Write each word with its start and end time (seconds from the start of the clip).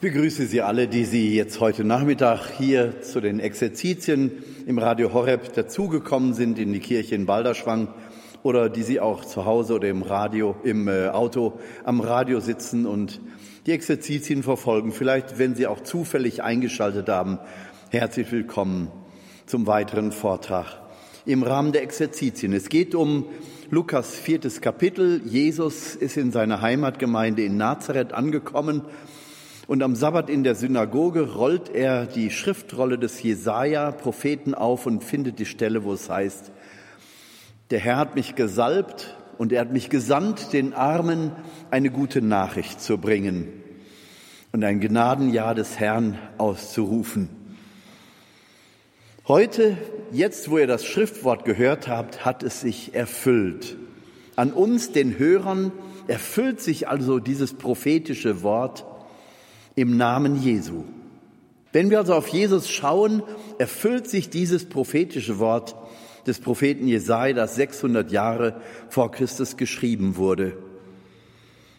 Ich 0.00 0.12
begrüße 0.12 0.46
Sie 0.46 0.62
alle, 0.62 0.86
die 0.86 1.04
Sie 1.04 1.34
jetzt 1.34 1.58
heute 1.58 1.82
Nachmittag 1.82 2.52
hier 2.56 3.02
zu 3.02 3.20
den 3.20 3.40
Exerzitien 3.40 4.30
im 4.64 4.78
Radio 4.78 5.12
Horeb 5.12 5.52
dazugekommen 5.54 6.34
sind 6.34 6.60
in 6.60 6.72
die 6.72 6.78
Kirche 6.78 7.16
in 7.16 7.26
Balderschwang 7.26 7.88
oder 8.44 8.68
die 8.68 8.84
Sie 8.84 9.00
auch 9.00 9.24
zu 9.24 9.44
Hause 9.44 9.74
oder 9.74 9.88
im 9.88 10.02
Radio, 10.02 10.54
im 10.62 10.86
äh, 10.86 11.08
Auto 11.08 11.58
am 11.82 12.00
Radio 12.00 12.38
sitzen 12.38 12.86
und 12.86 13.20
die 13.66 13.72
Exerzitien 13.72 14.44
verfolgen. 14.44 14.92
Vielleicht, 14.92 15.40
wenn 15.40 15.56
Sie 15.56 15.66
auch 15.66 15.80
zufällig 15.80 16.44
eingeschaltet 16.44 17.08
haben, 17.08 17.40
herzlich 17.90 18.30
willkommen 18.30 18.92
zum 19.46 19.66
weiteren 19.66 20.12
Vortrag 20.12 20.80
im 21.26 21.42
Rahmen 21.42 21.72
der 21.72 21.82
Exerzitien. 21.82 22.52
Es 22.52 22.68
geht 22.68 22.94
um 22.94 23.24
Lukas 23.68 24.14
viertes 24.14 24.60
Kapitel. 24.60 25.22
Jesus 25.24 25.96
ist 25.96 26.16
in 26.16 26.30
seiner 26.30 26.60
Heimatgemeinde 26.60 27.42
in 27.42 27.56
Nazareth 27.56 28.12
angekommen 28.12 28.82
und 29.68 29.82
am 29.82 29.94
Sabbat 29.94 30.30
in 30.30 30.44
der 30.44 30.54
Synagoge 30.54 31.34
rollt 31.34 31.68
er 31.68 32.06
die 32.06 32.30
Schriftrolle 32.30 32.98
des 32.98 33.22
Jesaja, 33.22 33.90
Propheten 33.90 34.54
auf 34.54 34.86
und 34.86 35.04
findet 35.04 35.38
die 35.38 35.44
Stelle, 35.44 35.84
wo 35.84 35.92
es 35.92 36.08
heißt, 36.08 36.50
der 37.70 37.78
Herr 37.78 37.98
hat 37.98 38.14
mich 38.14 38.34
gesalbt 38.34 39.14
und 39.36 39.52
er 39.52 39.60
hat 39.60 39.70
mich 39.70 39.90
gesandt, 39.90 40.54
den 40.54 40.72
Armen 40.72 41.32
eine 41.70 41.90
gute 41.90 42.22
Nachricht 42.22 42.80
zu 42.80 42.96
bringen 42.96 43.52
und 44.52 44.64
ein 44.64 44.80
Gnadenjahr 44.80 45.54
des 45.54 45.78
Herrn 45.78 46.18
auszurufen. 46.38 47.28
Heute, 49.26 49.76
jetzt 50.10 50.50
wo 50.50 50.56
ihr 50.56 50.66
das 50.66 50.86
Schriftwort 50.86 51.44
gehört 51.44 51.88
habt, 51.88 52.24
hat 52.24 52.42
es 52.42 52.62
sich 52.62 52.94
erfüllt. 52.94 53.76
An 54.34 54.54
uns, 54.54 54.92
den 54.92 55.18
Hörern, 55.18 55.72
erfüllt 56.06 56.62
sich 56.62 56.88
also 56.88 57.18
dieses 57.18 57.52
prophetische 57.52 58.42
Wort 58.42 58.86
im 59.78 59.96
Namen 59.96 60.42
Jesu. 60.42 60.84
Wenn 61.72 61.90
wir 61.90 61.98
also 61.98 62.14
auf 62.14 62.26
Jesus 62.28 62.68
schauen, 62.68 63.22
erfüllt 63.58 64.08
sich 64.08 64.28
dieses 64.28 64.68
prophetische 64.68 65.38
Wort 65.38 65.76
des 66.26 66.40
Propheten 66.40 66.88
Jesaja, 66.88 67.32
das 67.32 67.54
600 67.54 68.10
Jahre 68.10 68.60
vor 68.88 69.12
Christus 69.12 69.56
geschrieben 69.56 70.16
wurde. 70.16 70.56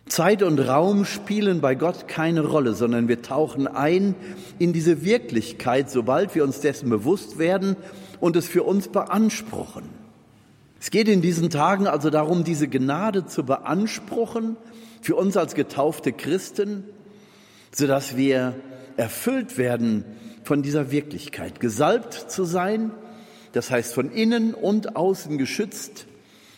Zeit 0.06 0.44
und 0.44 0.60
Raum 0.60 1.04
spielen 1.04 1.60
bei 1.60 1.76
Gott 1.76 2.08
keine 2.08 2.42
Rolle, 2.46 2.74
sondern 2.74 3.10
wir 3.10 3.22
tauchen 3.22 3.68
ein 3.68 4.16
in 4.60 4.72
diese 4.72 5.04
Wirklichkeit, 5.04 5.92
sobald 5.92 6.34
wir 6.36 6.46
uns 6.46 6.62
dessen 6.62 6.90
bewusst 6.90 7.38
werden 7.38 7.76
und 8.22 8.38
es 8.38 8.48
für 8.48 8.64
uns 8.64 8.88
beanspruchen. 8.88 9.84
Es 10.80 10.90
geht 10.90 11.10
in 11.10 11.22
diesen 11.22 11.50
Tagen 11.50 11.86
also 11.86 12.10
darum, 12.10 12.46
diese 12.46 12.70
Gnade 12.70 13.26
zu 13.26 13.44
beanspruchen, 13.44 14.56
für 15.02 15.16
uns 15.16 15.36
als 15.36 15.54
getaufte 15.54 16.14
Christen, 16.14 16.86
sodass 17.72 18.18
wir 18.18 18.56
erfüllt 18.98 19.58
werden 19.58 20.04
von 20.44 20.62
dieser 20.62 20.92
Wirklichkeit, 20.92 21.60
gesalbt 21.60 22.14
zu 22.14 22.44
sein, 22.44 22.92
das 23.54 23.72
heißt 23.72 23.94
von 23.94 24.12
innen 24.12 24.54
und 24.54 24.96
außen 24.96 25.38
geschützt, 25.38 26.06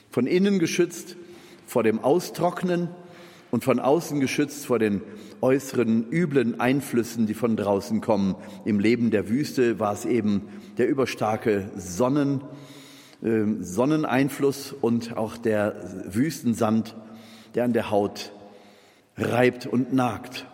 von 0.09 0.27
innen 0.27 0.59
geschützt 0.59 1.15
vor 1.65 1.83
dem 1.83 1.99
Austrocknen 1.99 2.89
und 3.49 3.63
von 3.63 3.79
außen 3.79 4.19
geschützt 4.19 4.65
vor 4.65 4.79
den 4.79 5.01
äußeren 5.41 6.09
üblen 6.11 6.59
Einflüssen, 6.59 7.27
die 7.27 7.33
von 7.33 7.55
draußen 7.57 8.01
kommen. 8.01 8.35
Im 8.65 8.79
Leben 8.79 9.11
der 9.11 9.29
Wüste 9.29 9.79
war 9.79 9.93
es 9.93 10.05
eben 10.05 10.47
der 10.77 10.87
überstarke 10.87 11.69
Sonnen, 11.75 12.41
äh, 13.23 13.43
Sonneneinfluss 13.59 14.73
und 14.73 15.17
auch 15.17 15.37
der 15.37 15.75
Wüstensand, 16.05 16.95
der 17.55 17.65
an 17.65 17.73
der 17.73 17.89
Haut 17.89 18.31
reibt 19.17 19.65
und 19.65 19.93
nagt. 19.93 20.45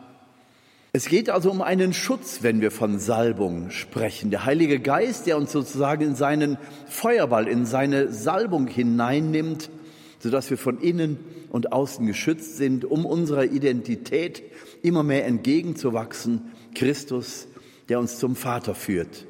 Es 0.97 1.05
geht 1.05 1.29
also 1.29 1.51
um 1.51 1.61
einen 1.61 1.93
Schutz, 1.93 2.39
wenn 2.41 2.59
wir 2.59 2.71
von 2.71 2.97
Salbung 2.97 3.69
sprechen. 3.69 4.31
Der 4.31 4.45
Heilige 4.45 4.79
Geist, 4.79 5.27
der 5.27 5.37
uns 5.37 5.51
sozusagen 5.51 6.01
in 6.01 6.15
seinen 6.15 6.57
Feuerball, 6.87 7.47
in 7.47 7.67
seine 7.67 8.11
Salbung 8.11 8.65
hineinnimmt, 8.65 9.69
sodass 10.17 10.49
wir 10.49 10.57
von 10.57 10.81
innen 10.81 11.19
und 11.51 11.71
außen 11.71 12.07
geschützt 12.07 12.57
sind, 12.57 12.83
um 12.83 13.05
unserer 13.05 13.43
Identität 13.43 14.41
immer 14.81 15.03
mehr 15.03 15.27
entgegenzuwachsen, 15.27 16.51
Christus, 16.73 17.47
der 17.89 17.99
uns 17.99 18.17
zum 18.17 18.35
Vater 18.35 18.73
führt. 18.73 19.27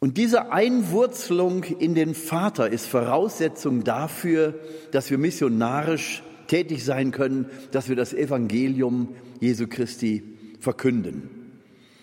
Und 0.00 0.16
diese 0.16 0.50
Einwurzelung 0.50 1.62
in 1.62 1.94
den 1.94 2.12
Vater 2.12 2.68
ist 2.68 2.86
Voraussetzung 2.86 3.84
dafür, 3.84 4.58
dass 4.90 5.12
wir 5.12 5.18
missionarisch 5.18 6.24
tätig 6.48 6.84
sein 6.84 7.12
können, 7.12 7.46
dass 7.70 7.88
wir 7.88 7.94
das 7.94 8.12
Evangelium 8.12 9.14
Jesu 9.38 9.68
Christi 9.68 10.24
verkünden. 10.60 11.40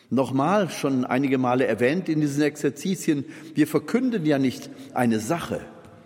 Nochmal, 0.09 0.69
schon 0.69 1.03
einige 1.03 1.37
Male 1.37 1.65
erwähnt 1.65 2.07
in 2.07 2.21
diesen 2.21 2.41
Exerzitien, 2.41 3.25
wir 3.55 3.67
verkünden 3.67 4.25
ja 4.25 4.39
nicht 4.39 4.69
eine 4.93 5.19
Sache. 5.19 5.59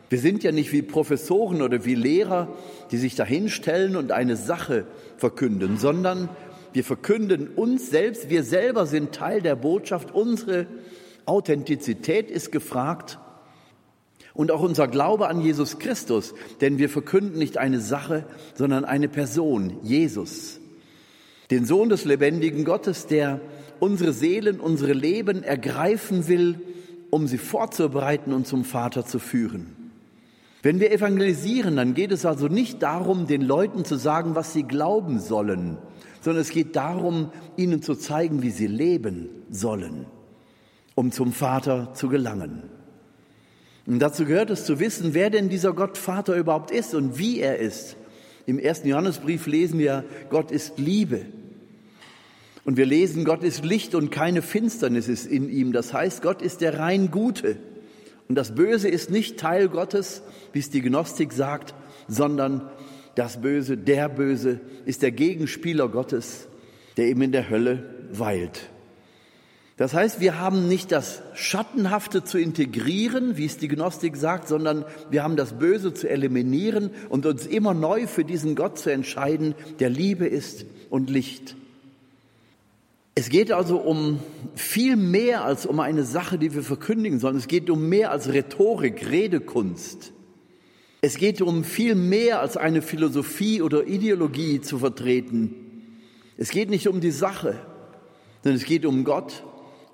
Wir 0.09 0.19
sind 0.19 0.43
ja 0.43 0.51
nicht 0.51 0.71
wie 0.71 0.81
Professoren 0.81 1.61
oder 1.61 1.85
wie 1.85 1.95
Lehrer, 1.95 2.47
die 2.91 2.97
sich 2.97 3.15
dahinstellen 3.15 3.95
und 3.95 4.11
eine 4.11 4.37
Sache 4.37 4.85
verkünden, 5.17 5.77
sondern 5.77 6.29
wir 6.73 6.83
verkünden 6.83 7.47
uns 7.47 7.89
selbst, 7.89 8.29
wir 8.29 8.43
selber 8.43 8.87
sind 8.87 9.13
Teil 9.13 9.41
der 9.41 9.55
Botschaft, 9.55 10.11
unsere 10.11 10.65
Authentizität 11.25 12.31
ist 12.31 12.51
gefragt 12.51 13.19
und 14.33 14.51
auch 14.51 14.61
unser 14.61 14.87
Glaube 14.87 15.27
an 15.27 15.41
Jesus 15.41 15.77
Christus, 15.77 16.33
denn 16.59 16.79
wir 16.79 16.89
verkünden 16.89 17.37
nicht 17.37 17.57
eine 17.57 17.79
Sache, 17.79 18.25
sondern 18.55 18.83
eine 18.83 19.09
Person, 19.09 19.77
Jesus 19.83 20.60
den 21.51 21.65
Sohn 21.65 21.89
des 21.89 22.05
lebendigen 22.05 22.63
Gottes, 22.63 23.07
der 23.07 23.41
unsere 23.79 24.13
Seelen, 24.13 24.59
unsere 24.59 24.93
Leben 24.93 25.43
ergreifen 25.43 26.27
will, 26.27 26.59
um 27.09 27.27
sie 27.27 27.37
vorzubereiten 27.37 28.33
und 28.33 28.47
zum 28.47 28.63
Vater 28.63 29.05
zu 29.05 29.19
führen. 29.19 29.75
Wenn 30.63 30.79
wir 30.79 30.91
evangelisieren, 30.91 31.75
dann 31.75 31.93
geht 31.93 32.11
es 32.11 32.25
also 32.25 32.47
nicht 32.47 32.81
darum, 32.83 33.27
den 33.27 33.41
Leuten 33.41 33.83
zu 33.83 33.95
sagen, 33.95 34.35
was 34.35 34.53
sie 34.53 34.63
glauben 34.63 35.19
sollen, 35.19 35.77
sondern 36.21 36.41
es 36.41 36.51
geht 36.51 36.75
darum, 36.75 37.31
ihnen 37.57 37.81
zu 37.81 37.95
zeigen, 37.95 38.43
wie 38.43 38.51
sie 38.51 38.67
leben 38.67 39.27
sollen, 39.49 40.05
um 40.95 41.11
zum 41.11 41.33
Vater 41.33 41.93
zu 41.95 42.09
gelangen. 42.09 42.61
Und 43.87 43.99
dazu 43.99 44.25
gehört 44.25 44.51
es 44.51 44.63
zu 44.63 44.79
wissen, 44.79 45.15
wer 45.15 45.31
denn 45.31 45.49
dieser 45.49 45.73
Gott 45.73 45.97
Vater 45.97 46.35
überhaupt 46.35 46.71
ist 46.71 46.93
und 46.93 47.17
wie 47.17 47.39
er 47.39 47.57
ist. 47.57 47.97
Im 48.45 48.59
ersten 48.59 48.87
Johannesbrief 48.87 49.47
lesen 49.47 49.79
wir, 49.79 50.05
Gott 50.29 50.51
ist 50.51 50.77
Liebe. 50.77 51.25
Und 52.63 52.77
wir 52.77 52.85
lesen, 52.85 53.25
Gott 53.25 53.43
ist 53.43 53.65
Licht 53.65 53.95
und 53.95 54.11
keine 54.11 54.41
Finsternis 54.41 55.07
ist 55.07 55.25
in 55.25 55.49
ihm. 55.49 55.71
Das 55.73 55.93
heißt, 55.93 56.21
Gott 56.21 56.41
ist 56.41 56.61
der 56.61 56.77
rein 56.77 57.09
Gute. 57.09 57.57
Und 58.29 58.35
das 58.35 58.53
Böse 58.55 58.87
ist 58.87 59.09
nicht 59.09 59.37
Teil 59.39 59.67
Gottes, 59.67 60.21
wie 60.53 60.59
es 60.59 60.69
die 60.69 60.81
Gnostik 60.81 61.33
sagt, 61.33 61.73
sondern 62.07 62.69
das 63.15 63.41
Böse, 63.41 63.77
der 63.77 64.09
Böse 64.09 64.61
ist 64.85 65.01
der 65.01 65.11
Gegenspieler 65.11 65.89
Gottes, 65.89 66.47
der 66.97 67.07
eben 67.07 67.21
in 67.23 67.31
der 67.31 67.49
Hölle 67.49 68.07
weilt. 68.13 68.69
Das 69.77 69.93
heißt, 69.93 70.19
wir 70.19 70.39
haben 70.39 70.67
nicht 70.67 70.91
das 70.91 71.23
Schattenhafte 71.33 72.23
zu 72.23 72.37
integrieren, 72.37 73.37
wie 73.37 73.45
es 73.45 73.57
die 73.57 73.67
Gnostik 73.67 74.15
sagt, 74.15 74.47
sondern 74.47 74.85
wir 75.09 75.23
haben 75.23 75.35
das 75.35 75.57
Böse 75.57 75.93
zu 75.93 76.07
eliminieren 76.07 76.91
und 77.09 77.25
uns 77.25 77.47
immer 77.47 77.73
neu 77.73 78.05
für 78.05 78.23
diesen 78.23 78.55
Gott 78.55 78.77
zu 78.77 78.91
entscheiden, 78.91 79.55
der 79.79 79.89
Liebe 79.89 80.27
ist 80.27 80.65
und 80.91 81.09
Licht. 81.09 81.55
Es 83.13 83.29
geht 83.29 83.51
also 83.51 83.77
um 83.77 84.19
viel 84.55 84.95
mehr 84.95 85.43
als 85.43 85.65
um 85.65 85.79
eine 85.79 86.03
Sache, 86.03 86.37
die 86.37 86.53
wir 86.53 86.63
verkündigen, 86.63 87.19
sondern 87.19 87.39
es 87.39 87.47
geht 87.47 87.69
um 87.69 87.89
mehr 87.89 88.11
als 88.11 88.31
Rhetorik, 88.31 89.09
Redekunst. 89.09 90.13
Es 91.01 91.17
geht 91.17 91.41
um 91.41 91.63
viel 91.63 91.95
mehr 91.95 92.39
als 92.39 92.55
eine 92.57 92.81
Philosophie 92.81 93.61
oder 93.61 93.87
Ideologie 93.87 94.61
zu 94.61 94.79
vertreten. 94.79 95.55
Es 96.37 96.51
geht 96.51 96.69
nicht 96.69 96.87
um 96.87 97.01
die 97.01 97.11
Sache, 97.11 97.59
sondern 98.43 98.61
es 98.61 98.65
geht 98.65 98.85
um 98.85 99.03
Gott 99.03 99.43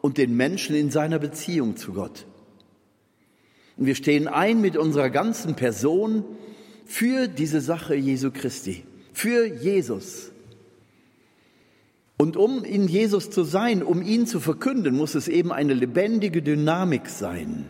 und 0.02 0.18
den 0.18 0.36
Menschen 0.36 0.76
in 0.76 0.92
seiner 0.92 1.18
Beziehung 1.18 1.76
zu 1.76 1.94
Gott. 1.94 2.26
Und 3.78 3.86
wir 3.86 3.96
stehen 3.96 4.28
ein 4.28 4.62
mit 4.62 4.78
unserer 4.78 5.10
ganzen 5.10 5.56
Person 5.56 6.24
für 6.86 7.28
diese 7.28 7.62
Sache 7.62 7.96
Jesu 7.96 8.32
Christi, 8.32 8.84
für 9.12 9.46
Jesus. 9.46 10.32
Und 12.18 12.36
um 12.36 12.64
in 12.64 12.88
Jesus 12.88 13.30
zu 13.30 13.44
sein, 13.44 13.84
um 13.84 14.02
ihn 14.02 14.26
zu 14.26 14.40
verkünden, 14.40 14.96
muss 14.96 15.14
es 15.14 15.28
eben 15.28 15.52
eine 15.52 15.76
lebendige 15.76 16.42
Dynamik 16.42 17.10
sein. 17.10 17.68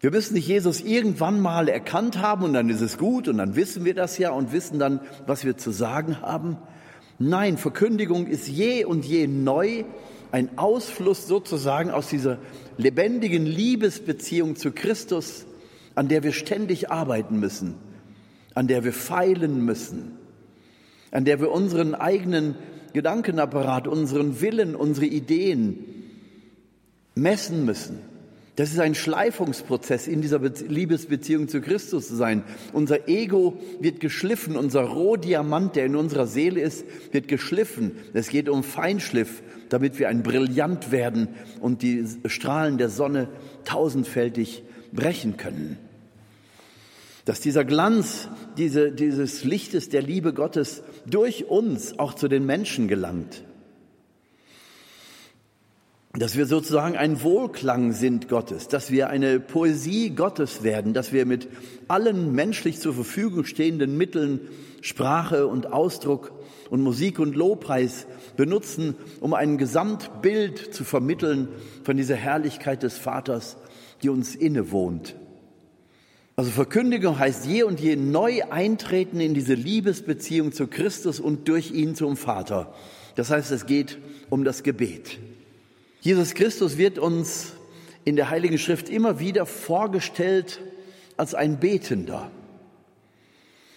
Wir 0.00 0.10
müssen 0.10 0.34
nicht 0.34 0.48
Jesus 0.48 0.80
irgendwann 0.80 1.40
mal 1.40 1.68
erkannt 1.68 2.18
haben 2.18 2.44
und 2.44 2.52
dann 2.52 2.68
ist 2.68 2.80
es 2.80 2.98
gut 2.98 3.28
und 3.28 3.38
dann 3.38 3.56
wissen 3.56 3.84
wir 3.84 3.94
das 3.94 4.18
ja 4.18 4.30
und 4.30 4.52
wissen 4.52 4.78
dann, 4.78 5.00
was 5.26 5.44
wir 5.44 5.56
zu 5.56 5.70
sagen 5.70 6.20
haben. 6.20 6.56
Nein, 7.18 7.58
Verkündigung 7.58 8.26
ist 8.26 8.48
je 8.48 8.84
und 8.84 9.04
je 9.04 9.26
neu 9.26 9.84
ein 10.32 10.58
Ausfluss 10.58 11.26
sozusagen 11.26 11.90
aus 11.90 12.08
dieser 12.08 12.38
lebendigen 12.78 13.44
Liebesbeziehung 13.44 14.56
zu 14.56 14.70
Christus, 14.72 15.44
an 15.94 16.08
der 16.08 16.22
wir 16.22 16.32
ständig 16.32 16.90
arbeiten 16.90 17.38
müssen, 17.40 17.74
an 18.54 18.68
der 18.68 18.84
wir 18.84 18.94
feilen 18.94 19.64
müssen, 19.64 20.12
an 21.10 21.24
der 21.24 21.40
wir 21.40 21.50
unseren 21.50 21.94
eigenen 21.94 22.54
Gedankenapparat, 22.92 23.86
unseren 23.86 24.40
Willen, 24.40 24.74
unsere 24.74 25.06
Ideen 25.06 25.84
messen 27.14 27.64
müssen. 27.64 27.98
Das 28.56 28.72
ist 28.72 28.80
ein 28.80 28.94
Schleifungsprozess 28.94 30.06
in 30.06 30.20
dieser 30.20 30.38
Liebesbeziehung 30.38 31.48
zu 31.48 31.62
Christus 31.62 32.08
zu 32.08 32.16
sein. 32.16 32.42
Unser 32.74 33.08
Ego 33.08 33.58
wird 33.80 34.00
geschliffen, 34.00 34.56
unser 34.56 34.82
Rohdiamant, 34.82 35.76
der 35.76 35.86
in 35.86 35.96
unserer 35.96 36.26
Seele 36.26 36.60
ist, 36.60 36.84
wird 37.12 37.26
geschliffen. 37.26 37.92
Es 38.12 38.28
geht 38.28 38.50
um 38.50 38.62
Feinschliff, 38.62 39.42
damit 39.70 39.98
wir 39.98 40.08
ein 40.08 40.22
Brillant 40.22 40.92
werden 40.92 41.28
und 41.60 41.80
die 41.82 42.04
Strahlen 42.26 42.76
der 42.76 42.90
Sonne 42.90 43.28
tausendfältig 43.64 44.62
brechen 44.92 45.36
können. 45.38 45.78
Dass 47.24 47.40
dieser 47.40 47.64
Glanz 47.64 48.28
diese, 48.56 48.92
dieses 48.92 49.44
Lichtes 49.44 49.88
der 49.88 50.02
Liebe 50.02 50.32
Gottes 50.32 50.82
durch 51.06 51.46
uns 51.48 51.98
auch 51.98 52.14
zu 52.14 52.28
den 52.28 52.46
Menschen 52.46 52.88
gelangt 52.88 53.42
dass 56.12 56.36
wir 56.36 56.46
sozusagen 56.46 56.96
ein 56.96 57.22
Wohlklang 57.22 57.92
sind 57.92 58.28
Gottes, 58.28 58.66
dass 58.66 58.90
wir 58.90 59.10
eine 59.10 59.38
Poesie 59.38 60.10
Gottes 60.10 60.64
werden, 60.64 60.92
dass 60.92 61.12
wir 61.12 61.24
mit 61.24 61.48
allen 61.86 62.32
menschlich 62.32 62.80
zur 62.80 62.94
Verfügung 62.94 63.44
stehenden 63.44 63.96
Mitteln 63.96 64.40
Sprache 64.80 65.46
und 65.46 65.72
Ausdruck 65.72 66.32
und 66.68 66.80
Musik 66.80 67.20
und 67.20 67.36
Lobpreis 67.36 68.06
benutzen, 68.36 68.96
um 69.20 69.34
ein 69.34 69.56
Gesamtbild 69.56 70.74
zu 70.74 70.82
vermitteln 70.82 71.48
von 71.84 71.96
dieser 71.96 72.16
Herrlichkeit 72.16 72.82
des 72.82 72.98
Vaters, 72.98 73.56
die 74.02 74.08
uns 74.08 74.34
innewohnt. 74.34 75.14
Also 76.40 76.52
Verkündigung 76.52 77.18
heißt 77.18 77.44
je 77.44 77.64
und 77.64 77.80
je 77.80 77.96
neu 77.96 78.44
eintreten 78.48 79.20
in 79.20 79.34
diese 79.34 79.52
Liebesbeziehung 79.52 80.52
zu 80.52 80.68
Christus 80.68 81.20
und 81.20 81.48
durch 81.48 81.70
ihn 81.70 81.94
zum 81.94 82.16
Vater. 82.16 82.72
Das 83.14 83.30
heißt, 83.30 83.50
es 83.50 83.66
geht 83.66 83.98
um 84.30 84.42
das 84.42 84.62
Gebet. 84.62 85.18
Jesus 86.00 86.32
Christus 86.32 86.78
wird 86.78 86.98
uns 86.98 87.52
in 88.06 88.16
der 88.16 88.30
Heiligen 88.30 88.56
Schrift 88.56 88.88
immer 88.88 89.20
wieder 89.20 89.44
vorgestellt 89.44 90.62
als 91.18 91.34
ein 91.34 91.60
Betender. 91.60 92.30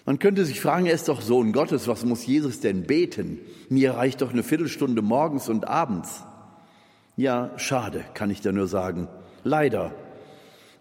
Man 0.06 0.19
könnte 0.19 0.45
sich 0.45 0.62
fragen, 0.62 0.86
er 0.86 0.94
ist 0.94 1.10
doch 1.10 1.19
Sohn 1.19 1.51
Gottes, 1.51 1.89
was 1.89 2.06
muss 2.06 2.25
Jesus 2.25 2.62
denn 2.62 2.83
beten? 2.83 3.39
Mir 3.68 3.95
reicht 3.95 4.21
doch 4.21 4.31
eine 4.31 4.42
Viertelstunde 4.42 5.01
morgens 5.01 5.50
und 5.50 5.68
abends. 5.68 6.24
Ja, 7.18 7.51
schade, 7.57 8.06
kann 8.13 8.31
ich 8.31 8.39
da 8.39 8.54
nur 8.54 8.68
sagen. 8.68 9.10
Leider, 9.44 9.94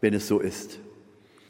wenn 0.01 0.15
es 0.15 0.29
so 0.29 0.39
ist. 0.39 0.79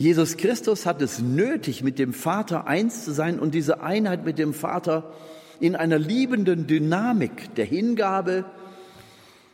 Jesus 0.02 0.36
Christus 0.36 0.84
hat 0.84 1.00
es 1.00 1.20
nötig, 1.20 1.84
mit 1.84 2.00
dem 2.00 2.12
Vater 2.12 2.66
eins 2.66 3.04
zu 3.04 3.12
sein 3.12 3.38
und 3.38 3.54
diese 3.54 3.84
Einheit 3.84 4.24
mit 4.24 4.36
dem 4.36 4.52
Vater 4.52 5.12
in 5.60 5.76
einer 5.76 5.96
liebenden 5.96 6.66
Dynamik 6.66 7.54
der 7.54 7.66
Hingabe, 7.66 8.44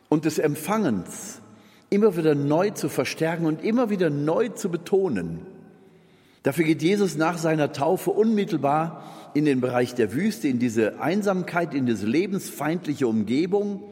und 0.08 0.24
des 0.24 0.38
Empfangens 0.38 1.42
immer 1.90 2.16
wieder 2.16 2.34
neu 2.34 2.70
zu 2.70 2.88
verstärken 2.88 3.44
und 3.44 3.62
immer 3.62 3.90
wieder 3.90 4.08
neu 4.08 4.48
zu 4.48 4.70
betonen. 4.70 5.40
Dafür 6.44 6.64
geht 6.64 6.80
Jesus 6.80 7.18
nach 7.18 7.36
seiner 7.36 7.72
Taufe 7.72 8.10
unmittelbar 8.10 9.04
in 9.34 9.44
den 9.44 9.60
Bereich 9.60 9.94
der 9.94 10.14
Wüste, 10.14 10.48
in 10.48 10.58
diese 10.58 10.98
Einsamkeit, 10.98 11.74
in 11.74 11.84
diese 11.84 12.06
lebensfeindliche 12.06 13.06
Umgebung, 13.06 13.82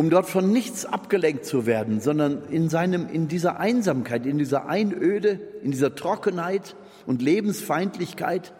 um 0.00 0.08
dort 0.08 0.24
von 0.24 0.50
nichts 0.50 0.86
abgelenkt 0.86 1.44
zu 1.44 1.66
werden, 1.66 2.00
sondern 2.00 2.44
in 2.48 2.70
seinem, 2.70 3.10
in 3.10 3.28
dieser 3.28 3.60
Einsamkeit, 3.60 4.24
in 4.24 4.38
dieser 4.38 4.66
Einöde, 4.66 5.38
in 5.62 5.72
dieser 5.72 5.94
Trockenheit 5.94 6.74
und 7.04 7.20
Lebensfeindlichkeit 7.20 8.54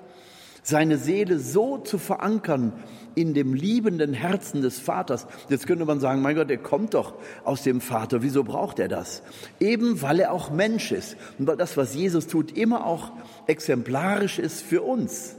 seine 0.63 0.99
Seele 0.99 1.39
so 1.39 1.79
zu 1.79 1.97
verankern 1.97 2.75
in 3.15 3.33
dem 3.33 3.55
liebenden 3.55 4.13
Herzen 4.13 4.61
des 4.61 4.81
Vaters. 4.81 5.27
Jetzt 5.49 5.67
könnte 5.67 5.87
man 5.87 5.99
sagen, 5.99 6.21
mein 6.21 6.37
Gott, 6.37 6.51
er 6.51 6.59
kommt 6.59 6.93
doch 6.93 7.15
aus 7.43 7.63
dem 7.63 7.81
Vater. 7.81 8.21
Wieso 8.21 8.45
braucht 8.45 8.79
er 8.79 8.89
das? 8.89 9.23
Eben 9.61 10.03
weil 10.03 10.21
er 10.21 10.33
auch 10.33 10.51
Mensch 10.51 10.93
ist 10.93 11.17
und 11.39 11.47
weil 11.47 11.57
das, 11.57 11.79
was 11.79 11.95
Jesus 11.95 12.27
tut, 12.27 12.55
immer 12.55 12.85
auch 12.85 13.13
exemplarisch 13.47 14.39
ist 14.39 14.61
für 14.61 14.83
uns. 14.83 15.37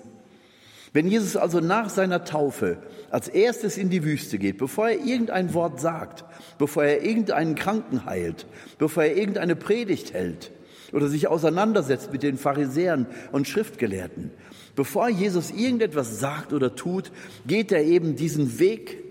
Wenn 0.94 1.08
Jesus 1.08 1.38
also 1.38 1.62
nach 1.62 1.90
seiner 1.90 2.26
Taufe 2.26 2.78
als 3.10 3.30
erstes 3.30 3.78
in 3.78 3.90
die 3.90 4.04
Wüste 4.04 4.38
geht, 4.38 4.58
bevor 4.58 4.90
er 4.90 5.00
irgendein 5.00 5.54
Wort 5.54 5.80
sagt, 5.80 6.26
bevor 6.58 6.84
er 6.84 7.04
irgendeinen 7.04 7.56
Kranken 7.56 8.06
heilt, 8.06 8.46
bevor 8.78 9.04
er 9.04 9.16
irgendeine 9.16 9.56
Predigt 9.56 10.14
hält 10.14 10.52
oder 10.92 11.08
sich 11.08 11.28
auseinandersetzt 11.28 12.12
mit 12.12 12.24
den 12.24 12.38
Pharisäern 12.38 13.06
und 13.32 13.48
Schriftgelehrten, 13.48 14.32
Bevor 14.76 15.10
Jesus 15.10 15.52
irgendetwas 15.52 16.20
sagt 16.20 16.54
oder 16.54 16.76
tut, 16.76 17.12
geht 17.46 17.72
er 17.72 17.84
eben 17.84 18.16
diesen 18.16 18.60
Weg 18.60 19.04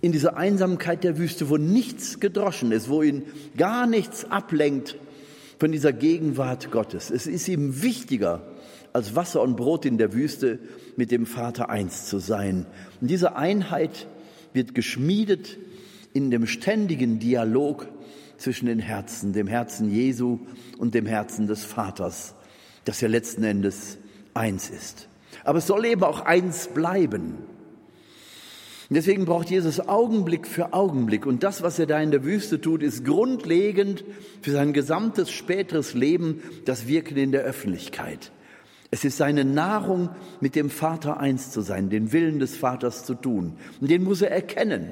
in 0.00 0.12
diese 0.12 0.36
Einsamkeit 0.36 1.04
der 1.04 1.18
Wüste, 1.18 1.48
wo 1.48 1.56
nichts 1.56 2.20
gedroschen 2.20 2.72
ist, 2.72 2.88
wo 2.88 3.02
ihn 3.02 3.24
gar 3.56 3.86
nichts 3.86 4.24
ablenkt 4.30 4.96
von 5.58 5.72
dieser 5.72 5.92
Gegenwart 5.92 6.70
Gottes. 6.70 7.10
Es 7.10 7.26
ist 7.26 7.48
ihm 7.48 7.82
wichtiger, 7.82 8.42
als 8.92 9.16
Wasser 9.16 9.42
und 9.42 9.56
Brot 9.56 9.86
in 9.86 9.98
der 9.98 10.12
Wüste 10.12 10.58
mit 10.96 11.10
dem 11.10 11.26
Vater 11.26 11.70
eins 11.70 12.06
zu 12.06 12.18
sein. 12.18 12.66
Und 13.00 13.08
diese 13.10 13.36
Einheit 13.36 14.06
wird 14.52 14.74
geschmiedet 14.74 15.58
in 16.12 16.30
dem 16.30 16.46
ständigen 16.46 17.18
Dialog 17.18 17.88
zwischen 18.36 18.66
den 18.66 18.80
Herzen, 18.80 19.32
dem 19.32 19.46
Herzen 19.46 19.90
Jesu 19.90 20.40
und 20.78 20.94
dem 20.94 21.06
Herzen 21.06 21.46
des 21.46 21.64
Vaters, 21.64 22.34
das 22.84 23.00
ja 23.00 23.08
letzten 23.08 23.44
Endes 23.44 23.98
eins 24.34 24.68
ist. 24.68 25.08
Aber 25.44 25.58
es 25.58 25.66
soll 25.66 25.84
eben 25.86 26.02
auch 26.02 26.20
eins 26.20 26.68
bleiben. 26.68 27.34
deswegen 28.90 29.24
braucht 29.24 29.50
Jesus 29.50 29.80
Augenblick 29.80 30.46
für 30.46 30.74
Augenblick. 30.74 31.24
Und 31.24 31.42
das, 31.42 31.62
was 31.62 31.78
er 31.78 31.86
da 31.86 32.00
in 32.00 32.10
der 32.10 32.24
Wüste 32.24 32.60
tut, 32.60 32.82
ist 32.82 33.06
grundlegend 33.06 34.04
für 34.42 34.50
sein 34.50 34.74
gesamtes 34.74 35.30
späteres 35.30 35.94
Leben, 35.94 36.42
das 36.66 36.86
Wirken 36.88 37.16
in 37.16 37.32
der 37.32 37.42
Öffentlichkeit. 37.42 38.32
Es 38.94 39.06
ist 39.06 39.16
seine 39.16 39.46
Nahrung, 39.46 40.10
mit 40.40 40.54
dem 40.54 40.68
Vater 40.68 41.18
eins 41.18 41.50
zu 41.50 41.62
sein, 41.62 41.88
den 41.88 42.12
Willen 42.12 42.38
des 42.38 42.54
Vaters 42.54 43.06
zu 43.06 43.14
tun. 43.14 43.54
Und 43.80 43.90
den 43.90 44.04
muss 44.04 44.20
er 44.20 44.30
erkennen. 44.30 44.90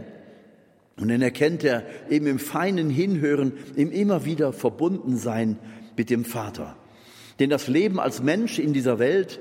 Und 0.99 1.08
dann 1.08 1.20
erkennt 1.20 1.62
er 1.64 1.85
eben 2.08 2.26
im 2.26 2.38
feinen 2.38 2.88
Hinhören, 2.88 3.52
im 3.76 3.93
immer 3.93 4.25
wieder 4.25 4.55
verbunden 4.55 5.19
sein 5.19 5.58
mit 5.99 6.08
dem 6.08 6.25
Vater. 6.25 6.76
Denn 7.41 7.50
das 7.50 7.69
Leben 7.69 8.00
als 8.00 8.23
Mensch 8.23 8.58
in 8.58 8.73
dieser 8.73 8.99
Welt 8.99 9.38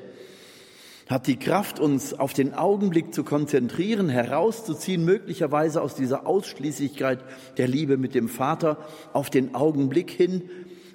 hat 1.08 1.28
die 1.28 1.38
Kraft, 1.38 1.80
uns 1.80 2.14
auf 2.14 2.34
den 2.34 2.54
Augenblick 2.54 3.14
zu 3.14 3.24
konzentrieren, 3.24 4.10
herauszuziehen, 4.10 5.06
möglicherweise 5.06 5.82
aus 5.82 5.96
dieser 5.96 6.28
Ausschließlichkeit 6.28 7.24
der 7.56 7.70
Liebe 7.70 7.96
mit 7.96 8.14
dem 8.14 8.28
Vater 8.28 8.78
auf 9.14 9.30
den 9.30 9.56
Augenblick 9.56 10.12
hin. 10.12 10.50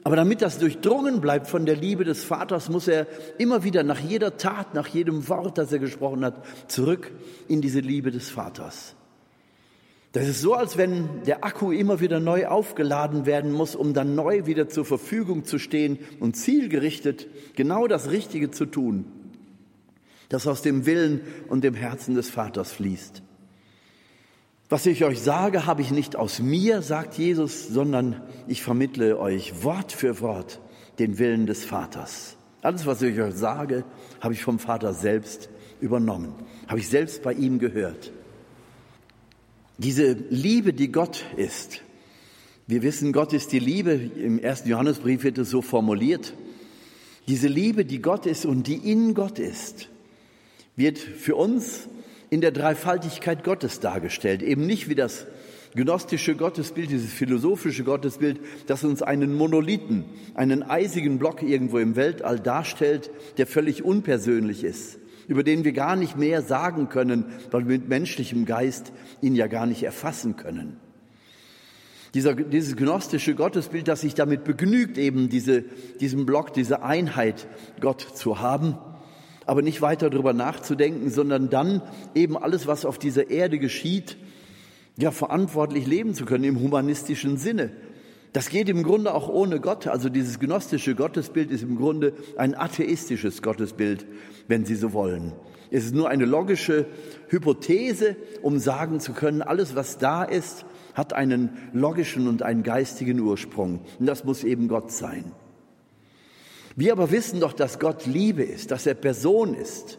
Aber 0.05 0.17
damit 0.17 0.43
das 0.43 0.59
durchdrungen 0.59 1.23
bleibt 1.23 1.47
von 1.47 1.65
der 1.65 1.77
Liebe 1.77 2.05
des 2.05 2.23
Vaters, 2.23 2.69
muss 2.69 2.89
er 2.89 3.07
immer 3.39 3.65
wieder 3.65 3.83
nach 3.83 3.99
jeder 3.99 4.37
Tat, 4.37 4.75
nach 4.75 4.87
jedem 4.87 5.29
Wort, 5.31 5.57
das 5.57 5.73
er 5.73 5.79
gesprochen 5.79 6.27
hat, 6.27 6.45
zurück 6.69 7.11
in 7.49 7.63
diese 7.63 7.81
Liebe 7.81 8.11
des 8.11 8.29
Vaters. 8.29 8.95
Das 10.13 10.29
ist 10.29 10.43
so, 10.43 10.55
als 10.55 10.77
wenn 10.77 11.09
der 11.27 11.43
Akku 11.43 11.73
immer 11.73 12.01
wieder 12.01 12.21
neu 12.21 12.47
aufgeladen 12.47 13.25
werden 13.25 13.51
muss, 13.51 13.75
um 13.75 13.95
dann 13.95 14.15
neu 14.15 14.45
wieder 14.45 14.69
zur 14.69 14.85
Verfügung 14.85 15.45
zu 15.45 15.59
stehen 15.59 15.99
und 16.21 16.37
zielgerichtet 16.37 17.27
genau 17.57 17.89
das 17.89 18.11
Richtige 18.11 18.51
zu 18.51 18.67
tun, 18.67 19.07
das 20.29 20.47
aus 20.47 20.61
dem 20.61 20.85
Willen 20.85 21.23
und 21.49 21.65
dem 21.65 21.75
Herzen 21.75 22.15
des 22.15 22.29
Vaters 22.29 22.73
fließt. 22.73 23.23
Was 24.75 24.87
ich 24.87 25.05
euch 25.05 25.21
sage, 25.21 25.67
habe 25.67 25.83
ich 25.83 25.93
nicht 25.93 26.17
aus 26.17 26.41
mir, 26.41 26.83
sagt 26.83 27.17
Jesus, 27.17 27.69
sondern 27.69 28.21
ich 28.49 28.61
vermittle 28.61 29.21
euch 29.21 29.63
Wort 29.63 29.93
für 29.93 30.21
Wort 30.21 30.61
den 30.99 31.21
Willen 31.21 31.47
des 31.47 31.65
Vaters. 31.65 32.37
Alles, 32.61 32.85
was 32.85 33.01
ich 33.01 33.21
euch 33.21 33.37
sage, 33.37 33.85
habe 34.21 34.35
ich 34.35 34.43
vom 34.43 34.59
Vater 34.59 34.93
selbst 34.93 35.49
übernommen, 35.81 36.35
habe 36.67 36.81
ich 36.81 36.89
selbst 36.89 37.23
bei 37.23 37.35
ihm 37.35 37.61
gehört. 37.61 38.11
Diese 39.79 40.11
Liebe, 40.11 40.73
die 40.73 40.91
Gott 40.91 41.25
ist. 41.37 41.83
Wir 42.67 42.83
wissen, 42.83 43.13
Gott 43.13 43.33
ist 43.33 43.53
die 43.53 43.61
Liebe. 43.61 43.93
Im 43.93 44.41
ersten 44.41 44.69
Johannesbrief 44.69 45.23
wird 45.23 45.39
es 45.39 45.51
so 45.51 45.63
formuliert. 45.63 46.35
Diese 47.29 47.47
Liebe, 47.47 47.85
die 47.85 48.03
Gott 48.03 48.27
ist 48.27 48.45
und 48.45 48.67
die 48.67 48.91
in 48.91 49.15
Gott 49.15 49.39
ist, 49.39 49.89
wird 50.75 50.99
für 50.99 51.37
uns 51.37 51.89
in 52.35 52.41
der 52.41 52.51
Dreifaltigkeit 52.51 53.45
Gottes 53.45 53.79
dargestellt. 53.79 54.43
Eben 54.43 54.67
nicht 54.67 54.89
wie 54.89 54.97
das 54.97 55.25
gnostische 55.77 56.35
Gottesbild, 56.35 56.91
dieses 56.91 57.13
philosophische 57.13 57.85
Gottesbild, 57.85 58.41
das 58.67 58.83
uns 58.83 59.03
einen 59.03 59.37
Monolithen, 59.37 60.05
einen 60.35 60.65
eisigen 60.65 61.21
Block 61.21 61.45
irgendwo 61.45 61.79
im 61.79 61.95
Weltall 61.95 62.41
darstellt, 62.41 63.13
der 63.37 63.47
völlig 63.47 63.85
unpersönlich 63.85 64.65
ist 64.65 64.99
über 65.27 65.43
den 65.43 65.65
wir 65.65 65.73
gar 65.73 65.97
nicht 65.97 66.19
mehr 66.19 66.43
sagen 66.43 66.91
können, 66.91 67.25
weil 67.51 67.63
wir 67.67 67.79
mit 67.79 67.89
menschlichem 67.89 68.45
Geist 68.45 68.93
ihn 69.23 69.35
ja 69.35 69.47
gar 69.47 69.65
nicht 69.65 69.83
erfassen 69.83 70.37
können. 70.37 70.77
Dieser, 72.13 72.35
dieses 72.35 72.77
gnostische 72.77 73.35
Gottesbild, 73.35 73.89
das 73.89 74.03
sich 74.03 74.13
damit 74.13 74.45
begnügt, 74.45 74.99
eben 74.99 75.31
diese, 75.31 75.63
diesen 75.99 76.27
Block, 76.27 76.53
diese 76.53 76.83
Einheit 76.83 77.47
Gott 77.81 78.03
zu 78.03 78.41
haben, 78.41 78.77
aber 79.47 79.63
nicht 79.63 79.83
weiter 79.83 80.11
darüber 80.11 80.33
nachzudenken, 80.33 81.11
sondern 81.11 81.51
dann 81.51 81.83
eben 82.15 82.37
alles, 82.37 82.67
was 82.67 82.85
auf 82.85 82.99
dieser 82.99 83.31
Erde 83.31 83.59
geschieht, 83.59 84.17
ja, 84.97 85.11
verantwortlich 85.11 85.87
leben 85.87 86.15
zu 86.15 86.25
können 86.25 86.45
im 86.45 86.61
humanistischen 86.61 87.37
Sinne. 87.37 87.73
Das 88.33 88.49
geht 88.49 88.69
im 88.69 88.83
Grunde 88.83 89.15
auch 89.15 89.29
ohne 89.29 89.61
Gott. 89.61 89.87
Also 89.87 90.09
dieses 90.09 90.41
gnostische 90.41 90.95
Gottesbild 90.95 91.51
ist 91.51 91.63
im 91.63 91.77
Grunde 91.77 92.15
ein 92.37 92.57
atheistisches 92.57 93.43
Gottesbild, 93.43 94.07
wenn 94.49 94.65
Sie 94.65 94.75
so 94.75 94.93
wollen. 94.93 95.33
Es 95.71 95.85
ist 95.85 95.95
nur 95.95 96.09
eine 96.09 96.25
logische 96.25 96.87
Hypothese, 97.29 98.17
um 98.43 98.59
sagen 98.59 99.01
zu 99.01 99.13
können, 99.13 99.43
alles, 99.43 99.75
was 99.75 99.99
da 99.99 100.25
ist, 100.25 100.67
hat 100.95 101.13
einen 101.13 101.51
logischen 101.73 102.29
und 102.29 102.43
einen 102.43 102.63
geistigen 102.63 103.21
Ursprung. 103.21 103.81
Und 103.99 104.07
das 104.07 104.25
muss 104.25 104.45
eben 104.45 104.69
Gott 104.69 104.91
sein. 104.93 105.33
Wir 106.77 106.93
aber 106.93 107.11
wissen 107.11 107.41
doch, 107.41 107.53
dass 107.53 107.79
Gott 107.79 108.07
Liebe 108.07 108.43
ist, 108.43 108.71
dass 108.71 108.87
er 108.87 108.95
Person 108.95 109.55
ist. 109.55 109.99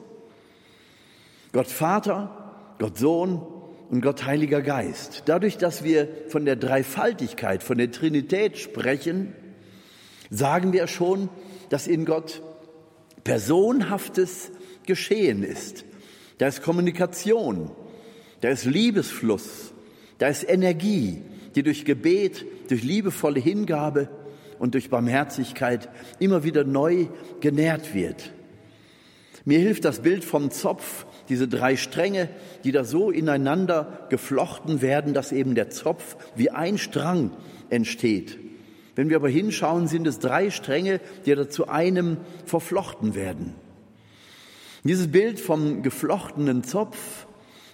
Gott 1.54 1.68
Vater, 1.68 2.76
Gott 2.80 2.98
Sohn 2.98 3.42
und 3.90 4.02
Gott 4.02 4.26
Heiliger 4.26 4.62
Geist. 4.62 5.24
Dadurch, 5.26 5.58
dass 5.58 5.84
wir 5.84 6.10
von 6.28 6.44
der 6.44 6.58
Dreifaltigkeit, 6.58 7.64
von 7.64 7.78
der 7.78 7.92
Trinität 7.92 8.58
sprechen, 8.58 9.34
sagen 10.30 10.74
wir 10.74 10.88
schon, 10.88 11.30
dass 11.70 11.88
in 11.88 12.04
Gott 12.04 12.42
personhaftes 13.24 14.52
Geschehen 14.86 15.44
ist. 15.44 15.86
Da 16.40 16.48
ist 16.48 16.62
Kommunikation, 16.62 17.72
da 18.42 18.50
ist 18.50 18.66
Liebesfluss, 18.66 19.74
da 20.18 20.28
ist 20.28 20.48
Energie, 20.48 21.22
die 21.56 21.64
durch 21.64 21.86
Gebet, 21.86 22.46
durch 22.68 22.84
liebevolle 22.84 23.40
Hingabe 23.40 24.10
und 24.60 24.74
durch 24.74 24.90
Barmherzigkeit 24.90 25.90
immer 26.20 26.44
wieder 26.44 26.64
neu 26.64 27.08
genährt 27.42 27.94
wird. 27.94 28.32
Mir 29.46 29.60
hilft 29.60 29.86
das 29.86 30.00
Bild 30.00 30.24
vom 30.24 30.50
Zopf, 30.50 31.06
diese 31.30 31.48
drei 31.48 31.76
Stränge, 31.76 32.30
die 32.64 32.72
da 32.72 32.84
so 32.84 33.12
ineinander 33.12 34.08
geflochten 34.10 34.82
werden, 34.82 35.14
dass 35.14 35.32
eben 35.32 35.54
der 35.54 35.70
Zopf 35.70 36.18
wie 36.36 36.50
ein 36.50 36.78
Strang 36.78 37.32
entsteht. 37.70 38.40
Wenn 38.96 39.10
wir 39.10 39.18
aber 39.18 39.30
hinschauen, 39.30 39.88
sind 39.88 40.08
es 40.08 40.20
drei 40.20 40.50
Stränge, 40.50 41.00
die 41.26 41.36
da 41.36 41.50
zu 41.50 41.68
einem 41.68 42.18
verflochten 42.46 43.14
werden. 43.14 43.54
Dieses 44.84 45.12
Bild 45.12 45.40
vom 45.40 45.84
geflochtenen 45.84 46.64
Zopf 46.64 47.25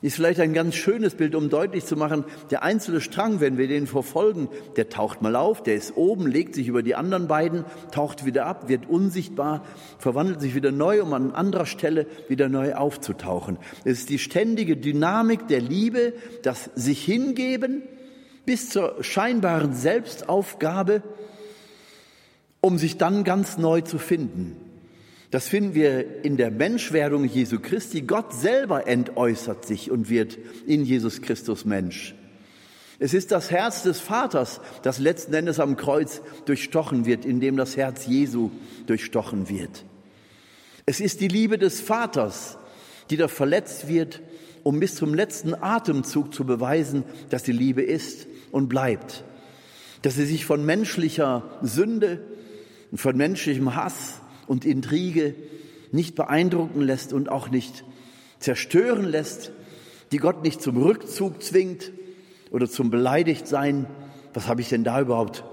ist 0.02 0.16
vielleicht 0.16 0.40
ein 0.40 0.54
ganz 0.54 0.76
schönes 0.76 1.14
Bild, 1.14 1.36
um 1.36 1.50
deutlich 1.50 1.86
zu 1.86 1.96
machen, 1.96 2.26
der 2.50 2.64
einzelne 2.64 3.02
Strang, 3.02 3.40
wenn 3.40 3.58
wir 3.58 3.68
den 3.68 3.86
verfolgen, 3.86 4.50
der 4.76 4.90
taucht 4.90 5.22
mal 5.22 5.36
auf, 5.36 5.62
der 5.62 5.76
ist 5.76 5.96
oben, 5.96 6.26
legt 6.26 6.56
sich 6.56 6.68
über 6.68 6.82
die 6.82 6.96
anderen 6.96 7.28
beiden, 7.28 7.66
taucht 7.92 8.26
wieder 8.26 8.48
ab, 8.48 8.68
wird 8.68 8.90
unsichtbar, 8.90 9.64
verwandelt 10.00 10.42
sich 10.42 10.56
wieder 10.56 10.72
neu, 10.72 11.04
um 11.04 11.14
an 11.14 11.32
anderer 11.34 11.68
Stelle 11.68 12.08
wieder 12.28 12.50
neu 12.50 12.74
aufzutauchen. 12.74 13.58
Es 13.84 14.00
ist 14.00 14.10
die 14.10 14.20
ständige 14.20 14.76
Dynamik 14.76 15.48
der 15.48 15.62
Liebe, 15.62 16.14
das 16.42 16.72
sich 16.76 17.04
hingeben 17.04 17.84
bis 18.46 18.70
zur 18.70 19.04
scheinbaren 19.04 19.74
Selbstaufgabe, 19.74 21.04
um 22.60 22.80
sich 22.80 22.98
dann 22.98 23.24
ganz 23.24 23.58
neu 23.60 23.82
zu 23.82 24.00
finden. 24.00 24.71
Das 25.32 25.48
finden 25.48 25.74
wir 25.74 26.26
in 26.26 26.36
der 26.36 26.52
Menschwerdung 26.52 27.24
Jesu 27.24 27.60
Christi. 27.60 28.02
Gott 28.02 28.34
selber 28.34 28.86
entäußert 28.86 29.66
sich 29.66 29.90
und 29.90 30.10
wird 30.10 30.38
in 30.68 30.84
Jesus 30.84 31.22
Christus 31.22 31.64
Mensch. 31.64 32.14
Es 33.00 33.14
ist 33.14 33.32
das 33.32 33.50
Herz 33.50 33.82
des 33.82 34.00
Vaters, 34.00 34.60
das 34.84 35.00
letzten 35.00 35.34
Endes 35.34 35.60
am 35.60 35.78
Kreuz 35.78 36.22
durchstochen 36.46 37.06
wird, 37.06 37.26
indem 37.26 37.56
das 37.56 37.78
Herz 37.78 38.06
Jesu 38.06 38.52
durchstochen 38.86 39.50
wird. 39.50 39.86
Es 40.86 41.00
ist 41.00 41.22
die 41.22 41.30
Liebe 41.30 41.58
des 41.58 41.80
Vaters, 41.80 42.58
die 43.10 43.18
da 43.18 43.30
verletzt 43.30 43.88
wird, 43.88 44.22
um 44.64 44.80
bis 44.80 44.96
zum 44.96 45.14
letzten 45.14 45.56
Atemzug 45.56 46.34
zu 46.34 46.46
beweisen, 46.46 47.04
dass 47.30 47.44
die 47.44 47.54
Liebe 47.54 47.82
ist 47.82 48.28
und 48.52 48.68
bleibt. 48.68 49.24
Dass 50.02 50.16
sie 50.16 50.26
sich 50.26 50.46
von 50.46 50.66
menschlicher 50.66 51.44
Sünde 51.62 52.22
und 52.92 52.98
von 53.00 53.16
menschlichem 53.16 53.76
Hass 53.76 54.21
und 54.48 54.66
Intrige 54.66 55.36
nicht 55.92 56.16
beeindrucken 56.16 56.82
lässt 56.82 57.14
und 57.14 57.30
auch 57.30 57.50
nicht 57.50 57.84
zerstören 58.40 59.06
lässt, 59.06 59.52
die 60.12 60.18
Gott 60.18 60.44
nicht 60.44 60.62
zum 60.62 60.78
Rückzug 60.78 61.42
zwingt 61.42 61.92
oder 62.52 62.70
zum 62.70 62.90
Beleidigtsein. 62.90 63.88
Was 64.34 64.48
habe 64.48 64.62
ich 64.62 64.70
denn 64.70 64.84
da 64.84 65.02
überhaupt 65.02 65.44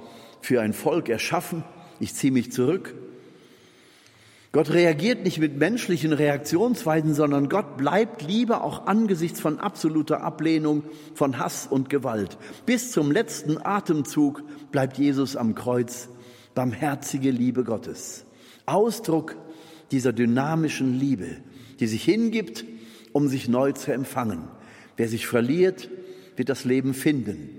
für 0.40 0.60
ein 0.60 0.72
Volk 0.72 1.08
erschaffen? 1.08 1.64
Ich 2.00 2.14
ziehe 2.14 2.32
mich 2.32 2.52
zurück. 2.52 2.94
Gott 4.50 4.70
reagiert 4.70 5.24
nicht 5.24 5.38
mit 5.38 5.58
menschlichen 5.58 6.14
Reaktionsweisen, 6.14 7.14
sondern 7.14 7.50
Gott 7.50 7.76
bleibt 7.76 8.22
Liebe 8.22 8.62
auch 8.62 8.86
angesichts 8.86 9.40
von 9.40 9.58
absoluter 9.58 10.22
Ablehnung, 10.22 10.84
von 11.14 11.38
Hass 11.38 11.66
und 11.66 11.90
Gewalt. 11.90 12.38
Bis 12.64 12.90
zum 12.90 13.12
letzten 13.12 13.58
Atemzug 13.58 14.42
bleibt 14.72 14.96
Jesus 14.96 15.36
am 15.36 15.54
Kreuz, 15.54 16.08
barmherzige 16.54 17.30
Liebe 17.30 17.62
Gottes. 17.62 18.24
Ausdruck 18.68 19.36
dieser 19.90 20.12
dynamischen 20.12 20.98
Liebe, 20.98 21.28
die 21.80 21.86
sich 21.86 22.04
hingibt, 22.04 22.64
um 23.12 23.28
sich 23.28 23.48
neu 23.48 23.72
zu 23.72 23.92
empfangen. 23.92 24.44
Wer 24.96 25.08
sich 25.08 25.26
verliert, 25.26 25.88
wird 26.36 26.48
das 26.48 26.64
Leben 26.64 26.94
finden. 26.94 27.50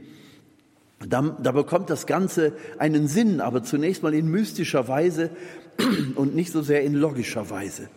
Da, 1.07 1.37
da, 1.41 1.53
bekommt 1.53 1.89
das 1.89 2.07
Ganze 2.07 2.53
einen 2.77 3.07
Sinn, 3.07 3.39
aber 3.39 3.63
zunächst 3.63 4.03
mal 4.03 4.13
in 4.13 4.29
mystischer 4.29 4.87
Weise 4.89 5.29
und 6.15 6.35
nicht 6.35 6.51
so 6.51 6.61
sehr 6.61 6.83
in 6.83 6.93
logischer 6.93 7.49
Weise. 7.49 7.89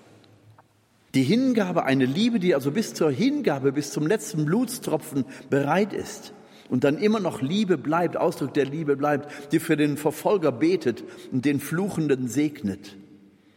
Die 1.14 1.24
Hingabe, 1.24 1.84
eine 1.84 2.06
Liebe, 2.06 2.38
die 2.38 2.54
also 2.54 2.70
bis 2.70 2.94
zur 2.94 3.10
Hingabe, 3.10 3.72
bis 3.72 3.90
zum 3.90 4.06
letzten 4.06 4.44
Blutstropfen 4.46 5.24
bereit 5.50 5.92
ist 5.92 6.32
und 6.70 6.84
dann 6.84 6.96
immer 6.96 7.20
noch 7.20 7.42
Liebe 7.42 7.76
bleibt, 7.76 8.16
Ausdruck 8.16 8.54
der 8.54 8.64
Liebe 8.64 8.96
bleibt, 8.96 9.52
die 9.52 9.58
für 9.58 9.76
den 9.76 9.96
Verfolger 9.96 10.52
betet 10.52 11.02
und 11.32 11.44
den 11.44 11.58
Fluchenden 11.60 12.28
segnet 12.28 12.96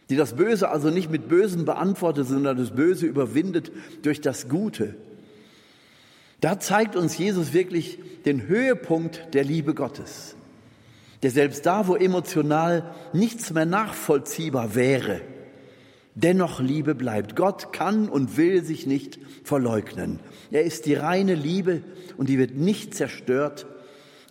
die 0.08 0.16
das 0.16 0.34
Böse 0.34 0.68
also 0.68 0.90
nicht 0.90 1.10
mit 1.10 1.28
Bösen 1.28 1.64
beantwortet, 1.64 2.28
sondern 2.28 2.56
das 2.56 2.70
Böse 2.70 3.06
überwindet 3.06 3.72
durch 4.02 4.20
das 4.20 4.48
Gute. 4.48 4.94
Da 6.40 6.60
zeigt 6.60 6.96
uns 6.96 7.18
Jesus 7.18 7.52
wirklich 7.52 7.98
den 8.24 8.46
Höhepunkt 8.46 9.34
der 9.34 9.42
Liebe 9.42 9.74
Gottes, 9.74 10.36
der 11.22 11.30
selbst 11.30 11.66
da, 11.66 11.88
wo 11.88 11.96
emotional 11.96 12.94
nichts 13.12 13.52
mehr 13.52 13.66
nachvollziehbar 13.66 14.74
wäre, 14.74 15.22
dennoch 16.14 16.60
Liebe 16.60 16.94
bleibt. 16.94 17.36
Gott 17.36 17.72
kann 17.72 18.08
und 18.08 18.36
will 18.36 18.62
sich 18.62 18.86
nicht 18.86 19.18
verleugnen. 19.44 20.20
Er 20.50 20.62
ist 20.62 20.86
die 20.86 20.94
reine 20.94 21.34
Liebe 21.34 21.82
und 22.16 22.28
die 22.28 22.38
wird 22.38 22.54
nicht 22.54 22.94
zerstört, 22.94 23.66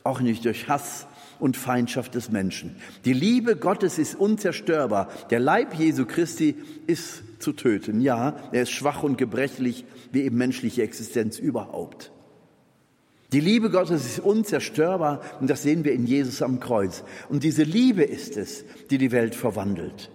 auch 0.04 0.22
nicht 0.22 0.46
durch 0.46 0.70
Hass, 0.70 1.08
und 1.40 1.58
Feindschaft 1.58 2.16
des 2.16 2.32
Menschen. 2.32 2.76
Die 3.06 3.14
Liebe 3.14 3.56
Gottes 3.56 3.98
ist 3.98 4.16
unzerstörbar. 4.16 5.10
Der 5.30 5.40
Leib 5.40 5.76
Jesu 5.76 6.06
Christi 6.06 6.56
ist 6.88 7.24
zu 7.40 7.54
töten. 7.54 8.02
Ja, 8.02 8.36
er 8.52 8.64
ist 8.64 8.72
schwach 8.72 9.04
und 9.04 9.18
gebrechlich, 9.18 9.86
wie 10.12 10.22
eben 10.22 10.38
menschliche 10.38 10.84
Existenz 10.84 11.40
überhaupt. 11.40 12.12
Die 13.34 13.40
Liebe 13.40 13.70
Gottes 13.70 14.06
ist 14.06 14.20
unzerstörbar 14.20 15.22
und 15.42 15.50
das 15.50 15.64
sehen 15.64 15.84
wir 15.84 15.94
in 15.94 16.06
Jesus 16.06 16.42
am 16.42 16.60
Kreuz. 16.60 17.04
Und 17.28 17.44
diese 17.44 17.64
Liebe 17.64 18.04
ist 18.04 18.38
es, 18.38 18.64
die 18.92 18.98
die 18.98 19.12
Welt 19.12 19.36
verwandelt. 19.36 20.12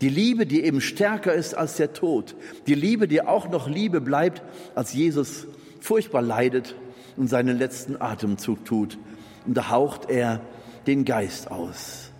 Die 0.00 0.08
Liebe, 0.08 0.46
die 0.46 0.62
eben 0.62 0.80
stärker 0.80 1.34
ist 1.34 1.54
als 1.54 1.76
der 1.76 1.92
Tod. 1.92 2.34
Die 2.66 2.74
Liebe, 2.74 3.08
die 3.08 3.22
auch 3.22 3.50
noch 3.50 3.68
Liebe 3.68 4.00
bleibt, 4.00 4.42
als 4.74 4.92
Jesus 4.92 5.46
furchtbar 5.80 6.22
leidet 6.22 6.74
und 7.16 7.28
seinen 7.28 7.58
letzten 7.58 8.00
Atemzug 8.00 8.64
tut. 8.64 8.98
Und 9.46 9.56
da 9.56 9.70
haucht 9.70 10.08
er 10.08 10.40
den 10.86 11.04
Geist 11.04 11.50
aus. 11.50 12.10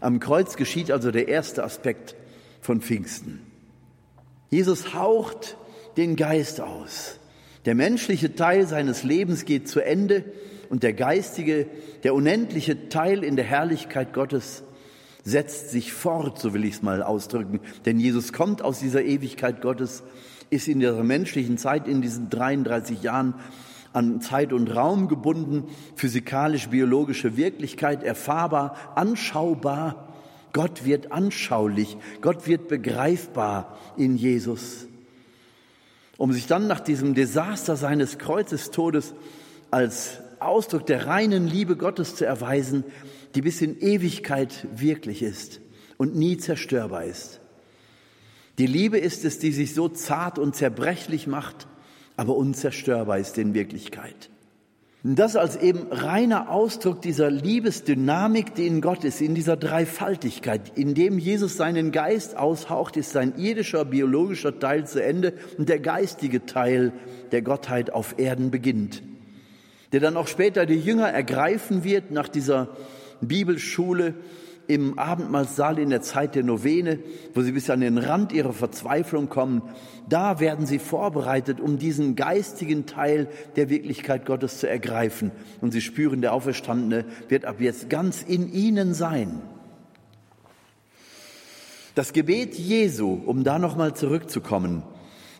Am 0.00 0.20
Kreuz 0.20 0.56
geschieht 0.56 0.90
also 0.90 1.10
der 1.10 1.28
erste 1.28 1.64
Aspekt 1.64 2.14
von 2.60 2.80
Pfingsten. 2.80 3.40
Jesus 4.50 4.94
haucht 4.94 5.56
den 5.96 6.16
Geist 6.16 6.60
aus. 6.60 7.18
Der 7.64 7.74
menschliche 7.74 8.34
Teil 8.34 8.66
seines 8.66 9.02
Lebens 9.02 9.44
geht 9.44 9.68
zu 9.68 9.80
Ende 9.80 10.24
und 10.68 10.82
der 10.82 10.92
geistige, 10.92 11.66
der 12.04 12.14
unendliche 12.14 12.88
Teil 12.88 13.24
in 13.24 13.36
der 13.36 13.44
Herrlichkeit 13.44 14.12
Gottes 14.12 14.62
setzt 15.24 15.70
sich 15.70 15.92
fort, 15.92 16.38
so 16.38 16.54
will 16.54 16.64
ich 16.64 16.74
es 16.74 16.82
mal 16.82 17.02
ausdrücken. 17.02 17.60
Denn 17.84 17.98
Jesus 17.98 18.32
kommt 18.32 18.62
aus 18.62 18.78
dieser 18.78 19.02
Ewigkeit 19.02 19.60
Gottes, 19.60 20.04
ist 20.50 20.68
in 20.68 20.78
dieser 20.78 21.02
menschlichen 21.02 21.58
Zeit, 21.58 21.88
in 21.88 22.00
diesen 22.00 22.30
33 22.30 23.02
Jahren 23.02 23.34
an 23.96 24.20
Zeit 24.20 24.52
und 24.52 24.68
Raum 24.68 25.08
gebunden, 25.08 25.64
physikalisch-biologische 25.94 27.38
Wirklichkeit 27.38 28.02
erfahrbar, 28.02 28.76
anschaubar. 28.94 30.12
Gott 30.52 30.84
wird 30.84 31.12
anschaulich, 31.12 31.96
Gott 32.20 32.46
wird 32.46 32.68
begreifbar 32.68 33.78
in 33.96 34.16
Jesus, 34.16 34.86
um 36.18 36.32
sich 36.32 36.46
dann 36.46 36.66
nach 36.66 36.80
diesem 36.80 37.14
Desaster 37.14 37.76
seines 37.76 38.18
Kreuzestodes 38.18 39.14
als 39.70 40.18
Ausdruck 40.40 40.84
der 40.84 41.06
reinen 41.06 41.46
Liebe 41.46 41.76
Gottes 41.76 42.16
zu 42.16 42.26
erweisen, 42.26 42.84
die 43.34 43.40
bis 43.40 43.62
in 43.62 43.78
Ewigkeit 43.80 44.66
wirklich 44.76 45.22
ist 45.22 45.60
und 45.96 46.14
nie 46.14 46.36
zerstörbar 46.36 47.04
ist. 47.04 47.40
Die 48.58 48.66
Liebe 48.66 48.98
ist 48.98 49.24
es, 49.24 49.38
die 49.38 49.52
sich 49.52 49.74
so 49.74 49.88
zart 49.88 50.38
und 50.38 50.54
zerbrechlich 50.54 51.26
macht, 51.26 51.66
aber 52.16 52.36
unzerstörbar 52.36 53.18
ist 53.18 53.38
in 53.38 53.54
Wirklichkeit. 53.54 54.30
Das 55.14 55.36
als 55.36 55.54
eben 55.54 55.86
reiner 55.92 56.50
Ausdruck 56.50 57.00
dieser 57.00 57.30
Liebesdynamik, 57.30 58.56
die 58.56 58.66
in 58.66 58.80
Gott 58.80 59.04
ist, 59.04 59.20
in 59.20 59.36
dieser 59.36 59.56
Dreifaltigkeit. 59.56 60.76
In 60.76 60.94
dem 60.94 61.20
Jesus 61.20 61.56
seinen 61.56 61.92
Geist 61.92 62.36
aushaucht, 62.36 62.96
ist 62.96 63.12
sein 63.12 63.34
irdischer, 63.36 63.84
biologischer 63.84 64.58
Teil 64.58 64.84
zu 64.84 65.00
Ende 65.00 65.34
und 65.58 65.68
der 65.68 65.78
geistige 65.78 66.44
Teil 66.44 66.92
der 67.30 67.42
Gottheit 67.42 67.92
auf 67.92 68.18
Erden 68.18 68.50
beginnt. 68.50 69.04
Der 69.92 70.00
dann 70.00 70.16
auch 70.16 70.26
später 70.26 70.66
die 70.66 70.80
Jünger 70.80 71.08
ergreifen 71.08 71.84
wird 71.84 72.10
nach 72.10 72.28
dieser 72.28 72.70
Bibelschule, 73.20 74.14
im 74.68 74.98
Abendmahlsaal 74.98 75.78
in 75.78 75.90
der 75.90 76.02
Zeit 76.02 76.34
der 76.34 76.42
Novene, 76.42 76.98
wo 77.34 77.42
sie 77.42 77.52
bis 77.52 77.70
an 77.70 77.80
den 77.80 77.98
Rand 77.98 78.32
ihrer 78.32 78.52
Verzweiflung 78.52 79.28
kommen, 79.28 79.62
da 80.08 80.40
werden 80.40 80.66
sie 80.66 80.78
vorbereitet, 80.78 81.60
um 81.60 81.78
diesen 81.78 82.16
geistigen 82.16 82.86
Teil 82.86 83.28
der 83.56 83.70
Wirklichkeit 83.70 84.26
Gottes 84.26 84.58
zu 84.58 84.68
ergreifen. 84.68 85.32
Und 85.60 85.72
sie 85.72 85.80
spüren, 85.80 86.20
der 86.20 86.32
Auferstandene 86.32 87.04
wird 87.28 87.44
ab 87.44 87.60
jetzt 87.60 87.90
ganz 87.90 88.22
in 88.22 88.52
ihnen 88.52 88.94
sein. 88.94 89.40
Das 91.94 92.12
Gebet 92.12 92.54
Jesu, 92.54 93.20
um 93.24 93.42
da 93.42 93.58
nochmal 93.58 93.94
zurückzukommen, 93.94 94.82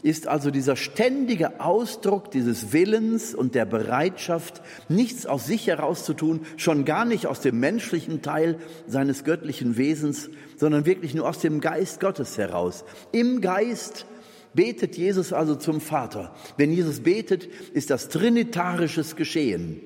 ist 0.06 0.28
also 0.28 0.52
dieser 0.52 0.76
ständige 0.76 1.60
Ausdruck 1.60 2.30
dieses 2.30 2.72
Willens 2.72 3.34
und 3.34 3.56
der 3.56 3.64
Bereitschaft, 3.64 4.62
nichts 4.88 5.26
aus 5.26 5.46
sich 5.46 5.66
herauszutun, 5.66 6.46
schon 6.56 6.84
gar 6.84 7.04
nicht 7.04 7.26
aus 7.26 7.40
dem 7.40 7.58
menschlichen 7.58 8.22
Teil 8.22 8.60
seines 8.86 9.25
göttlichen 9.25 9.76
Wesens, 9.76 10.30
sondern 10.56 10.86
wirklich 10.86 11.12
nur 11.16 11.28
aus 11.28 11.40
dem 11.40 11.60
Geist 11.60 11.98
Gottes 11.98 12.38
heraus. 12.38 12.84
Im 13.10 13.40
Geist 13.40 14.06
betet 14.54 14.96
Jesus 14.96 15.32
also 15.32 15.56
zum 15.56 15.80
Vater. 15.80 16.32
Wenn 16.56 16.70
Jesus 16.70 17.00
betet, 17.00 17.48
ist 17.72 17.90
das 17.90 18.08
trinitarisches 18.08 19.16
Geschehen. 19.16 19.80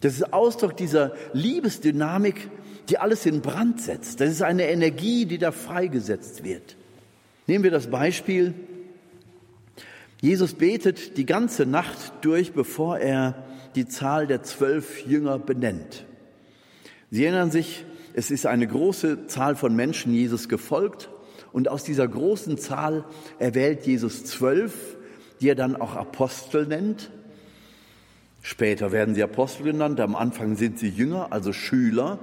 Das 0.00 0.14
ist 0.14 0.32
Ausdruck 0.32 0.76
dieser 0.76 1.12
Liebesdynamik, 1.32 2.50
die 2.88 2.98
alles 2.98 3.24
in 3.24 3.40
Brand 3.40 3.80
setzt. 3.80 4.20
Das 4.20 4.30
ist 4.30 4.42
eine 4.42 4.68
Energie, 4.68 5.26
die 5.26 5.38
da 5.38 5.52
freigesetzt 5.52 6.42
wird. 6.42 6.76
Nehmen 7.46 7.62
wir 7.62 7.70
das 7.70 7.86
Beispiel 7.86 8.54
Jesus 10.20 10.54
betet 10.54 11.16
die 11.16 11.26
ganze 11.26 11.64
Nacht 11.64 12.12
durch, 12.22 12.52
bevor 12.52 12.98
er 12.98 13.46
die 13.76 13.86
Zahl 13.86 14.26
der 14.26 14.42
zwölf 14.42 15.06
Jünger 15.06 15.38
benennt. 15.38 16.04
Sie 17.10 17.24
erinnern 17.24 17.50
sich, 17.50 17.84
es 18.14 18.30
ist 18.30 18.46
eine 18.46 18.66
große 18.66 19.26
Zahl 19.28 19.54
von 19.54 19.76
Menschen 19.76 20.12
Jesus 20.12 20.48
gefolgt 20.48 21.08
und 21.52 21.68
aus 21.68 21.84
dieser 21.84 22.08
großen 22.08 22.58
Zahl 22.58 23.04
erwählt 23.38 23.86
Jesus 23.86 24.24
zwölf, 24.24 24.96
die 25.40 25.48
er 25.48 25.54
dann 25.54 25.76
auch 25.76 25.94
Apostel 25.94 26.66
nennt. 26.66 27.10
Später 28.42 28.92
werden 28.92 29.14
sie 29.14 29.22
Apostel 29.22 29.64
genannt, 29.64 30.00
am 30.00 30.16
Anfang 30.16 30.56
sind 30.56 30.78
sie 30.78 30.88
Jünger, 30.88 31.32
also 31.32 31.52
Schüler. 31.52 32.18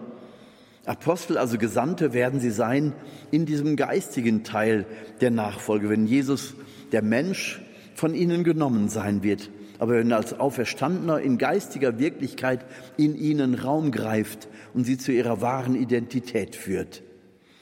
Apostel, 0.85 1.37
also 1.37 1.57
Gesandte 1.57 2.13
werden 2.13 2.39
sie 2.39 2.51
sein 2.51 2.93
in 3.31 3.45
diesem 3.45 3.75
geistigen 3.75 4.43
Teil 4.43 4.85
der 5.21 5.31
Nachfolge, 5.31 5.89
wenn 5.89 6.05
Jesus, 6.05 6.55
der 6.91 7.01
Mensch, 7.01 7.61
von 7.95 8.13
ihnen 8.13 8.43
genommen 8.43 8.89
sein 8.89 9.23
wird. 9.23 9.49
Aber 9.79 9.93
wenn 9.95 10.11
er 10.11 10.17
als 10.17 10.39
Auferstandener 10.39 11.19
in 11.19 11.37
geistiger 11.37 11.97
Wirklichkeit 11.99 12.65
in 12.97 13.15
ihnen 13.15 13.55
Raum 13.55 13.91
greift 13.91 14.47
und 14.73 14.85
sie 14.85 14.97
zu 14.97 15.11
ihrer 15.11 15.41
wahren 15.41 15.75
Identität 15.75 16.55
führt. 16.55 17.01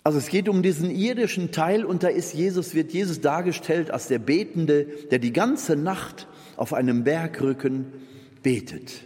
Also 0.03 0.17
es 0.17 0.27
geht 0.27 0.49
um 0.49 0.61
diesen 0.61 0.91
irdischen 0.91 1.51
Teil 1.51 1.85
und 1.85 2.03
da 2.03 2.09
ist 2.09 2.33
Jesus, 2.33 2.75
wird 2.75 2.91
Jesus 2.91 3.21
dargestellt 3.21 3.89
als 3.89 4.07
der 4.07 4.19
Betende, 4.19 4.85
der 5.11 5.19
die 5.19 5.31
ganze 5.31 5.77
Nacht 5.77 6.27
auf 6.57 6.73
einem 6.73 7.03
Bergrücken 7.03 7.85
betet. 8.41 9.05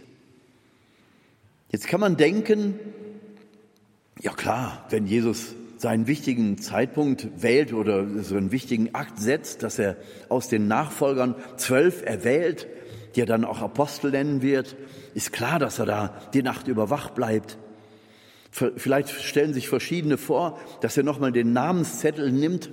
Jetzt 1.70 1.86
kann 1.86 2.00
man 2.00 2.16
denken, 2.16 2.74
ja 4.20 4.32
klar, 4.32 4.86
wenn 4.90 5.06
Jesus 5.06 5.54
seinen 5.78 6.06
wichtigen 6.06 6.58
Zeitpunkt 6.58 7.28
wählt 7.40 7.72
oder 7.72 8.06
so 8.22 8.36
einen 8.36 8.52
wichtigen 8.52 8.94
Akt 8.94 9.20
setzt, 9.20 9.62
dass 9.62 9.78
er 9.78 9.96
aus 10.28 10.48
den 10.48 10.68
Nachfolgern 10.68 11.36
zwölf 11.56 12.04
erwählt, 12.04 12.66
die 13.14 13.22
er 13.22 13.26
dann 13.26 13.44
auch 13.44 13.60
Apostel 13.60 14.10
nennen 14.10 14.42
wird, 14.42 14.76
ist 15.14 15.32
klar, 15.32 15.58
dass 15.58 15.78
er 15.78 15.86
da 15.86 16.20
die 16.34 16.42
Nacht 16.42 16.68
über 16.68 16.90
wach 16.90 17.10
bleibt. 17.10 17.58
Vielleicht 18.50 19.10
stellen 19.10 19.54
sich 19.54 19.68
verschiedene 19.68 20.18
vor, 20.18 20.58
dass 20.80 20.96
er 20.96 21.04
nochmal 21.04 21.32
den 21.32 21.52
Namenszettel 21.52 22.32
nimmt 22.32 22.70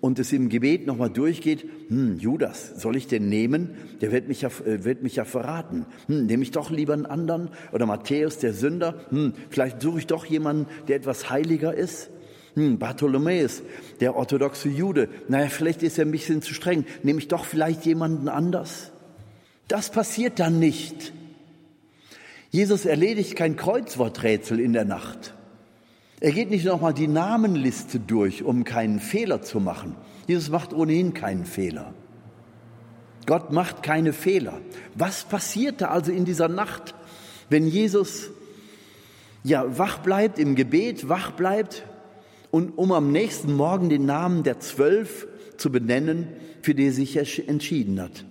und 0.00 0.18
es 0.18 0.32
im 0.32 0.48
Gebet 0.48 0.86
nochmal 0.86 1.10
durchgeht. 1.10 1.68
Hm, 1.88 2.18
Judas, 2.18 2.80
soll 2.80 2.96
ich 2.96 3.06
den 3.06 3.28
nehmen? 3.28 3.74
Der 4.00 4.10
wird 4.10 4.28
mich 4.28 4.42
ja, 4.42 4.48
äh, 4.64 4.84
wird 4.84 5.02
mich 5.02 5.16
ja 5.16 5.24
verraten. 5.24 5.86
Hm, 6.06 6.26
nehme 6.26 6.42
ich 6.42 6.50
doch 6.50 6.70
lieber 6.70 6.94
einen 6.94 7.06
anderen? 7.06 7.50
Oder 7.72 7.86
Matthäus, 7.86 8.38
der 8.38 8.52
Sünder? 8.52 9.00
Hm, 9.10 9.34
vielleicht 9.50 9.82
suche 9.82 9.98
ich 9.98 10.06
doch 10.06 10.24
jemanden, 10.24 10.66
der 10.88 10.96
etwas 10.96 11.30
heiliger 11.30 11.74
ist? 11.74 12.10
Hm, 12.58 12.76
Bartholomäus, 12.80 13.62
der 14.00 14.16
orthodoxe 14.16 14.68
Jude, 14.68 15.08
naja, 15.28 15.48
vielleicht 15.48 15.84
ist 15.84 15.96
er 15.96 16.04
ein 16.04 16.10
bisschen 16.10 16.42
zu 16.42 16.54
streng, 16.54 16.84
nehme 17.04 17.20
ich 17.20 17.28
doch 17.28 17.44
vielleicht 17.44 17.86
jemanden 17.86 18.28
anders? 18.28 18.90
Das 19.68 19.90
passiert 19.90 20.40
dann 20.40 20.58
nicht. 20.58 21.12
Jesus 22.50 22.84
erledigt 22.84 23.36
kein 23.36 23.54
Kreuzworträtsel 23.54 24.58
in 24.58 24.72
der 24.72 24.84
Nacht. 24.84 25.34
Er 26.18 26.32
geht 26.32 26.50
nicht 26.50 26.64
nochmal 26.64 26.94
die 26.94 27.06
Namenliste 27.06 28.00
durch, 28.00 28.42
um 28.42 28.64
keinen 28.64 28.98
Fehler 28.98 29.40
zu 29.40 29.60
machen. 29.60 29.94
Jesus 30.26 30.50
macht 30.50 30.72
ohnehin 30.72 31.14
keinen 31.14 31.44
Fehler. 31.44 31.94
Gott 33.26 33.52
macht 33.52 33.84
keine 33.84 34.12
Fehler. 34.12 34.60
Was 34.96 35.22
passierte 35.22 35.90
also 35.90 36.10
in 36.10 36.24
dieser 36.24 36.48
Nacht, 36.48 36.96
wenn 37.50 37.68
Jesus 37.68 38.30
ja 39.44 39.78
wach 39.78 39.98
bleibt, 39.98 40.40
im 40.40 40.56
Gebet 40.56 41.08
wach 41.08 41.30
bleibt, 41.30 41.84
und 42.50 42.76
um 42.78 42.92
am 42.92 43.12
nächsten 43.12 43.54
Morgen 43.54 43.88
den 43.88 44.06
Namen 44.06 44.42
der 44.42 44.60
zwölf 44.60 45.26
zu 45.56 45.70
benennen, 45.70 46.28
für 46.62 46.74
die 46.74 46.86
er 46.86 46.92
sich 46.92 47.48
entschieden 47.48 48.00
hat, 48.00 48.24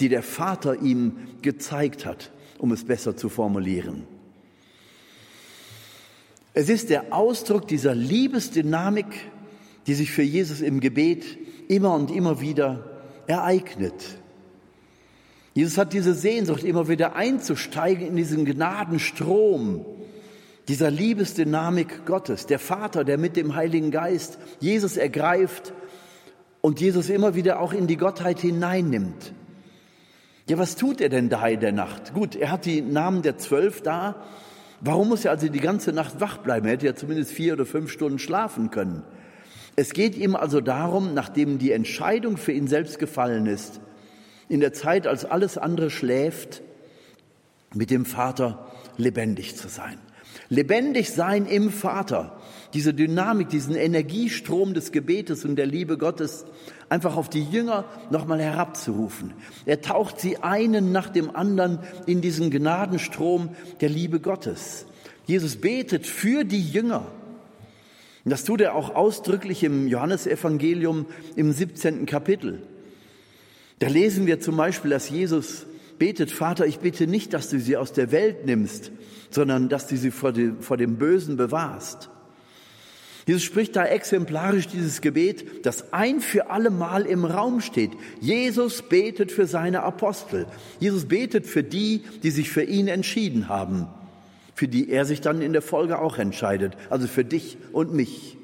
die 0.00 0.08
der 0.08 0.22
Vater 0.22 0.80
ihm 0.80 1.16
gezeigt 1.42 2.06
hat, 2.06 2.30
um 2.58 2.72
es 2.72 2.84
besser 2.84 3.16
zu 3.16 3.28
formulieren. 3.28 4.04
Es 6.54 6.68
ist 6.68 6.90
der 6.90 7.12
Ausdruck 7.12 7.68
dieser 7.68 7.94
Liebesdynamik, 7.94 9.06
die 9.86 9.94
sich 9.94 10.10
für 10.10 10.22
Jesus 10.22 10.60
im 10.60 10.80
Gebet 10.80 11.24
immer 11.68 11.94
und 11.94 12.10
immer 12.10 12.40
wieder 12.40 12.84
ereignet. 13.26 14.18
Jesus 15.54 15.78
hat 15.78 15.92
diese 15.92 16.14
Sehnsucht, 16.14 16.64
immer 16.64 16.88
wieder 16.88 17.16
einzusteigen 17.16 18.06
in 18.06 18.16
diesen 18.16 18.44
Gnadenstrom, 18.44 19.84
dieser 20.68 20.90
Liebesdynamik 20.90 22.04
Gottes, 22.04 22.46
der 22.46 22.58
Vater, 22.58 23.02
der 23.04 23.16
mit 23.16 23.36
dem 23.36 23.56
Heiligen 23.56 23.90
Geist 23.90 24.38
Jesus 24.60 24.98
ergreift 24.98 25.72
und 26.60 26.80
Jesus 26.80 27.08
immer 27.08 27.34
wieder 27.34 27.60
auch 27.60 27.72
in 27.72 27.86
die 27.86 27.96
Gottheit 27.96 28.38
hineinnimmt. 28.40 29.32
Ja, 30.48 30.58
was 30.58 30.76
tut 30.76 31.00
er 31.00 31.08
denn 31.08 31.30
da 31.30 31.46
in 31.46 31.60
der 31.60 31.72
Nacht? 31.72 32.12
Gut, 32.14 32.36
er 32.36 32.50
hat 32.50 32.66
die 32.66 32.82
Namen 32.82 33.22
der 33.22 33.38
Zwölf 33.38 33.82
da. 33.82 34.16
Warum 34.80 35.08
muss 35.08 35.24
er 35.24 35.30
also 35.32 35.48
die 35.48 35.60
ganze 35.60 35.92
Nacht 35.92 36.20
wach 36.20 36.38
bleiben? 36.38 36.66
Er 36.66 36.72
hätte 36.72 36.86
ja 36.86 36.94
zumindest 36.94 37.32
vier 37.32 37.54
oder 37.54 37.66
fünf 37.66 37.90
Stunden 37.90 38.18
schlafen 38.18 38.70
können. 38.70 39.02
Es 39.76 39.92
geht 39.92 40.16
ihm 40.16 40.36
also 40.36 40.60
darum, 40.60 41.14
nachdem 41.14 41.58
die 41.58 41.72
Entscheidung 41.72 42.36
für 42.36 42.52
ihn 42.52 42.66
selbst 42.66 42.98
gefallen 42.98 43.46
ist, 43.46 43.80
in 44.48 44.60
der 44.60 44.72
Zeit, 44.72 45.06
als 45.06 45.24
alles 45.24 45.58
andere 45.58 45.90
schläft, 45.90 46.62
mit 47.74 47.90
dem 47.90 48.04
Vater 48.04 48.66
lebendig 48.96 49.56
zu 49.56 49.68
sein. 49.68 49.98
Lebendig 50.50 51.10
sein 51.10 51.44
im 51.46 51.70
Vater, 51.70 52.38
diese 52.72 52.94
Dynamik, 52.94 53.50
diesen 53.50 53.74
Energiestrom 53.74 54.72
des 54.72 54.92
Gebetes 54.92 55.44
und 55.44 55.56
der 55.56 55.66
Liebe 55.66 55.98
Gottes 55.98 56.46
einfach 56.88 57.16
auf 57.16 57.28
die 57.28 57.44
Jünger 57.44 57.84
nochmal 58.10 58.40
herabzurufen. 58.40 59.34
Er 59.66 59.82
taucht 59.82 60.20
sie 60.20 60.38
einen 60.38 60.90
nach 60.90 61.10
dem 61.10 61.34
anderen 61.34 61.78
in 62.06 62.22
diesen 62.22 62.50
Gnadenstrom 62.50 63.50
der 63.80 63.90
Liebe 63.90 64.20
Gottes. 64.20 64.86
Jesus 65.26 65.56
betet 65.56 66.06
für 66.06 66.44
die 66.44 66.62
Jünger. 66.62 67.06
Und 68.24 68.30
das 68.30 68.44
tut 68.44 68.62
er 68.62 68.74
auch 68.74 68.94
ausdrücklich 68.94 69.62
im 69.64 69.86
Johannesevangelium 69.86 71.06
im 71.36 71.52
17. 71.52 72.06
Kapitel. 72.06 72.62
Da 73.78 73.88
lesen 73.88 74.26
wir 74.26 74.40
zum 74.40 74.56
Beispiel, 74.56 74.90
dass 74.90 75.10
Jesus 75.10 75.66
betet, 75.98 76.30
Vater, 76.30 76.66
ich 76.66 76.78
bitte 76.78 77.06
nicht, 77.06 77.34
dass 77.34 77.50
du 77.50 77.60
sie 77.60 77.76
aus 77.76 77.92
der 77.92 78.12
Welt 78.12 78.46
nimmst, 78.46 78.92
sondern 79.30 79.68
dass 79.68 79.86
du 79.86 79.96
sie 79.96 80.10
vor 80.10 80.32
dem, 80.32 80.60
vor 80.62 80.76
dem 80.76 80.96
Bösen 80.96 81.36
bewahrst. 81.36 82.10
Jesus 83.28 83.42
spricht 83.42 83.76
da 83.76 83.84
exemplarisch 83.84 84.68
dieses 84.68 85.02
Gebet, 85.02 85.66
das 85.66 85.92
ein 85.92 86.20
für 86.20 86.48
alle 86.48 86.70
Mal 86.70 87.04
im 87.04 87.26
Raum 87.26 87.60
steht. 87.60 87.90
Jesus 88.20 88.80
betet 88.80 89.30
für 89.30 89.46
seine 89.46 89.82
Apostel. 89.82 90.46
Jesus 90.80 91.04
betet 91.04 91.46
für 91.46 91.62
die, 91.62 92.04
die 92.22 92.30
sich 92.30 92.48
für 92.48 92.62
ihn 92.62 92.88
entschieden 92.88 93.50
haben, 93.50 93.86
für 94.54 94.66
die 94.66 94.88
er 94.88 95.04
sich 95.04 95.20
dann 95.20 95.42
in 95.42 95.52
der 95.52 95.60
Folge 95.60 95.98
auch 95.98 96.16
entscheidet, 96.16 96.72
also 96.88 97.06
für 97.06 97.22
dich 97.22 97.58
und 97.72 97.92
mich. 97.92 98.37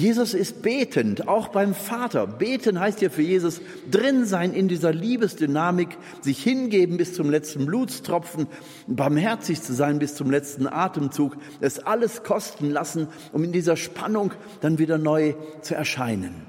Jesus 0.00 0.32
ist 0.32 0.62
betend, 0.62 1.28
auch 1.28 1.48
beim 1.48 1.74
Vater. 1.74 2.26
Beten 2.26 2.80
heißt 2.80 3.02
ja 3.02 3.10
für 3.10 3.20
Jesus 3.20 3.60
drin 3.90 4.24
sein 4.24 4.54
in 4.54 4.66
dieser 4.66 4.94
Liebesdynamik, 4.94 5.90
sich 6.22 6.42
hingeben 6.42 6.96
bis 6.96 7.12
zum 7.12 7.28
letzten 7.28 7.66
Blutstropfen, 7.66 8.46
barmherzig 8.86 9.60
zu 9.60 9.74
sein 9.74 9.98
bis 9.98 10.14
zum 10.14 10.30
letzten 10.30 10.66
Atemzug, 10.66 11.36
es 11.60 11.80
alles 11.80 12.22
kosten 12.22 12.70
lassen, 12.70 13.08
um 13.32 13.44
in 13.44 13.52
dieser 13.52 13.76
Spannung 13.76 14.32
dann 14.62 14.78
wieder 14.78 14.96
neu 14.96 15.34
zu 15.60 15.74
erscheinen. 15.74 16.46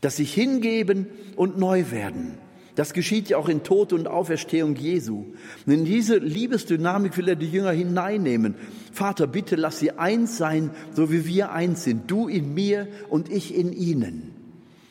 Das 0.00 0.16
sich 0.16 0.32
hingeben 0.32 1.08
und 1.34 1.58
neu 1.58 1.90
werden. 1.90 2.38
Das 2.74 2.92
geschieht 2.92 3.28
ja 3.28 3.36
auch 3.36 3.48
in 3.48 3.62
Tod 3.62 3.92
und 3.92 4.08
Auferstehung 4.08 4.74
Jesu. 4.74 5.26
Und 5.64 5.72
in 5.72 5.84
diese 5.84 6.16
Liebesdynamik 6.16 7.16
will 7.16 7.28
er 7.28 7.36
die 7.36 7.50
Jünger 7.50 7.70
hineinnehmen. 7.70 8.56
Vater, 8.92 9.26
bitte 9.26 9.54
lass 9.54 9.78
sie 9.78 9.92
eins 9.92 10.36
sein, 10.38 10.70
so 10.92 11.12
wie 11.12 11.26
wir 11.26 11.52
eins 11.52 11.84
sind. 11.84 12.10
Du 12.10 12.26
in 12.26 12.52
mir 12.52 12.88
und 13.10 13.30
ich 13.30 13.54
in 13.54 13.72
ihnen. 13.72 14.34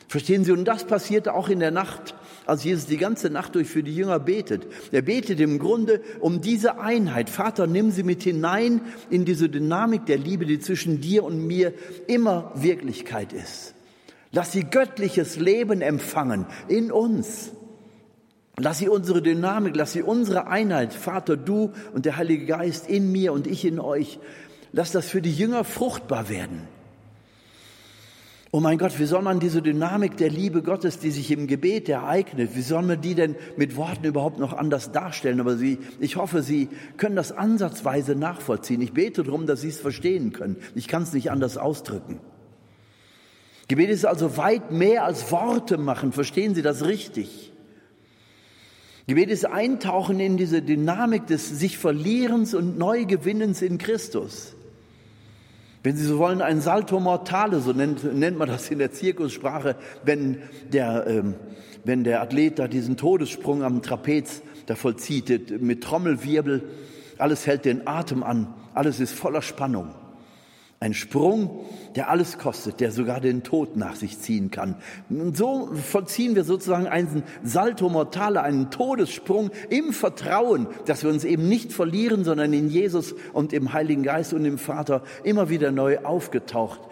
Verstehen 0.08 0.44
Sie? 0.44 0.52
Und 0.52 0.64
das 0.66 0.84
passierte 0.84 1.34
auch 1.34 1.48
in 1.48 1.58
der 1.58 1.72
Nacht, 1.72 2.14
als 2.46 2.62
Jesus 2.62 2.86
die 2.86 2.98
ganze 2.98 3.30
Nacht 3.30 3.56
durch 3.56 3.68
für 3.68 3.82
die 3.82 3.96
Jünger 3.96 4.20
betet. 4.20 4.64
Er 4.92 5.02
betet 5.02 5.40
im 5.40 5.58
Grunde 5.58 6.00
um 6.20 6.40
diese 6.40 6.78
Einheit. 6.78 7.28
Vater, 7.28 7.66
nimm 7.66 7.90
sie 7.90 8.04
mit 8.04 8.22
hinein 8.22 8.80
in 9.10 9.24
diese 9.24 9.48
Dynamik 9.48 10.06
der 10.06 10.18
Liebe, 10.18 10.46
die 10.46 10.60
zwischen 10.60 11.00
dir 11.00 11.24
und 11.24 11.44
mir 11.46 11.72
immer 12.06 12.52
Wirklichkeit 12.54 13.32
ist. 13.32 13.74
Lass 14.30 14.52
sie 14.52 14.62
göttliches 14.64 15.36
Leben 15.36 15.80
empfangen 15.80 16.46
in 16.68 16.92
uns. 16.92 17.50
Lass 18.56 18.78
sie 18.78 18.88
unsere 18.88 19.20
Dynamik, 19.20 19.74
lass 19.74 19.92
sie 19.92 20.02
unsere 20.02 20.46
Einheit, 20.46 20.94
Vater, 20.94 21.36
du 21.36 21.72
und 21.92 22.06
der 22.06 22.16
Heilige 22.16 22.46
Geist 22.46 22.88
in 22.88 23.10
mir 23.10 23.32
und 23.32 23.48
ich 23.48 23.64
in 23.64 23.80
euch, 23.80 24.20
lass 24.72 24.92
das 24.92 25.08
für 25.08 25.20
die 25.20 25.32
Jünger 25.32 25.64
fruchtbar 25.64 26.28
werden. 26.28 26.68
Oh 28.52 28.60
mein 28.60 28.78
Gott, 28.78 29.00
wie 29.00 29.04
soll 29.06 29.22
man 29.22 29.40
diese 29.40 29.62
Dynamik 29.62 30.16
der 30.16 30.30
Liebe 30.30 30.62
Gottes, 30.62 31.00
die 31.00 31.10
sich 31.10 31.32
im 31.32 31.48
Gebet 31.48 31.88
ereignet, 31.88 32.50
wie 32.54 32.62
soll 32.62 32.82
man 32.82 33.00
die 33.00 33.16
denn 33.16 33.34
mit 33.56 33.74
Worten 33.74 34.04
überhaupt 34.04 34.38
noch 34.38 34.52
anders 34.52 34.92
darstellen? 34.92 35.40
Aber 35.40 35.56
Sie, 35.56 35.80
ich 35.98 36.14
hoffe, 36.14 36.40
Sie 36.40 36.68
können 36.96 37.16
das 37.16 37.32
ansatzweise 37.32 38.14
nachvollziehen. 38.14 38.80
Ich 38.80 38.92
bete 38.92 39.24
darum, 39.24 39.48
dass 39.48 39.62
Sie 39.62 39.70
es 39.70 39.80
verstehen 39.80 40.32
können. 40.32 40.54
Ich 40.76 40.86
kann 40.86 41.02
es 41.02 41.12
nicht 41.12 41.32
anders 41.32 41.56
ausdrücken. 41.56 42.20
Gebet 43.66 43.90
ist 43.90 44.06
also 44.06 44.36
weit 44.36 44.70
mehr 44.70 45.04
als 45.04 45.32
Worte 45.32 45.76
machen. 45.76 46.12
Verstehen 46.12 46.54
Sie 46.54 46.62
das 46.62 46.84
richtig? 46.84 47.50
Gebet 49.06 49.28
ist 49.28 49.44
Eintauchen 49.44 50.18
in 50.18 50.36
diese 50.36 50.62
Dynamik 50.62 51.26
des 51.26 51.48
sich 51.58 51.76
Verlierens 51.76 52.54
und 52.54 52.78
Neugewinnens 52.78 53.60
in 53.60 53.76
Christus. 53.76 54.54
Wenn 55.82 55.96
Sie 55.96 56.04
so 56.06 56.18
wollen, 56.18 56.40
ein 56.40 56.62
Salto 56.62 56.98
Mortale, 56.98 57.60
so 57.60 57.72
nennt, 57.72 58.02
nennt 58.14 58.38
man 58.38 58.48
das 58.48 58.70
in 58.70 58.78
der 58.78 58.92
Zirkussprache, 58.92 59.76
wenn 60.02 60.38
der, 60.72 61.06
ähm, 61.06 61.34
wenn 61.84 62.04
der 62.04 62.22
Athlet 62.22 62.58
da 62.58 62.68
diesen 62.68 62.96
Todessprung 62.96 63.62
am 63.62 63.82
Trapez 63.82 64.40
da 64.64 64.76
vollzieht, 64.76 65.60
mit 65.60 65.84
Trommelwirbel, 65.84 66.62
alles 67.18 67.46
hält 67.46 67.66
den 67.66 67.86
Atem 67.86 68.22
an, 68.22 68.54
alles 68.72 68.98
ist 68.98 69.12
voller 69.12 69.42
Spannung. 69.42 69.90
Ein 70.84 70.92
Sprung, 70.92 71.64
der 71.96 72.10
alles 72.10 72.36
kostet, 72.36 72.78
der 72.78 72.90
sogar 72.92 73.18
den 73.18 73.42
Tod 73.42 73.74
nach 73.74 73.96
sich 73.96 74.20
ziehen 74.20 74.50
kann. 74.50 74.76
Und 75.08 75.34
so 75.34 75.70
vollziehen 75.72 76.34
wir 76.34 76.44
sozusagen 76.44 76.86
einen 76.86 77.22
Salto 77.42 77.88
Mortale, 77.88 78.42
einen 78.42 78.70
Todessprung 78.70 79.50
im 79.70 79.94
Vertrauen, 79.94 80.66
dass 80.84 81.02
wir 81.02 81.08
uns 81.08 81.24
eben 81.24 81.48
nicht 81.48 81.72
verlieren, 81.72 82.22
sondern 82.22 82.52
in 82.52 82.68
Jesus 82.68 83.14
und 83.32 83.54
im 83.54 83.72
Heiligen 83.72 84.02
Geist 84.02 84.34
und 84.34 84.44
im 84.44 84.58
Vater 84.58 85.04
immer 85.22 85.48
wieder 85.48 85.72
neu 85.72 86.00
aufgetaucht, 86.00 86.82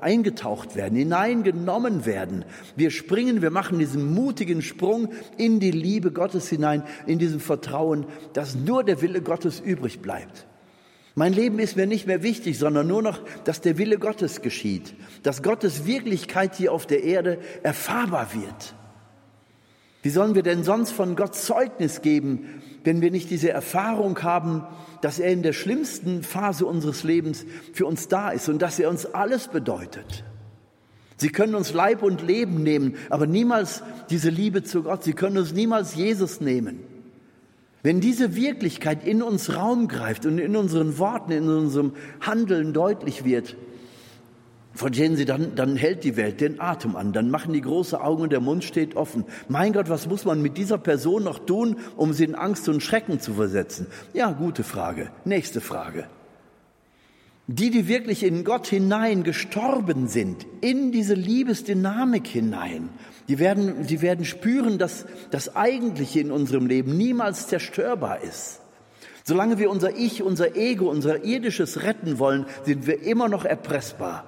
eingetaucht 0.00 0.76
werden, 0.76 0.96
hineingenommen 0.96 2.06
werden. 2.06 2.44
Wir 2.76 2.92
springen, 2.92 3.42
wir 3.42 3.50
machen 3.50 3.80
diesen 3.80 4.14
mutigen 4.14 4.62
Sprung 4.62 5.08
in 5.36 5.58
die 5.58 5.72
Liebe 5.72 6.12
Gottes 6.12 6.48
hinein, 6.48 6.84
in 7.08 7.18
diesem 7.18 7.40
Vertrauen, 7.40 8.06
dass 8.34 8.54
nur 8.54 8.84
der 8.84 9.02
Wille 9.02 9.20
Gottes 9.20 9.58
übrig 9.58 10.00
bleibt. 10.00 10.46
Mein 11.14 11.34
Leben 11.34 11.58
ist 11.58 11.76
mir 11.76 11.86
nicht 11.86 12.06
mehr 12.06 12.22
wichtig, 12.22 12.58
sondern 12.58 12.86
nur 12.86 13.02
noch, 13.02 13.20
dass 13.44 13.60
der 13.60 13.76
Wille 13.76 13.98
Gottes 13.98 14.40
geschieht, 14.40 14.94
dass 15.22 15.42
Gottes 15.42 15.84
Wirklichkeit 15.84 16.54
hier 16.54 16.72
auf 16.72 16.86
der 16.86 17.04
Erde 17.04 17.38
erfahrbar 17.62 18.32
wird. 18.32 18.74
Wie 20.02 20.10
sollen 20.10 20.34
wir 20.34 20.42
denn 20.42 20.64
sonst 20.64 20.90
von 20.90 21.14
Gott 21.14 21.34
Zeugnis 21.34 22.00
geben, 22.00 22.62
wenn 22.82 23.00
wir 23.02 23.10
nicht 23.10 23.30
diese 23.30 23.50
Erfahrung 23.50 24.20
haben, 24.22 24.66
dass 25.00 25.18
er 25.18 25.30
in 25.30 25.42
der 25.42 25.52
schlimmsten 25.52 26.22
Phase 26.22 26.66
unseres 26.66 27.04
Lebens 27.04 27.44
für 27.72 27.86
uns 27.86 28.08
da 28.08 28.30
ist 28.30 28.48
und 28.48 28.60
dass 28.62 28.78
er 28.78 28.88
uns 28.88 29.06
alles 29.06 29.48
bedeutet? 29.48 30.24
Sie 31.18 31.28
können 31.28 31.54
uns 31.54 31.72
Leib 31.72 32.02
und 32.02 32.22
Leben 32.22 32.64
nehmen, 32.64 32.96
aber 33.10 33.26
niemals 33.26 33.84
diese 34.10 34.30
Liebe 34.30 34.64
zu 34.64 34.82
Gott. 34.82 35.04
Sie 35.04 35.12
können 35.12 35.38
uns 35.38 35.52
niemals 35.52 35.94
Jesus 35.94 36.40
nehmen. 36.40 36.80
Wenn 37.82 38.00
diese 38.00 38.36
Wirklichkeit 38.36 39.04
in 39.04 39.22
uns 39.22 39.54
Raum 39.56 39.88
greift 39.88 40.24
und 40.24 40.38
in 40.38 40.54
unseren 40.54 40.98
Worten, 40.98 41.32
in 41.32 41.48
unserem 41.48 41.94
Handeln 42.20 42.72
deutlich 42.72 43.24
wird, 43.24 43.56
verstehen 44.72 45.16
Sie, 45.16 45.24
dann, 45.24 45.56
dann 45.56 45.76
hält 45.76 46.04
die 46.04 46.16
Welt 46.16 46.40
den 46.40 46.60
Atem 46.60 46.94
an, 46.94 47.12
dann 47.12 47.30
machen 47.30 47.52
die 47.52 47.60
große 47.60 48.00
Augen 48.00 48.22
und 48.22 48.32
der 48.32 48.40
Mund 48.40 48.62
steht 48.62 48.94
offen. 48.94 49.24
Mein 49.48 49.72
Gott, 49.72 49.88
was 49.88 50.06
muss 50.06 50.24
man 50.24 50.40
mit 50.40 50.56
dieser 50.58 50.78
Person 50.78 51.24
noch 51.24 51.40
tun, 51.40 51.76
um 51.96 52.12
sie 52.12 52.24
in 52.24 52.36
Angst 52.36 52.68
und 52.68 52.82
Schrecken 52.82 53.20
zu 53.20 53.34
versetzen? 53.34 53.88
Ja, 54.14 54.30
gute 54.30 54.62
Frage. 54.62 55.10
Nächste 55.24 55.60
Frage. 55.60 56.06
Die, 57.48 57.70
die 57.70 57.88
wirklich 57.88 58.22
in 58.22 58.44
Gott 58.44 58.68
hinein 58.68 59.24
gestorben 59.24 60.08
sind, 60.08 60.46
in 60.60 60.92
diese 60.92 61.14
Liebesdynamik 61.14 62.26
hinein, 62.26 62.88
die 63.28 63.38
werden, 63.38 63.86
die 63.86 64.00
werden 64.00 64.24
spüren, 64.24 64.78
dass 64.78 65.06
das 65.30 65.56
Eigentliche 65.56 66.20
in 66.20 66.30
unserem 66.30 66.66
Leben 66.66 66.96
niemals 66.96 67.48
zerstörbar 67.48 68.22
ist. 68.22 68.60
Solange 69.24 69.58
wir 69.58 69.70
unser 69.70 69.96
Ich, 69.96 70.22
unser 70.22 70.56
Ego, 70.56 70.90
unser 70.90 71.24
irdisches 71.24 71.82
retten 71.82 72.18
wollen, 72.18 72.46
sind 72.64 72.86
wir 72.86 73.02
immer 73.02 73.28
noch 73.28 73.44
erpressbar. 73.44 74.26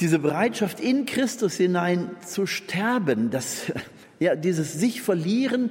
Diese 0.00 0.18
Bereitschaft 0.18 0.80
in 0.80 1.06
Christus 1.06 1.54
hinein 1.54 2.10
zu 2.26 2.46
sterben, 2.46 3.30
das, 3.30 3.72
ja, 4.18 4.34
dieses 4.34 4.72
sich 4.72 5.02
verlieren, 5.02 5.70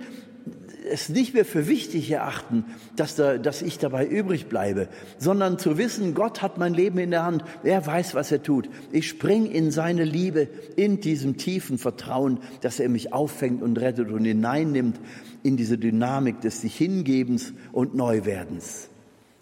es 0.89 1.10
nicht 1.10 1.34
mehr 1.34 1.45
für 1.45 1.67
wichtig 1.67 2.10
erachten, 2.12 2.65
dass, 2.95 3.15
da, 3.15 3.38
dass 3.38 3.62
ich 3.62 3.78
dabei 3.78 4.06
übrig 4.06 4.47
bleibe, 4.47 4.89
sondern 5.17 5.60
zu 5.60 5.78
wissen, 5.78 6.13
Gott 6.13 6.41
hat 6.41 6.58
mein 6.58 6.73
Leben 6.73 6.99
in 6.99 7.12
der 7.12 7.23
Hand, 7.23 7.43
er 7.63 7.86
weiß, 7.86 8.15
was 8.15 8.32
er 8.32 8.43
tut. 8.43 8.69
Ich 8.91 9.08
spring 9.08 9.45
in 9.45 9.71
seine 9.71 10.04
Liebe, 10.04 10.47
in 10.75 10.99
diesem 10.99 11.38
tiefen 11.38 11.78
Vertrauen, 11.78 12.39
dass 12.62 12.80
er 12.80 12.89
mich 12.89 13.13
auffängt 13.13 13.62
und 13.62 13.80
rettet 13.80 14.10
und 14.12 14.25
hineinnimmt 14.25 14.99
in 15.43 15.58
diese 15.58 15.78
Dynamik 15.78 16.41
des 16.41 16.62
sich 16.62 16.75
Hingebens 16.75 17.54
und 17.71 17.95
Neuwerdens. 17.95 18.89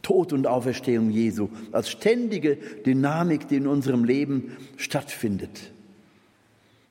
Tod 0.02 0.32
und 0.32 0.48
Auferstehung 0.48 1.10
Jesu 1.10 1.50
als 1.72 1.90
ständige 1.90 2.58
Dynamik, 2.86 3.48
die 3.50 3.58
in 3.58 3.68
unserem 3.68 4.06
Leben 4.06 4.56
stattfindet. 4.78 5.74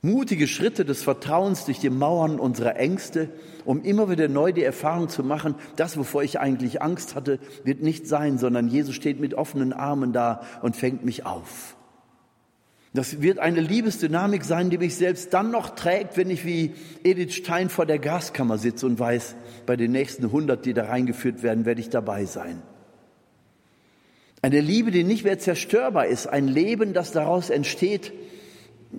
Mutige 0.07 0.47
Schritte 0.47 0.85
des 0.85 1.03
Vertrauens 1.03 1.65
durch 1.65 1.81
die 1.81 1.91
Mauern 1.91 2.39
unserer 2.39 2.77
Ängste, 2.77 3.29
um 3.65 3.83
immer 3.83 4.09
wieder 4.09 4.29
neu 4.29 4.53
die 4.53 4.63
Erfahrung 4.63 5.09
zu 5.09 5.25
machen, 5.25 5.57
das, 5.75 5.99
wovor 5.99 6.23
ich 6.23 6.39
eigentlich 6.39 6.81
Angst 6.81 7.15
hatte, 7.17 7.41
wird 7.65 7.83
nicht 7.83 8.07
sein, 8.07 8.39
sondern 8.39 8.69
Jesus 8.69 8.95
steht 8.95 9.19
mit 9.19 9.35
offenen 9.35 9.73
Armen 9.73 10.13
da 10.13 10.43
und 10.63 10.77
fängt 10.77 11.05
mich 11.05 11.27
auf. 11.27 11.77
Das 12.95 13.21
wird 13.21 13.41
eine 13.41 13.61
Liebesdynamik 13.61 14.45
sein, 14.45 14.71
die 14.71 14.79
mich 14.79 14.95
selbst 14.95 15.35
dann 15.35 15.51
noch 15.51 15.71
trägt, 15.71 16.17
wenn 16.17 16.31
ich 16.31 16.47
wie 16.47 16.75
Edith 17.03 17.35
Stein 17.35 17.69
vor 17.69 17.85
der 17.85 17.99
Gaskammer 17.99 18.59
sitze 18.59 18.87
und 18.87 18.99
weiß, 18.99 19.35
bei 19.67 19.77
den 19.77 19.91
nächsten 19.93 20.27
100, 20.27 20.65
die 20.65 20.73
da 20.73 20.85
reingeführt 20.85 21.43
werden, 21.43 21.67
werde 21.67 21.81
ich 21.81 21.91
dabei 21.91 22.25
sein. 22.25 22.63
Eine 24.41 24.61
Liebe, 24.61 24.93
die 24.93 25.03
nicht 25.03 25.25
mehr 25.25 25.41
zerstörbar 25.41 26.07
ist, 26.07 26.29
ein 26.29 26.47
Leben, 26.47 26.93
das 26.93 27.11
daraus 27.11 27.51
entsteht, 27.51 28.13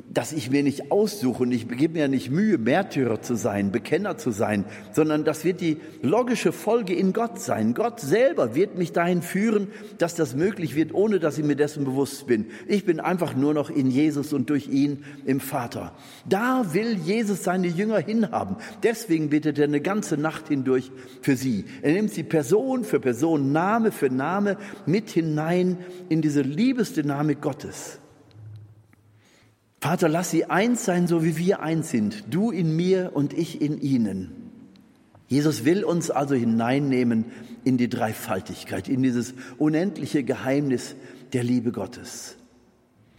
dass 0.10 0.32
ich 0.32 0.50
mir 0.50 0.64
nicht 0.64 0.92
aussuche 0.92 1.44
und 1.44 1.52
ich 1.52 1.68
gebe 1.68 1.94
mir 1.94 2.08
nicht 2.08 2.32
Mühe, 2.32 2.58
Märtyrer 2.58 3.22
zu 3.22 3.36
sein, 3.36 3.72
Bekenner 3.72 4.18
zu 4.18 4.32
sein, 4.32 4.66
sondern 4.92 5.24
das 5.24 5.44
wird 5.44 5.62
die 5.62 5.78
logische 6.02 6.52
Folge 6.52 6.94
in 6.94 7.14
Gott 7.14 7.40
sein. 7.40 7.74
Gott 7.74 8.00
selber 8.00 8.56
wird 8.56 8.78
mich 8.78 8.92
dahin 8.92 9.22
führen, 9.22 9.68
dass 9.98 10.16
das 10.16 10.36
möglich 10.36 10.76
wird, 10.76 10.94
ohne 10.94 11.20
dass 11.20 11.38
ich 11.38 11.46
mir 11.46 11.56
dessen 11.56 11.86
bewusst 11.86 12.28
bin. 12.28 12.48
Ich 12.68 12.86
bin 12.86 13.00
einfach 13.00 13.36
nur 13.36 13.54
noch 13.54 13.70
in 13.70 13.90
Jesus 13.90 14.34
und 14.34 14.50
durch 14.50 14.68
ihn 14.68 15.04
im 15.26 15.40
Vater. 15.40 15.94
Da 16.28 16.74
will 16.74 16.98
Jesus 16.98 17.44
seine 17.44 17.68
Jünger 17.68 18.00
hinhaben. 18.00 18.58
Deswegen 18.84 19.30
bittet 19.30 19.60
er 19.60 19.66
eine 19.66 19.82
ganze 19.82 20.18
Nacht 20.18 20.48
hindurch 20.48 20.92
für 21.22 21.36
sie. 21.36 21.66
Er 21.82 21.94
nimmt 21.94 22.12
sie 22.12 22.24
Person 22.24 22.84
für 22.84 23.00
Person, 23.00 23.52
Name 23.52 23.92
für 23.92 24.10
Name 24.10 24.58
mit 24.86 25.10
hinein 25.10 25.78
in 26.10 26.22
diese 26.22 26.42
Liebesdynamik 26.42 27.42
Gottes. 27.42 28.00
Vater, 29.80 30.10
lass 30.10 30.32
sie 30.32 30.46
eins 30.46 30.86
sein, 30.86 31.08
so 31.08 31.24
wie 31.24 31.38
wir 31.38 31.62
eins 31.62 31.90
sind, 31.90 32.24
du 32.30 32.52
in 32.52 32.76
mir 32.76 33.12
und 33.14 33.34
ich 33.34 33.62
in 33.62 33.80
ihnen. 33.80 34.32
Jesus 35.28 35.66
will 35.66 35.84
uns 35.84 36.10
also 36.10 36.36
hineinnehmen 36.36 37.26
in 37.64 37.78
die 37.78 37.90
Dreifaltigkeit, 37.90 38.88
in 38.88 39.04
dieses 39.04 39.34
unendliche 39.58 40.24
Geheimnis 40.24 40.96
der 41.34 41.44
Liebe 41.44 41.72
Gottes. 41.72 42.38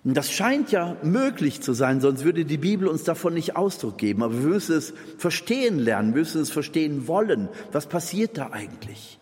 Das 0.05 0.33
scheint 0.33 0.73
ja 0.73 0.97
möglich 1.03 1.61
zu 1.61 1.75
sein, 1.75 2.01
sonst 2.01 2.25
würde 2.25 2.47
die 2.47 2.57
Bibel 2.57 2.89
uns 2.89 3.05
davon 3.05 3.35
nicht 3.35 3.57
Ausdruck 3.57 3.99
geben. 3.99 4.23
Aber 4.23 4.43
wir 4.43 4.49
müssen 4.49 4.77
es 4.77 4.95
verstehen 5.19 5.79
lernen, 5.79 6.15
wir 6.15 6.21
müssen 6.21 6.41
es 6.41 6.51
verstehen 6.51 7.07
wollen. 7.09 7.49
Was 7.73 7.87
passiert 7.87 8.39
da 8.39 8.51
eigentlich? 8.51 9.18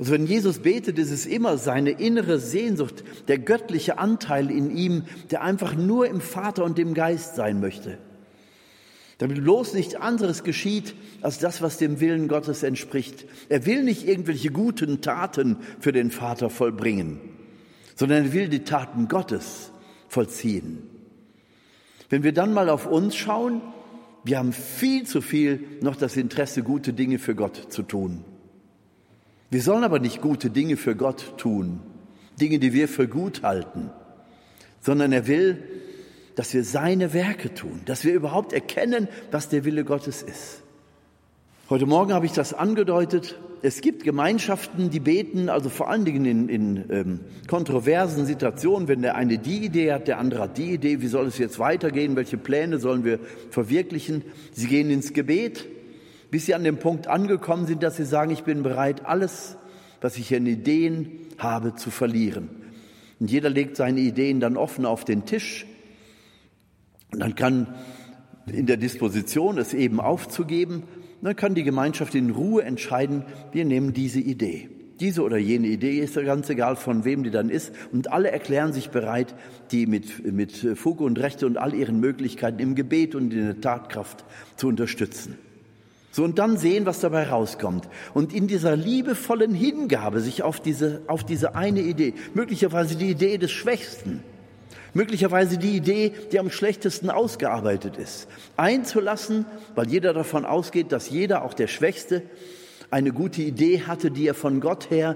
Also 0.00 0.12
wenn 0.12 0.24
Jesus 0.24 0.60
betet, 0.60 0.98
ist 0.98 1.10
es 1.10 1.26
immer 1.26 1.58
seine 1.58 1.90
innere 1.90 2.38
Sehnsucht, 2.40 3.04
der 3.28 3.36
göttliche 3.38 3.98
Anteil 3.98 4.50
in 4.50 4.74
ihm, 4.74 5.04
der 5.30 5.42
einfach 5.42 5.76
nur 5.76 6.06
im 6.08 6.22
Vater 6.22 6.64
und 6.64 6.78
dem 6.78 6.94
Geist 6.94 7.36
sein 7.36 7.60
möchte. 7.60 7.98
Damit 9.18 9.42
bloß 9.42 9.74
nichts 9.74 9.94
anderes 9.94 10.42
geschieht 10.42 10.94
als 11.20 11.38
das, 11.38 11.60
was 11.60 11.76
dem 11.76 12.00
Willen 12.00 12.28
Gottes 12.28 12.62
entspricht. 12.62 13.26
Er 13.50 13.66
will 13.66 13.84
nicht 13.84 14.08
irgendwelche 14.08 14.48
guten 14.48 15.02
Taten 15.02 15.58
für 15.80 15.92
den 15.92 16.10
Vater 16.10 16.48
vollbringen, 16.48 17.20
sondern 17.94 18.24
er 18.24 18.32
will 18.32 18.48
die 18.48 18.64
Taten 18.64 19.06
Gottes 19.06 19.70
vollziehen. 20.08 20.78
Wenn 22.08 22.22
wir 22.22 22.32
dann 22.32 22.54
mal 22.54 22.70
auf 22.70 22.86
uns 22.86 23.16
schauen, 23.16 23.60
wir 24.24 24.38
haben 24.38 24.54
viel 24.54 25.04
zu 25.04 25.20
viel 25.20 25.62
noch 25.82 25.96
das 25.96 26.16
Interesse, 26.16 26.62
gute 26.62 26.94
Dinge 26.94 27.18
für 27.18 27.34
Gott 27.34 27.66
zu 27.68 27.82
tun. 27.82 28.24
Wir 29.50 29.62
sollen 29.62 29.82
aber 29.82 29.98
nicht 29.98 30.20
gute 30.20 30.48
Dinge 30.48 30.76
für 30.76 30.94
Gott 30.94 31.34
tun, 31.36 31.80
Dinge, 32.40 32.60
die 32.60 32.72
wir 32.72 32.88
für 32.88 33.08
gut 33.08 33.42
halten, 33.42 33.90
sondern 34.80 35.12
er 35.12 35.26
will, 35.26 35.62
dass 36.36 36.54
wir 36.54 36.62
seine 36.62 37.12
Werke 37.12 37.52
tun, 37.52 37.80
dass 37.84 38.04
wir 38.04 38.14
überhaupt 38.14 38.52
erkennen, 38.52 39.08
was 39.32 39.48
der 39.48 39.64
Wille 39.64 39.84
Gottes 39.84 40.22
ist. 40.22 40.62
Heute 41.68 41.86
Morgen 41.86 42.12
habe 42.12 42.26
ich 42.26 42.32
das 42.32 42.54
angedeutet. 42.54 43.38
Es 43.62 43.80
gibt 43.80 44.04
Gemeinschaften, 44.04 44.88
die 44.88 45.00
beten, 45.00 45.48
also 45.48 45.68
vor 45.68 45.90
allen 45.90 46.04
Dingen 46.04 46.24
in, 46.24 46.48
in 46.48 46.84
ähm, 46.90 47.20
kontroversen 47.46 48.26
Situationen, 48.26 48.88
wenn 48.88 49.02
der 49.02 49.16
eine 49.16 49.38
die 49.38 49.64
Idee 49.64 49.92
hat, 49.92 50.08
der 50.08 50.18
andere 50.18 50.42
hat 50.42 50.58
die 50.58 50.72
Idee, 50.72 51.02
wie 51.02 51.08
soll 51.08 51.26
es 51.26 51.38
jetzt 51.38 51.58
weitergehen, 51.58 52.16
welche 52.16 52.38
Pläne 52.38 52.78
sollen 52.78 53.04
wir 53.04 53.18
verwirklichen. 53.50 54.22
Sie 54.52 54.68
gehen 54.68 54.90
ins 54.90 55.12
Gebet 55.12 55.66
bis 56.30 56.46
sie 56.46 56.54
an 56.54 56.64
dem 56.64 56.78
Punkt 56.78 57.06
angekommen 57.06 57.66
sind, 57.66 57.82
dass 57.82 57.96
sie 57.96 58.04
sagen, 58.04 58.30
ich 58.30 58.44
bin 58.44 58.62
bereit, 58.62 59.06
alles, 59.06 59.56
was 60.00 60.16
ich 60.16 60.32
in 60.32 60.46
Ideen 60.46 61.10
habe, 61.38 61.74
zu 61.74 61.90
verlieren. 61.90 62.48
Und 63.18 63.30
jeder 63.30 63.50
legt 63.50 63.76
seine 63.76 64.00
Ideen 64.00 64.40
dann 64.40 64.56
offen 64.56 64.86
auf 64.86 65.04
den 65.04 65.26
Tisch. 65.26 65.66
Und 67.12 67.20
dann 67.20 67.34
kann 67.34 67.74
in 68.46 68.66
der 68.66 68.76
Disposition, 68.76 69.58
es 69.58 69.74
eben 69.74 70.00
aufzugeben, 70.00 70.84
dann 71.22 71.36
kann 71.36 71.54
die 71.54 71.64
Gemeinschaft 71.64 72.14
in 72.14 72.30
Ruhe 72.30 72.62
entscheiden, 72.62 73.24
wir 73.52 73.64
nehmen 73.64 73.92
diese 73.92 74.20
Idee. 74.20 74.70
Diese 75.00 75.22
oder 75.22 75.38
jene 75.38 75.66
Idee 75.66 75.98
ist 75.98 76.16
ja 76.16 76.22
ganz 76.22 76.50
egal, 76.50 76.76
von 76.76 77.04
wem 77.04 77.22
die 77.22 77.30
dann 77.30 77.48
ist. 77.48 77.72
Und 77.90 78.12
alle 78.12 78.30
erklären 78.30 78.72
sich 78.72 78.90
bereit, 78.90 79.34
die 79.70 79.86
mit, 79.86 80.30
mit 80.30 80.52
Fug 80.52 81.00
und 81.00 81.18
Rechte 81.18 81.46
und 81.46 81.56
all 81.56 81.74
ihren 81.74 82.00
Möglichkeiten 82.00 82.58
im 82.58 82.74
Gebet 82.74 83.14
und 83.14 83.32
in 83.32 83.46
der 83.46 83.60
Tatkraft 83.60 84.24
zu 84.56 84.68
unterstützen. 84.68 85.38
So, 86.12 86.24
und 86.24 86.38
dann 86.38 86.56
sehen, 86.56 86.86
was 86.86 87.00
dabei 87.00 87.28
rauskommt. 87.28 87.88
Und 88.14 88.32
in 88.32 88.48
dieser 88.48 88.76
liebevollen 88.76 89.54
Hingabe 89.54 90.20
sich 90.20 90.42
auf 90.42 90.60
diese, 90.60 91.02
auf 91.06 91.24
diese 91.24 91.54
eine 91.54 91.80
Idee, 91.80 92.14
möglicherweise 92.34 92.96
die 92.96 93.10
Idee 93.10 93.38
des 93.38 93.52
Schwächsten, 93.52 94.22
möglicherweise 94.92 95.56
die 95.56 95.76
Idee, 95.76 96.12
die 96.32 96.40
am 96.40 96.50
schlechtesten 96.50 97.10
ausgearbeitet 97.10 97.96
ist, 97.96 98.26
einzulassen, 98.56 99.46
weil 99.76 99.88
jeder 99.88 100.12
davon 100.12 100.44
ausgeht, 100.44 100.90
dass 100.90 101.10
jeder, 101.10 101.44
auch 101.44 101.54
der 101.54 101.68
Schwächste, 101.68 102.22
eine 102.90 103.12
gute 103.12 103.42
Idee 103.42 103.82
hatte, 103.86 104.10
die 104.10 104.26
er 104.26 104.34
von 104.34 104.60
Gott 104.60 104.90
her 104.90 105.14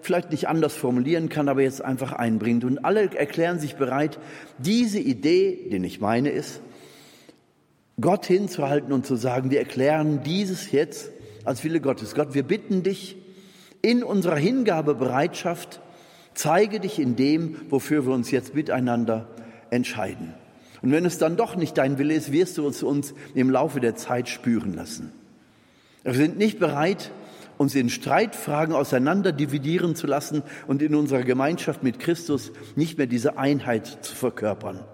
vielleicht 0.00 0.30
nicht 0.30 0.48
anders 0.48 0.74
formulieren 0.74 1.28
kann, 1.28 1.48
aber 1.48 1.62
jetzt 1.62 1.84
einfach 1.84 2.12
einbringt. 2.12 2.64
Und 2.64 2.84
alle 2.84 3.12
erklären 3.16 3.58
sich 3.58 3.74
bereit, 3.74 4.20
diese 4.58 5.00
Idee, 5.00 5.68
die 5.72 5.80
nicht 5.80 6.00
meine 6.00 6.30
ist, 6.30 6.60
Gott 8.00 8.26
hinzuhalten 8.26 8.92
und 8.92 9.06
zu 9.06 9.16
sagen, 9.16 9.50
wir 9.50 9.58
erklären 9.58 10.22
dieses 10.22 10.70
jetzt 10.70 11.10
als 11.44 11.64
Wille 11.64 11.80
Gottes. 11.80 12.14
Gott, 12.14 12.34
wir 12.34 12.42
bitten 12.42 12.82
dich 12.82 13.16
in 13.80 14.02
unserer 14.02 14.36
Hingabebereitschaft, 14.36 15.80
zeige 16.34 16.80
dich 16.80 16.98
in 16.98 17.16
dem, 17.16 17.56
wofür 17.70 18.06
wir 18.06 18.12
uns 18.12 18.30
jetzt 18.30 18.54
miteinander 18.54 19.28
entscheiden. 19.70 20.34
Und 20.82 20.92
wenn 20.92 21.06
es 21.06 21.18
dann 21.18 21.36
doch 21.36 21.56
nicht 21.56 21.78
dein 21.78 21.98
Wille 21.98 22.14
ist, 22.14 22.32
wirst 22.32 22.58
du 22.58 22.68
es 22.68 22.82
uns 22.82 23.14
im 23.34 23.48
Laufe 23.48 23.80
der 23.80 23.96
Zeit 23.96 24.28
spüren 24.28 24.74
lassen. 24.74 25.12
Wir 26.04 26.14
sind 26.14 26.36
nicht 26.36 26.58
bereit, 26.58 27.12
uns 27.56 27.74
in 27.74 27.88
Streitfragen 27.88 28.74
auseinander 28.74 29.32
dividieren 29.32 29.96
zu 29.96 30.06
lassen 30.06 30.42
und 30.66 30.82
in 30.82 30.94
unserer 30.94 31.22
Gemeinschaft 31.22 31.82
mit 31.82 31.98
Christus 31.98 32.52
nicht 32.76 32.98
mehr 32.98 33.06
diese 33.06 33.38
Einheit 33.38 34.04
zu 34.04 34.14
verkörpern. 34.14 34.84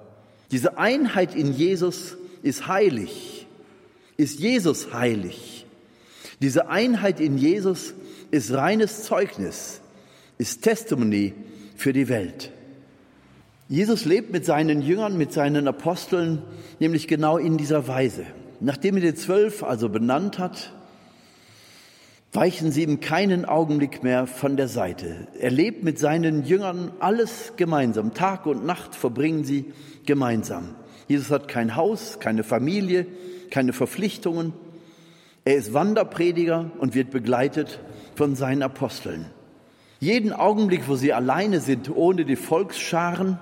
Diese 0.52 0.78
Einheit 0.78 1.34
in 1.34 1.52
Jesus 1.52 2.16
ist 2.42 2.66
heilig, 2.66 3.46
ist 4.16 4.40
Jesus 4.40 4.92
heilig. 4.92 5.66
Diese 6.40 6.68
Einheit 6.68 7.20
in 7.20 7.38
Jesus 7.38 7.94
ist 8.30 8.52
reines 8.52 9.04
Zeugnis, 9.04 9.80
ist 10.38 10.62
Testimony 10.62 11.34
für 11.76 11.92
die 11.92 12.08
Welt. 12.08 12.50
Jesus 13.68 14.04
lebt 14.04 14.32
mit 14.32 14.44
seinen 14.44 14.82
Jüngern, 14.82 15.16
mit 15.16 15.32
seinen 15.32 15.66
Aposteln, 15.68 16.42
nämlich 16.78 17.08
genau 17.08 17.38
in 17.38 17.56
dieser 17.56 17.88
Weise. 17.88 18.26
Nachdem 18.60 18.96
er 18.96 19.02
die 19.02 19.14
zwölf 19.14 19.62
also 19.62 19.88
benannt 19.88 20.38
hat, 20.38 20.72
weichen 22.32 22.72
sie 22.72 22.82
ihm 22.82 23.00
keinen 23.00 23.44
Augenblick 23.44 24.02
mehr 24.02 24.26
von 24.26 24.56
der 24.56 24.68
Seite. 24.68 25.28
Er 25.38 25.50
lebt 25.50 25.84
mit 25.84 25.98
seinen 25.98 26.44
Jüngern 26.44 26.92
alles 26.98 27.52
gemeinsam. 27.56 28.14
Tag 28.14 28.46
und 28.46 28.64
Nacht 28.64 28.94
verbringen 28.94 29.44
sie 29.44 29.72
gemeinsam. 30.06 30.74
Jesus 31.12 31.30
hat 31.30 31.46
kein 31.46 31.76
Haus, 31.76 32.20
keine 32.20 32.42
Familie, 32.42 33.06
keine 33.50 33.74
Verpflichtungen. 33.74 34.54
Er 35.44 35.56
ist 35.56 35.74
Wanderprediger 35.74 36.70
und 36.78 36.94
wird 36.94 37.10
begleitet 37.10 37.80
von 38.14 38.34
seinen 38.34 38.62
Aposteln. 38.62 39.26
Jeden 40.00 40.32
Augenblick, 40.32 40.88
wo 40.88 40.96
sie 40.96 41.12
alleine 41.12 41.60
sind, 41.60 41.94
ohne 41.94 42.24
die 42.24 42.36
Volksscharen, 42.36 43.38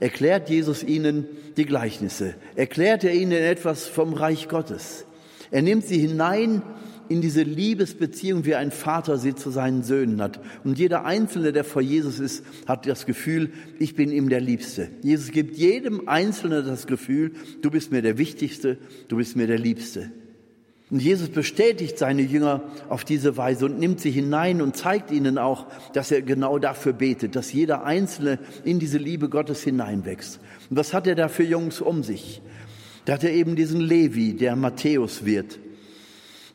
erklärt 0.00 0.50
Jesus 0.50 0.82
ihnen 0.82 1.28
die 1.56 1.64
Gleichnisse, 1.64 2.34
erklärt 2.56 3.04
er 3.04 3.14
ihnen 3.14 3.30
etwas 3.30 3.86
vom 3.86 4.14
Reich 4.14 4.48
Gottes. 4.48 5.04
Er 5.52 5.62
nimmt 5.62 5.84
sie 5.84 6.00
hinein 6.00 6.62
in 7.12 7.20
diese 7.20 7.42
Liebesbeziehung, 7.42 8.46
wie 8.46 8.54
ein 8.54 8.70
Vater 8.70 9.18
sie 9.18 9.34
zu 9.34 9.50
seinen 9.50 9.82
Söhnen 9.82 10.22
hat. 10.22 10.40
Und 10.64 10.78
jeder 10.78 11.04
Einzelne, 11.04 11.52
der 11.52 11.62
vor 11.62 11.82
Jesus 11.82 12.18
ist, 12.18 12.42
hat 12.66 12.86
das 12.86 13.04
Gefühl, 13.04 13.50
ich 13.78 13.94
bin 13.94 14.10
ihm 14.10 14.30
der 14.30 14.40
Liebste. 14.40 14.88
Jesus 15.02 15.30
gibt 15.30 15.58
jedem 15.58 16.08
Einzelnen 16.08 16.66
das 16.66 16.86
Gefühl, 16.86 17.32
du 17.60 17.70
bist 17.70 17.92
mir 17.92 18.00
der 18.00 18.16
Wichtigste, 18.16 18.78
du 19.08 19.18
bist 19.18 19.36
mir 19.36 19.46
der 19.46 19.58
Liebste. 19.58 20.10
Und 20.90 21.02
Jesus 21.02 21.28
bestätigt 21.28 21.98
seine 21.98 22.22
Jünger 22.22 22.62
auf 22.88 23.04
diese 23.04 23.36
Weise 23.36 23.66
und 23.66 23.78
nimmt 23.78 24.00
sie 24.00 24.10
hinein 24.10 24.62
und 24.62 24.74
zeigt 24.74 25.10
ihnen 25.10 25.36
auch, 25.36 25.66
dass 25.92 26.10
er 26.10 26.22
genau 26.22 26.58
dafür 26.58 26.94
betet, 26.94 27.36
dass 27.36 27.52
jeder 27.52 27.84
Einzelne 27.84 28.38
in 28.64 28.78
diese 28.78 28.98
Liebe 28.98 29.28
Gottes 29.28 29.62
hineinwächst. 29.62 30.40
Und 30.70 30.78
was 30.78 30.94
hat 30.94 31.06
er 31.06 31.14
da 31.14 31.28
für 31.28 31.44
Jungs 31.44 31.82
um 31.82 32.02
sich? 32.02 32.40
Da 33.04 33.14
hat 33.14 33.24
er 33.24 33.32
eben 33.32 33.54
diesen 33.54 33.82
Levi, 33.82 34.32
der 34.34 34.56
Matthäus 34.56 35.26
wird 35.26 35.58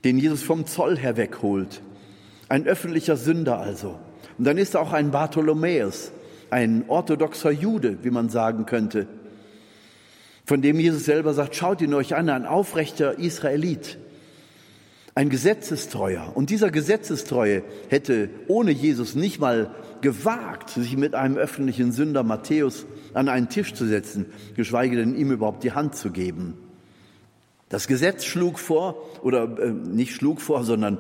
den 0.04 0.18
Jesus 0.18 0.44
vom 0.44 0.66
Zoll 0.66 0.98
her 0.98 1.18
wegholt. 1.18 1.82
Ein 2.50 2.66
öffentlicher 2.66 3.18
Sünder 3.18 3.60
also. 3.60 4.00
Und 4.38 4.46
dann 4.46 4.58
ist 4.58 4.76
auch 4.76 4.94
ein 4.94 5.12
Bartholomäus, 5.12 6.12
ein 6.50 6.86
orthodoxer 6.88 7.52
Jude, 7.52 7.98
wie 8.04 8.12
man 8.12 8.30
sagen 8.30 8.66
könnte, 8.66 9.08
von 10.46 10.62
dem 10.62 10.80
Jesus 10.80 11.04
selber 11.04 11.34
sagt, 11.34 11.56
schaut 11.56 11.82
ihn 11.82 11.94
euch 11.94 12.16
an, 12.16 12.30
ein 12.30 12.46
aufrechter 12.46 13.20
Israelit, 13.20 13.98
ein 15.14 15.30
Gesetzestreuer. 15.30 16.32
Und 16.36 16.52
dieser 16.52 16.72
Gesetzestreue 16.72 17.64
hätte 17.90 18.30
ohne 18.48 18.72
Jesus 18.72 19.14
nicht 19.16 19.42
mal 19.42 19.72
gewagt, 20.00 20.70
sich 20.70 20.96
mit 20.96 21.16
einem 21.16 21.36
öffentlichen 21.36 21.92
Sünder 21.92 22.24
Matthäus 22.24 22.86
an 23.14 23.28
einen 23.28 23.50
Tisch 23.50 23.74
zu 23.74 23.86
setzen, 23.86 24.28
geschweige 24.56 24.96
denn 24.96 25.18
ihm 25.18 25.32
überhaupt 25.32 25.64
die 25.64 25.74
Hand 25.74 25.96
zu 25.96 26.12
geben. 26.12 26.54
Das 27.70 27.88
Gesetz 27.88 28.24
schlug 28.26 28.60
vor, 28.60 29.04
oder 29.22 29.60
äh, 29.60 29.72
nicht 29.72 30.14
schlug 30.14 30.42
vor, 30.42 30.64
sondern 30.64 31.00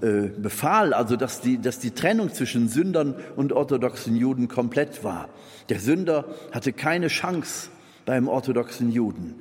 äh, 0.00 0.28
befahl 0.28 0.92
also, 0.94 1.16
dass 1.16 1.40
die, 1.40 1.60
dass 1.60 1.78
die 1.78 1.92
Trennung 1.92 2.32
zwischen 2.32 2.68
Sündern 2.68 3.14
und 3.36 3.52
orthodoxen 3.52 4.16
Juden 4.16 4.48
komplett 4.48 5.04
war. 5.04 5.28
Der 5.68 5.78
Sünder 5.78 6.24
hatte 6.52 6.72
keine 6.72 7.08
Chance 7.08 7.70
beim 8.06 8.26
orthodoxen 8.26 8.90
Juden. 8.90 9.34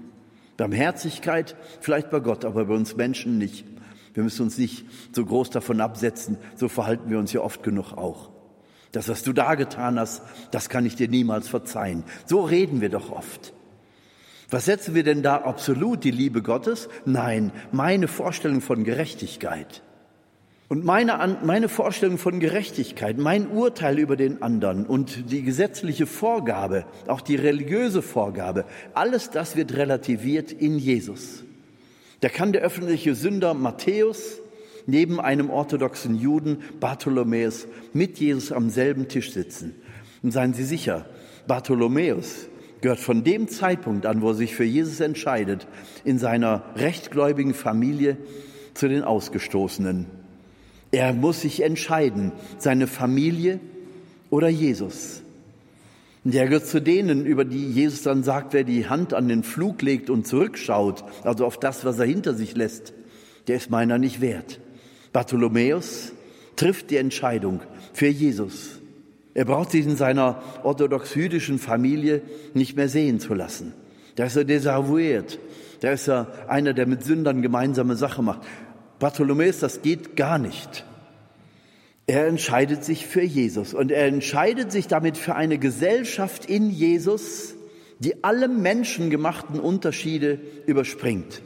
Barmherzigkeit 0.57 1.55
vielleicht 1.79 2.09
bei 2.09 2.19
Gott, 2.19 2.43
aber 2.43 2.65
bei 2.65 2.75
uns 2.75 2.97
Menschen 2.97 3.37
nicht. 3.37 3.65
Wir 4.13 4.23
müssen 4.23 4.43
uns 4.43 4.57
nicht 4.57 4.85
so 5.13 5.25
groß 5.25 5.49
davon 5.49 5.79
absetzen, 5.79 6.37
so 6.55 6.67
verhalten 6.67 7.09
wir 7.09 7.19
uns 7.19 7.31
ja 7.31 7.41
oft 7.41 7.63
genug 7.63 7.93
auch. 7.93 8.29
Das, 8.91 9.07
was 9.07 9.23
du 9.23 9.33
da 9.33 9.55
getan 9.55 9.99
hast, 9.99 10.21
das 10.51 10.67
kann 10.67 10.85
ich 10.85 10.95
dir 10.95 11.07
niemals 11.07 11.47
verzeihen. 11.47 12.03
So 12.25 12.41
reden 12.41 12.81
wir 12.81 12.89
doch 12.89 13.11
oft. 13.11 13.53
Was 14.49 14.65
setzen 14.65 14.95
wir 14.95 15.03
denn 15.03 15.21
da 15.21 15.37
absolut? 15.37 16.03
Die 16.03 16.11
Liebe 16.11 16.41
Gottes? 16.41 16.89
Nein, 17.05 17.51
meine 17.71 18.07
Vorstellung 18.07 18.61
von 18.61 18.83
Gerechtigkeit. 18.83 19.83
Und 20.69 20.85
meine, 20.85 21.37
meine 21.43 21.67
Vorstellung 21.67 22.19
von 22.19 22.39
Gerechtigkeit, 22.39 23.17
mein 23.17 23.47
Urteil 23.47 23.97
über 23.97 24.15
den 24.15 24.43
anderen 24.43 24.85
und 24.85 25.31
die 25.31 25.41
gesetzliche 25.41 26.05
Vorgabe, 26.05 26.85
auch 27.07 27.21
die 27.21 27.35
religiöse 27.35 28.03
Vorgabe, 28.03 28.65
alles 28.93 29.31
das 29.31 29.55
wird 29.55 29.75
relativiert 29.75 30.51
in 30.51 30.77
Jesus. 30.77 31.43
Da 32.21 32.29
kann 32.29 32.51
der 32.51 32.61
öffentliche 32.61 33.15
Sünder 33.15 33.53
Matthäus 33.53 34.39
neben 34.85 35.19
einem 35.19 35.49
orthodoxen 35.49 36.15
Juden 36.15 36.59
Bartholomäus 36.79 37.67
mit 37.93 38.19
Jesus 38.19 38.51
am 38.51 38.69
selben 38.69 39.07
Tisch 39.07 39.31
sitzen. 39.31 39.75
Und 40.21 40.31
seien 40.31 40.53
Sie 40.53 40.65
sicher, 40.65 41.05
Bartholomäus 41.47 42.48
gehört 42.81 42.99
von 42.99 43.23
dem 43.23 43.47
Zeitpunkt 43.47 44.05
an, 44.05 44.21
wo 44.21 44.29
er 44.29 44.35
sich 44.35 44.55
für 44.55 44.63
Jesus 44.63 44.99
entscheidet, 44.99 45.67
in 46.03 46.17
seiner 46.17 46.63
rechtgläubigen 46.75 47.53
Familie 47.53 48.17
zu 48.73 48.87
den 48.87 49.03
Ausgestoßenen. 49.03 50.05
Er 50.91 51.13
muss 51.13 51.41
sich 51.41 51.61
entscheiden, 51.61 52.31
seine 52.57 52.87
Familie 52.87 53.59
oder 54.29 54.49
Jesus. 54.49 55.21
Und 56.23 56.35
er 56.35 56.45
gehört 56.45 56.67
zu 56.67 56.81
denen, 56.81 57.25
über 57.25 57.45
die 57.45 57.71
Jesus 57.71 58.03
dann 58.03 58.23
sagt, 58.23 58.53
wer 58.53 58.63
die 58.63 58.87
Hand 58.87 59.13
an 59.13 59.27
den 59.27 59.43
Flug 59.43 59.81
legt 59.81 60.09
und 60.09 60.27
zurückschaut, 60.27 61.03
also 61.23 61.45
auf 61.45 61.59
das, 61.59 61.85
was 61.85 61.99
er 61.99 62.05
hinter 62.05 62.33
sich 62.33 62.55
lässt, 62.55 62.93
der 63.47 63.57
ist 63.57 63.69
meiner 63.69 63.97
nicht 63.97 64.21
wert. 64.21 64.59
Bartholomäus 65.13 66.11
trifft 66.55 66.91
die 66.91 66.97
Entscheidung 66.97 67.61
für 67.93 68.07
Jesus. 68.07 68.78
Er 69.33 69.45
braucht 69.45 69.71
sich 69.71 69.85
in 69.85 69.95
seiner 69.95 70.41
orthodox-jüdischen 70.63 71.59
Familie 71.59 72.21
nicht 72.53 72.75
mehr 72.75 72.89
sehen 72.89 73.19
zu 73.19 73.33
lassen. 73.33 73.73
Da 74.15 74.25
ist 74.25 74.35
er 74.35 74.43
desavouiert. 74.43 75.39
Da 75.81 75.91
ist 75.91 76.09
er 76.09 76.27
einer, 76.47 76.73
der 76.73 76.87
mit 76.87 77.03
Sündern 77.03 77.41
gemeinsame 77.41 77.95
Sache 77.95 78.21
macht. 78.21 78.41
Bartholomäus, 78.99 79.59
das 79.59 79.81
geht 79.81 80.15
gar 80.15 80.37
nicht. 80.37 80.83
Er 82.05 82.27
entscheidet 82.27 82.83
sich 82.83 83.05
für 83.05 83.21
Jesus 83.21 83.73
und 83.73 83.91
er 83.91 84.07
entscheidet 84.07 84.71
sich 84.71 84.87
damit 84.87 85.15
für 85.15 85.35
eine 85.35 85.59
Gesellschaft 85.59 86.45
in 86.45 86.71
Jesus, 86.71 87.53
die 87.99 88.23
alle 88.23 88.47
menschengemachten 88.47 89.59
Unterschiede 89.59 90.39
überspringt. 90.65 91.41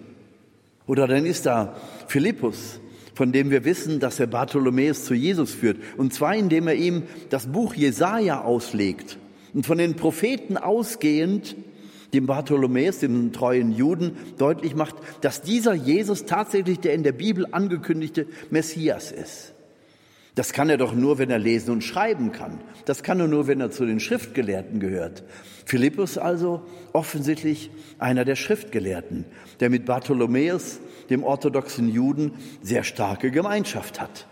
Oder 0.88 1.08
dann 1.08 1.26
ist 1.26 1.46
da 1.46 1.76
Philippus, 2.08 2.80
von 3.14 3.32
dem 3.32 3.52
wir 3.52 3.66
wissen, 3.66 4.00
dass 4.00 4.20
er 4.20 4.28
Bartholomäus 4.28 5.06
zu 5.06 5.14
Jesus 5.14 5.54
führt. 5.54 5.78
Und 5.98 6.14
zwar 6.14 6.36
indem 6.36 6.68
er 6.68 6.76
ihm 6.76 7.04
das 7.30 7.48
Buch 7.48 7.74
Jesaja 7.74 8.42
auslegt. 8.42 9.18
Und 9.54 9.66
von 9.66 9.78
den 9.78 9.96
Propheten 9.96 10.58
ausgehend 10.58 11.56
dem 12.14 12.26
Bartholomäus, 12.28 13.00
dem 13.00 13.34
treuen 13.34 13.72
Juden, 13.72 14.18
deutlich 14.38 14.76
macht, 14.76 14.96
dass 15.22 15.42
dieser 15.42 15.74
Jesus 15.74 16.26
tatsächlich 16.26 16.80
der 16.80 16.94
in 16.94 17.04
der 17.04 17.12
Bibel 17.12 17.48
angekündigte 17.52 18.28
Messias 18.52 19.12
ist. 19.12 19.54
Das 20.36 20.52
kann 20.52 20.70
er 20.70 20.78
doch 20.78 20.94
nur, 20.94 21.20
wenn 21.20 21.30
er 21.30 21.38
lesen 21.38 21.72
und 21.72 21.84
schreiben 21.84 22.32
kann. 22.32 22.60
Das 22.86 23.04
kann 23.04 23.20
er 23.20 23.28
nur, 23.28 23.46
wenn 23.46 23.62
er 23.62 23.70
zu 23.70 23.86
den 23.86 24.00
Schriftgelehrten 24.00 24.80
gehört. 24.80 25.24
Philippus 25.66 26.18
also 26.18 26.64
offensichtlich 26.92 27.70
einer 28.00 28.26
der 28.26 28.36
Schriftgelehrten, 28.36 29.26
der 29.60 29.70
mit 29.70 29.86
Bartholomäus, 29.86 30.80
dem 31.14 31.24
orthodoxen 31.24 31.90
Juden, 31.90 32.34
sehr 32.62 32.84
starke 32.84 33.32
Gemeinschaft 33.32 34.02
hat. 34.02 34.28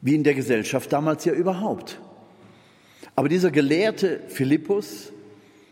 Wie 0.00 0.14
in 0.14 0.22
der 0.22 0.34
Gesellschaft 0.34 0.92
damals 0.92 1.24
ja 1.24 1.32
überhaupt. 1.32 2.00
Aber 3.16 3.28
dieser 3.28 3.50
gelehrte 3.50 4.20
Philippus 4.28 5.12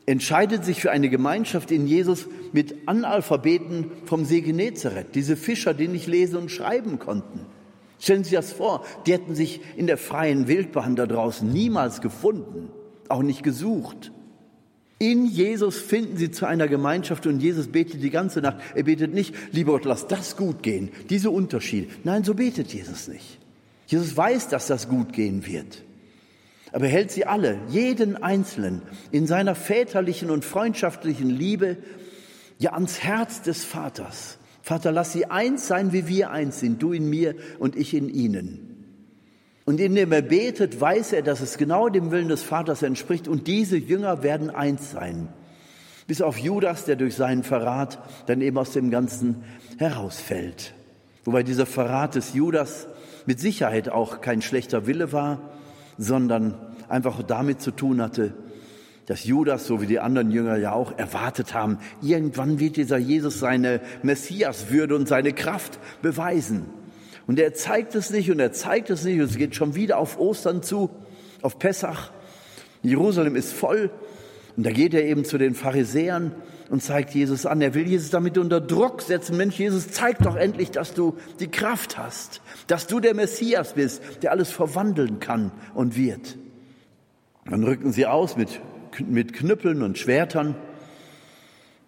entscheidet 0.07 0.65
sich 0.65 0.81
für 0.81 0.91
eine 0.91 1.09
Gemeinschaft 1.09 1.71
in 1.71 1.87
Jesus 1.87 2.27
mit 2.53 2.89
Analphabeten 2.89 3.93
vom 4.05 4.25
See 4.25 4.41
Genezareth, 4.41 5.15
diese 5.15 5.37
Fischer, 5.37 5.75
die 5.75 5.89
nicht 5.89 6.07
lesen 6.07 6.39
und 6.39 6.51
schreiben 6.51 6.99
konnten. 6.99 7.47
Stellen 7.99 8.25
Sie 8.25 8.31
sich 8.31 8.39
das 8.39 8.53
vor, 8.53 8.85
die 9.07 9.13
hätten 9.13 9.35
sich 9.35 9.61
in 9.77 9.87
der 9.87 9.99
freien 9.99 10.49
Wildbahn 10.49 10.97
da 10.97 11.07
draußen 11.07 11.49
niemals 11.49 12.01
gefunden, 12.01 12.71
auch 13.09 13.23
nicht 13.23 13.43
gesucht. 13.43 14.13
In 14.99 15.27
Jesus 15.27 15.79
finden 15.79 16.17
sie 16.17 16.31
zu 16.31 16.47
einer 16.47 16.69
Gemeinschaft 16.69 17.27
und 17.27 17.41
Jesus 17.41 17.69
betet 17.69 18.03
die 18.03 18.11
ganze 18.11 18.41
Nacht. 18.41 18.59
Er 18.75 18.85
betet 18.85 19.13
nicht, 19.13 19.35
lieber 19.53 19.73
Gott, 19.73 19.85
lass 19.85 20.07
das 20.07 20.37
gut 20.37 20.63
gehen, 20.63 20.91
diese 21.11 21.31
Unterschiede. 21.31 21.89
Nein, 22.05 22.25
so 22.25 22.35
betet 22.35 22.73
Jesus 22.73 23.09
nicht. 23.09 23.39
Jesus 23.87 24.17
weiß, 24.17 24.49
dass 24.49 24.67
das 24.67 24.89
gut 24.89 25.13
gehen 25.13 25.47
wird 25.47 25.83
aber 26.77 26.85
er 26.85 26.91
hält 26.91 27.11
sie 27.11 27.25
alle, 27.25 27.59
jeden 27.71 28.23
Einzelnen, 28.23 28.83
in 29.11 29.27
seiner 29.27 29.55
väterlichen 29.55 30.31
und 30.31 30.45
freundschaftlichen 30.45 31.31
Liebe 31.31 31.79
ja 32.59 32.75
ans 32.75 33.03
Herz 33.03 33.41
des 33.41 33.65
Vaters. 33.65 34.37
Vater, 34.61 34.93
lass 34.93 35.13
sie 35.13 35.25
eins 35.25 35.67
sein, 35.69 35.95
wie 35.95 36.07
wir 36.07 36.31
eins 36.33 36.61
sind, 36.61 36.83
du 36.83 36.93
in 36.93 37.09
mir 37.09 37.35
und 37.59 37.77
ich 37.77 37.95
in 37.95 38.11
ihnen. 38.11 38.76
Und 39.67 39.81
indem 39.81 40.13
er 40.13 40.23
betet, 40.23 40.81
weiß 40.81 41.13
er, 41.13 41.23
dass 41.23 41.41
es 41.41 41.59
genau 41.59 41.89
dem 41.89 42.13
Willen 42.13 42.29
des 42.29 42.45
Vaters 42.45 42.83
entspricht 42.83 43.27
und 43.27 43.49
diese 43.49 43.77
Jünger 43.77 44.23
werden 44.23 44.49
eins 44.49 44.93
sein. 44.93 45.29
Bis 46.07 46.23
auf 46.23 46.39
Judas, 46.39 46.85
der 46.85 46.95
durch 46.95 47.17
seinen 47.17 47.43
Verrat 47.43 47.99
dann 48.27 48.41
eben 48.41 48.57
aus 48.59 48.71
dem 48.71 48.93
Ganzen 48.93 49.43
herausfällt. 49.77 50.73
Wobei 51.25 51.43
dieser 51.43 51.67
Verrat 51.67 52.15
des 52.15 52.33
Judas 52.33 52.87
mit 53.27 53.41
Sicherheit 53.41 53.89
auch 53.89 54.21
kein 54.21 54.41
schlechter 54.41 54.87
Wille 54.87 55.13
war, 55.13 55.41
sondern 55.99 56.55
einfach 56.89 57.21
damit 57.25 57.61
zu 57.61 57.73
tun 57.73 58.01
hatte, 58.01 58.35
dass 59.07 59.25
Judas, 59.25 59.67
so 59.67 59.81
wie 59.81 59.87
die 59.87 59.99
anderen 59.99 60.31
Jünger 60.31 60.57
ja 60.59 60.73
auch 60.73 60.97
erwartet 60.97 61.55
haben, 61.55 61.79
irgendwann 62.03 62.61
wird 62.61 62.77
dieser 62.77 62.99
Jesus 62.99 63.41
seine 63.41 63.81
Messiaswürde 64.05 64.95
und 64.95 65.09
seine 65.09 65.33
Kraft 65.33 65.81
beweisen. 66.03 66.67
Und 67.27 67.39
er 67.39 67.55
zeigt 67.55 67.95
es 67.95 68.11
nicht 68.11 68.31
und 68.31 68.39
er 68.39 68.53
zeigt 68.53 68.91
es 68.91 69.05
nicht 69.05 69.19
und 69.19 69.25
es 69.25 69.37
geht 69.37 69.55
schon 69.55 69.75
wieder 69.75 69.99
auf 69.99 70.19
Ostern 70.19 70.63
zu, 70.63 70.91
auf 71.43 71.59
Pessach. 71.59 72.13
Jerusalem 72.83 73.35
ist 73.35 73.53
voll 73.53 73.91
und 74.57 74.65
da 74.65 74.71
geht 74.71 74.95
er 74.95 75.05
eben 75.05 75.25
zu 75.25 75.37
den 75.39 75.55
Pharisäern 75.55 76.33
und 76.71 76.83
zeigt 76.83 77.15
Jesus 77.15 77.47
an. 77.47 77.61
Er 77.61 77.75
will 77.75 77.87
Jesus 77.87 78.11
damit 78.11 78.39
unter 78.39 78.61
Druck 78.61 79.03
setzen. 79.03 79.37
Mensch, 79.37 79.59
Jesus, 79.59 79.91
zeig 79.91 80.19
doch 80.19 80.37
endlich, 80.37 80.71
dass 80.71 80.95
du 80.95 81.17
die 81.41 81.49
Kraft 81.49 81.99
hast, 81.99 82.41
dass 82.67 82.87
du 82.87 83.01
der 83.01 83.15
Messias 83.15 83.75
bist, 83.75 84.03
der 84.23 84.31
alles 84.31 84.51
verwandeln 84.51 85.21
kann 85.21 85.51
und 85.75 85.97
wird. 85.97 86.39
Dann 87.45 87.65
rücken 87.65 87.93
sie 87.93 88.07
aus 88.07 88.37
mit, 88.37 88.61
mit 89.07 89.33
Knüppeln 89.33 89.83
und 89.83 89.99
Schwertern. 89.99 90.57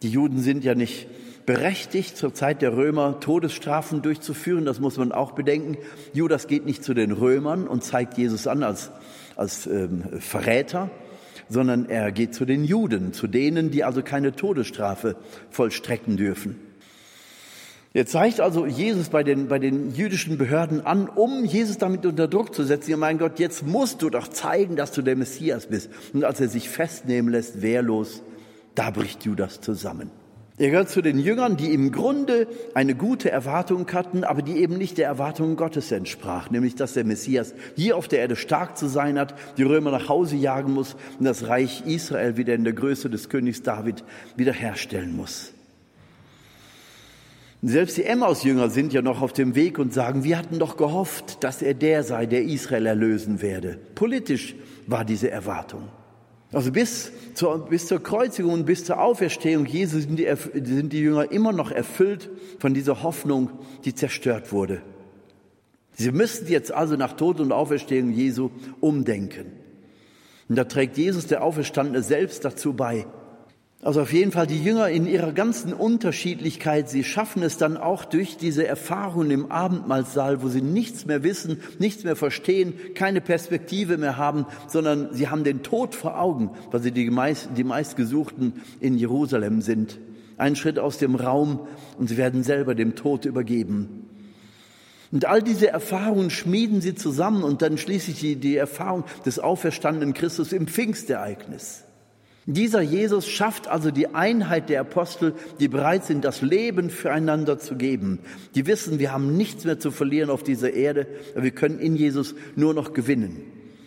Die 0.02 0.10
Juden 0.10 0.40
sind 0.40 0.64
ja 0.64 0.74
nicht 0.74 1.08
berechtigt, 1.48 2.18
zur 2.18 2.34
Zeit 2.34 2.60
der 2.60 2.76
Römer 2.76 3.20
Todesstrafen 3.20 4.02
durchzuführen. 4.02 4.66
Das 4.66 4.80
muss 4.80 4.98
man 4.98 5.12
auch 5.12 5.32
bedenken. 5.32 5.78
Judas 6.12 6.46
geht 6.46 6.66
nicht 6.66 6.84
zu 6.84 6.92
den 6.92 7.10
Römern 7.10 7.66
und 7.66 7.82
zeigt 7.82 8.18
Jesus 8.18 8.46
an 8.46 8.62
als, 8.62 8.90
als 9.34 9.66
ähm, 9.66 10.04
Verräter, 10.20 10.90
sondern 11.48 11.88
er 11.88 12.12
geht 12.12 12.34
zu 12.34 12.44
den 12.44 12.64
Juden, 12.64 13.14
zu 13.14 13.26
denen, 13.26 13.70
die 13.70 13.82
also 13.82 14.02
keine 14.02 14.36
Todesstrafe 14.36 15.16
vollstrecken 15.48 16.18
dürfen. 16.18 16.56
Er 17.94 18.04
zeigt 18.04 18.40
also 18.40 18.66
Jesus 18.66 19.08
bei 19.08 19.22
den, 19.22 19.48
bei 19.48 19.58
den 19.58 19.94
jüdischen 19.94 20.36
Behörden 20.36 20.84
an, 20.84 21.08
um 21.08 21.46
Jesus 21.46 21.78
damit 21.78 22.04
unter 22.04 22.28
Druck 22.28 22.54
zu 22.54 22.62
setzen. 22.64 22.90
Ja, 22.90 22.98
mein 22.98 23.16
Gott, 23.16 23.38
jetzt 23.38 23.66
musst 23.66 24.02
du 24.02 24.10
doch 24.10 24.28
zeigen, 24.28 24.76
dass 24.76 24.92
du 24.92 25.00
der 25.00 25.16
Messias 25.16 25.68
bist. 25.68 25.88
Und 26.12 26.24
als 26.24 26.42
er 26.42 26.50
sich 26.50 26.68
festnehmen 26.68 27.32
lässt, 27.32 27.62
wehrlos, 27.62 28.22
da 28.74 28.90
bricht 28.90 29.24
Judas 29.24 29.62
zusammen. 29.62 30.10
Er 30.58 30.70
gehört 30.70 30.90
zu 30.90 31.02
den 31.02 31.20
Jüngern, 31.20 31.56
die 31.56 31.72
im 31.72 31.92
Grunde 31.92 32.48
eine 32.74 32.96
gute 32.96 33.30
Erwartung 33.30 33.86
hatten, 33.92 34.24
aber 34.24 34.42
die 34.42 34.56
eben 34.56 34.76
nicht 34.76 34.98
der 34.98 35.06
Erwartung 35.06 35.54
Gottes 35.54 35.92
entsprach, 35.92 36.50
nämlich 36.50 36.74
dass 36.74 36.94
der 36.94 37.04
Messias 37.04 37.54
hier 37.76 37.96
auf 37.96 38.08
der 38.08 38.18
Erde 38.18 38.34
stark 38.34 38.76
zu 38.76 38.88
sein 38.88 39.20
hat, 39.20 39.34
die 39.56 39.62
Römer 39.62 39.92
nach 39.92 40.08
Hause 40.08 40.34
jagen 40.34 40.74
muss 40.74 40.96
und 41.18 41.26
das 41.26 41.46
Reich 41.46 41.84
Israel 41.86 42.36
wieder 42.36 42.54
in 42.54 42.64
der 42.64 42.72
Größe 42.72 43.08
des 43.08 43.28
Königs 43.28 43.62
David 43.62 44.02
wiederherstellen 44.36 45.16
muss. 45.16 45.52
Selbst 47.62 47.96
die 47.96 48.04
Emmaus-Jünger 48.04 48.70
sind 48.70 48.92
ja 48.92 49.02
noch 49.02 49.22
auf 49.22 49.32
dem 49.32 49.54
Weg 49.54 49.78
und 49.78 49.92
sagen, 49.92 50.24
wir 50.24 50.38
hatten 50.38 50.58
doch 50.58 50.76
gehofft, 50.76 51.42
dass 51.42 51.62
er 51.62 51.74
der 51.74 52.02
sei, 52.02 52.26
der 52.26 52.42
Israel 52.42 52.86
erlösen 52.86 53.42
werde. 53.42 53.78
Politisch 53.94 54.56
war 54.86 55.04
diese 55.04 55.30
Erwartung. 55.30 55.88
Also 56.52 56.72
bis 56.72 57.12
zur, 57.34 57.66
bis 57.66 57.86
zur 57.86 58.02
Kreuzigung 58.02 58.52
und 58.54 58.64
bis 58.64 58.84
zur 58.84 59.00
Auferstehung 59.00 59.66
Jesu 59.66 60.00
sind 60.00 60.18
die, 60.18 60.28
sind 60.64 60.92
die 60.92 61.00
Jünger 61.00 61.30
immer 61.30 61.52
noch 61.52 61.70
erfüllt 61.70 62.30
von 62.58 62.72
dieser 62.72 63.02
Hoffnung, 63.02 63.50
die 63.84 63.94
zerstört 63.94 64.50
wurde. 64.50 64.80
Sie 65.94 66.10
müssen 66.10 66.48
jetzt 66.48 66.72
also 66.72 66.96
nach 66.96 67.14
Tod 67.14 67.40
und 67.40 67.52
Auferstehung 67.52 68.10
Jesu 68.10 68.50
umdenken. 68.80 69.52
Und 70.48 70.56
da 70.56 70.64
trägt 70.64 70.96
Jesus, 70.96 71.26
der 71.26 71.42
Auferstandene, 71.42 72.02
selbst 72.02 72.44
dazu 72.44 72.72
bei. 72.72 73.06
Also 73.80 74.00
auf 74.00 74.12
jeden 74.12 74.32
Fall 74.32 74.48
die 74.48 74.62
Jünger 74.62 74.88
in 74.88 75.06
ihrer 75.06 75.30
ganzen 75.30 75.72
Unterschiedlichkeit, 75.72 76.88
sie 76.88 77.04
schaffen 77.04 77.44
es 77.44 77.58
dann 77.58 77.76
auch 77.76 78.04
durch 78.04 78.36
diese 78.36 78.66
Erfahrungen 78.66 79.30
im 79.30 79.52
Abendmahlsaal, 79.52 80.42
wo 80.42 80.48
sie 80.48 80.62
nichts 80.62 81.06
mehr 81.06 81.22
wissen, 81.22 81.60
nichts 81.78 82.02
mehr 82.02 82.16
verstehen, 82.16 82.74
keine 82.96 83.20
Perspektive 83.20 83.96
mehr 83.96 84.16
haben, 84.16 84.46
sondern 84.66 85.14
sie 85.14 85.28
haben 85.28 85.44
den 85.44 85.62
Tod 85.62 85.94
vor 85.94 86.20
Augen, 86.20 86.50
weil 86.72 86.82
sie 86.82 86.90
die, 86.90 87.08
meist, 87.08 87.50
die 87.56 87.62
meistgesuchten 87.62 88.54
in 88.80 88.98
Jerusalem 88.98 89.60
sind. 89.60 90.00
Ein 90.38 90.56
Schritt 90.56 90.80
aus 90.80 90.98
dem 90.98 91.14
Raum 91.14 91.60
und 91.98 92.08
sie 92.08 92.16
werden 92.16 92.42
selber 92.42 92.74
dem 92.74 92.96
Tod 92.96 93.26
übergeben. 93.26 94.06
Und 95.12 95.24
all 95.24 95.40
diese 95.40 95.68
Erfahrungen 95.68 96.30
schmieden 96.30 96.80
sie 96.80 96.96
zusammen 96.96 97.44
und 97.44 97.62
dann 97.62 97.78
schließlich 97.78 98.18
die, 98.18 98.36
die 98.36 98.56
Erfahrung 98.56 99.04
des 99.24 99.38
auferstandenen 99.38 100.14
Christus 100.14 100.52
im 100.52 100.66
Pfingstereignis. 100.66 101.84
Dieser 102.50 102.80
Jesus 102.80 103.28
schafft 103.28 103.68
also 103.68 103.90
die 103.90 104.14
Einheit 104.14 104.70
der 104.70 104.80
Apostel, 104.80 105.34
die 105.60 105.68
bereit 105.68 106.06
sind, 106.06 106.24
das 106.24 106.40
Leben 106.40 106.88
füreinander 106.88 107.58
zu 107.58 107.76
geben. 107.76 108.20
Die 108.54 108.66
wissen, 108.66 108.98
wir 108.98 109.12
haben 109.12 109.36
nichts 109.36 109.66
mehr 109.66 109.78
zu 109.78 109.90
verlieren 109.90 110.30
auf 110.30 110.44
dieser 110.44 110.72
Erde, 110.72 111.06
wir 111.36 111.50
können 111.50 111.78
in 111.78 111.94
Jesus 111.94 112.34
nur 112.56 112.72
noch 112.72 112.94
gewinnen. 112.94 113.42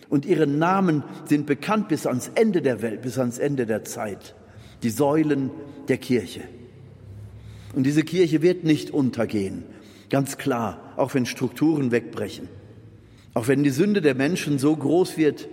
Und 0.08 0.26
ihre 0.26 0.46
Namen 0.46 1.02
sind 1.24 1.46
bekannt 1.46 1.88
bis 1.88 2.06
ans 2.06 2.30
Ende 2.36 2.62
der 2.62 2.82
Welt, 2.82 3.02
bis 3.02 3.18
ans 3.18 3.38
Ende 3.38 3.66
der 3.66 3.82
Zeit. 3.84 4.36
Die 4.84 4.90
Säulen 4.90 5.50
der 5.88 5.98
Kirche. 5.98 6.42
Und 7.74 7.82
diese 7.82 8.04
Kirche 8.04 8.42
wird 8.42 8.62
nicht 8.62 8.92
untergehen, 8.92 9.64
ganz 10.08 10.38
klar, 10.38 10.92
auch 10.96 11.14
wenn 11.14 11.26
Strukturen 11.26 11.90
wegbrechen. 11.90 12.48
Auch 13.34 13.48
wenn 13.48 13.64
die 13.64 13.70
Sünde 13.70 14.02
der 14.02 14.14
Menschen 14.14 14.60
so 14.60 14.76
groß 14.76 15.16
wird, 15.16 15.48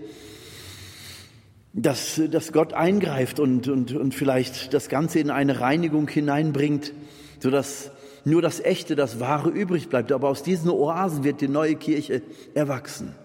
dass, 1.74 2.22
dass 2.32 2.52
Gott 2.52 2.74
eingreift 2.74 3.40
und, 3.40 3.68
und, 3.68 3.94
und 3.94 4.16
vielleicht 4.16 4.74
das 4.74 4.90
Ganze 4.90 5.20
in 5.20 5.30
eine 5.30 5.60
Reinigung 5.60 6.08
hineinbringt, 6.08 6.94
sodass 7.40 7.92
nur 8.26 8.42
das 8.42 8.60
Echte, 8.60 8.96
das 8.96 9.20
Wahre 9.20 9.50
übrig 9.50 9.90
bleibt. 9.90 10.12
Aber 10.12 10.30
aus 10.30 10.44
diesen 10.44 10.70
Oasen 10.70 11.24
wird 11.24 11.42
die 11.42 11.48
neue 11.48 11.76
Kirche 11.76 12.22
erwachsen. 12.54 13.16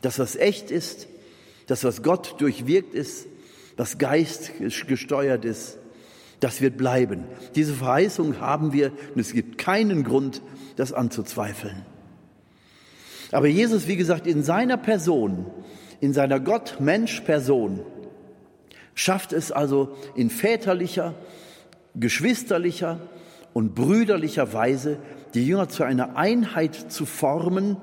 Das, 0.00 0.18
was 0.18 0.36
echt 0.36 0.70
ist, 0.70 1.08
das, 1.66 1.84
was 1.84 2.02
Gott 2.02 2.40
durchwirkt 2.40 2.94
ist, 2.94 3.26
was 3.76 3.98
Geist 3.98 4.52
gesteuert 4.86 5.44
ist, 5.44 5.78
das 6.40 6.60
wird 6.60 6.76
bleiben. 6.76 7.24
Diese 7.54 7.72
Verheißung 7.72 8.40
haben 8.40 8.72
wir 8.72 8.92
und 9.14 9.20
es 9.20 9.32
gibt 9.32 9.58
keinen 9.58 10.02
Grund, 10.02 10.42
das 10.76 10.92
anzuzweifeln. 10.92 11.84
Aber 13.30 13.46
Jesus, 13.46 13.86
wie 13.86 13.96
gesagt, 13.96 14.26
in 14.26 14.42
seiner 14.42 14.76
Person 14.76 15.46
in 16.02 16.12
seiner 16.12 16.40
Gott-Mensch-Person 16.40 17.80
schafft 18.92 19.32
es 19.32 19.52
also 19.52 19.96
in 20.16 20.30
väterlicher, 20.30 21.14
geschwisterlicher 21.94 22.98
und 23.52 23.76
brüderlicher 23.76 24.52
Weise, 24.52 24.98
die 25.34 25.46
Jünger 25.46 25.68
zu 25.68 25.84
einer 25.84 26.16
Einheit 26.16 26.74
zu 26.74 27.06
formen, 27.06 27.76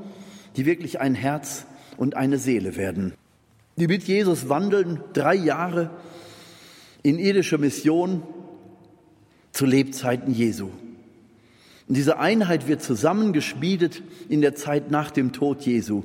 die 0.57 0.65
wirklich 0.65 0.99
ein 0.99 1.15
Herz 1.15 1.65
und 1.95 2.17
eine 2.17 2.39
Seele 2.39 2.75
werden. 2.75 3.13
Die 3.77 3.87
mit 3.87 4.03
Jesus 4.03 4.49
wandeln 4.49 4.99
drei 5.13 5.35
Jahre 5.35 5.89
in 7.01 7.19
irdischer 7.19 7.57
Mission 7.57 8.21
zu 9.53 9.65
Lebzeiten 9.65 10.33
Jesu. 10.33 10.71
Und 11.87 11.95
diese 11.95 12.19
Einheit 12.19 12.67
wird 12.67 12.83
zusammengeschmiedet 12.83 14.03
in 14.27 14.41
der 14.41 14.55
Zeit 14.55 14.91
nach 14.91 15.09
dem 15.09 15.31
Tod 15.31 15.61
Jesu, 15.61 16.03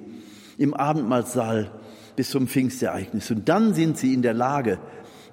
im 0.58 0.74
Abendmahlsaal 0.74 1.72
bis 2.16 2.30
zum 2.30 2.46
Pfingstereignis. 2.48 3.30
Und 3.30 3.48
dann 3.48 3.74
sind 3.74 3.98
sie 3.98 4.14
in 4.14 4.22
der 4.22 4.34
Lage, 4.34 4.78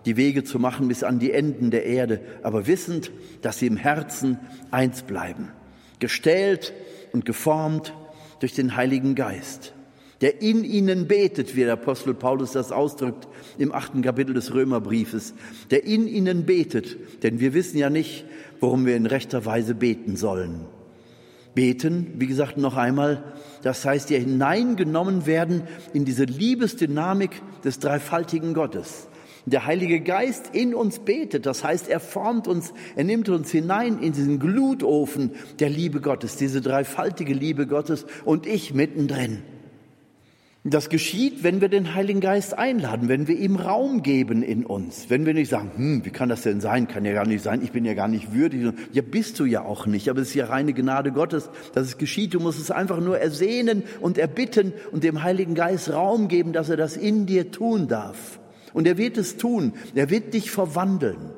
die 0.05 0.17
Wege 0.17 0.43
zu 0.43 0.59
machen 0.59 0.87
bis 0.87 1.03
an 1.03 1.19
die 1.19 1.31
Enden 1.31 1.71
der 1.71 1.85
Erde, 1.85 2.21
aber 2.43 2.67
wissend, 2.67 3.11
dass 3.41 3.59
sie 3.59 3.67
im 3.67 3.77
Herzen 3.77 4.39
eins 4.71 5.03
bleiben, 5.03 5.49
gestählt 5.99 6.73
und 7.13 7.25
geformt 7.25 7.93
durch 8.39 8.53
den 8.53 8.75
Heiligen 8.75 9.13
Geist, 9.13 9.73
der 10.21 10.41
in 10.41 10.63
ihnen 10.63 11.07
betet, 11.07 11.55
wie 11.55 11.61
der 11.61 11.73
Apostel 11.73 12.13
Paulus 12.13 12.53
das 12.53 12.71
ausdrückt 12.71 13.27
im 13.57 13.71
achten 13.71 14.01
Kapitel 14.01 14.33
des 14.33 14.53
Römerbriefes, 14.53 15.33
der 15.69 15.85
in 15.85 16.07
ihnen 16.07 16.45
betet, 16.45 16.97
denn 17.23 17.39
wir 17.39 17.53
wissen 17.53 17.77
ja 17.77 17.89
nicht, 17.89 18.25
worum 18.59 18.85
wir 18.85 18.95
in 18.95 19.05
rechter 19.05 19.45
Weise 19.45 19.75
beten 19.75 20.15
sollen. 20.15 20.61
Beten, 21.53 22.13
wie 22.15 22.27
gesagt, 22.27 22.57
noch 22.57 22.77
einmal, 22.77 23.23
das 23.61 23.85
heißt 23.85 24.09
ja 24.09 24.17
hineingenommen 24.17 25.25
werden 25.25 25.63
in 25.93 26.05
diese 26.05 26.23
Liebesdynamik 26.23 27.41
des 27.63 27.79
dreifaltigen 27.79 28.53
Gottes. 28.53 29.07
Der 29.45 29.65
Heilige 29.65 30.01
Geist 30.01 30.51
in 30.53 30.75
uns 30.75 30.99
betet, 30.99 31.47
das 31.47 31.63
heißt, 31.63 31.89
er 31.89 31.99
formt 31.99 32.47
uns, 32.47 32.73
er 32.95 33.03
nimmt 33.03 33.27
uns 33.27 33.49
hinein 33.49 33.99
in 33.99 34.13
diesen 34.13 34.39
Glutofen 34.39 35.31
der 35.59 35.69
Liebe 35.69 35.99
Gottes, 35.99 36.35
diese 36.35 36.61
dreifaltige 36.61 37.33
Liebe 37.33 37.65
Gottes 37.65 38.05
und 38.23 38.45
ich 38.45 38.73
mittendrin. 38.73 39.41
Das 40.63 40.89
geschieht, 40.89 41.43
wenn 41.43 41.59
wir 41.59 41.69
den 41.69 41.95
Heiligen 41.95 42.19
Geist 42.19 42.55
einladen, 42.55 43.09
wenn 43.09 43.27
wir 43.27 43.35
ihm 43.35 43.55
Raum 43.55 44.03
geben 44.03 44.43
in 44.43 44.63
uns. 44.63 45.09
Wenn 45.09 45.25
wir 45.25 45.33
nicht 45.33 45.49
sagen, 45.49 45.71
hm, 45.75 46.05
wie 46.05 46.11
kann 46.11 46.29
das 46.29 46.43
denn 46.43 46.61
sein? 46.61 46.87
Kann 46.87 47.03
ja 47.03 47.13
gar 47.13 47.25
nicht 47.25 47.43
sein, 47.43 47.63
ich 47.63 47.71
bin 47.71 47.83
ja 47.83 47.95
gar 47.95 48.07
nicht 48.07 48.31
würdig. 48.31 48.71
Ja, 48.91 49.01
bist 49.01 49.39
du 49.39 49.45
ja 49.45 49.63
auch 49.63 49.87
nicht, 49.87 50.07
aber 50.07 50.21
es 50.21 50.29
ist 50.29 50.35
ja 50.35 50.45
reine 50.45 50.73
Gnade 50.73 51.11
Gottes, 51.11 51.49
dass 51.73 51.87
es 51.87 51.97
geschieht. 51.97 52.35
Du 52.35 52.39
musst 52.39 52.59
es 52.59 52.69
einfach 52.69 52.99
nur 52.99 53.17
ersehnen 53.17 53.81
und 54.01 54.19
erbitten 54.19 54.73
und 54.91 55.03
dem 55.03 55.23
Heiligen 55.23 55.55
Geist 55.55 55.91
Raum 55.91 56.27
geben, 56.27 56.53
dass 56.53 56.69
er 56.69 56.77
das 56.77 56.95
in 56.95 57.25
dir 57.25 57.49
tun 57.49 57.87
darf. 57.87 58.39
Und 58.71 58.85
er 58.85 58.99
wird 58.99 59.17
es 59.17 59.37
tun. 59.37 59.73
Er 59.95 60.11
wird 60.11 60.35
dich 60.35 60.51
verwandeln. 60.51 61.31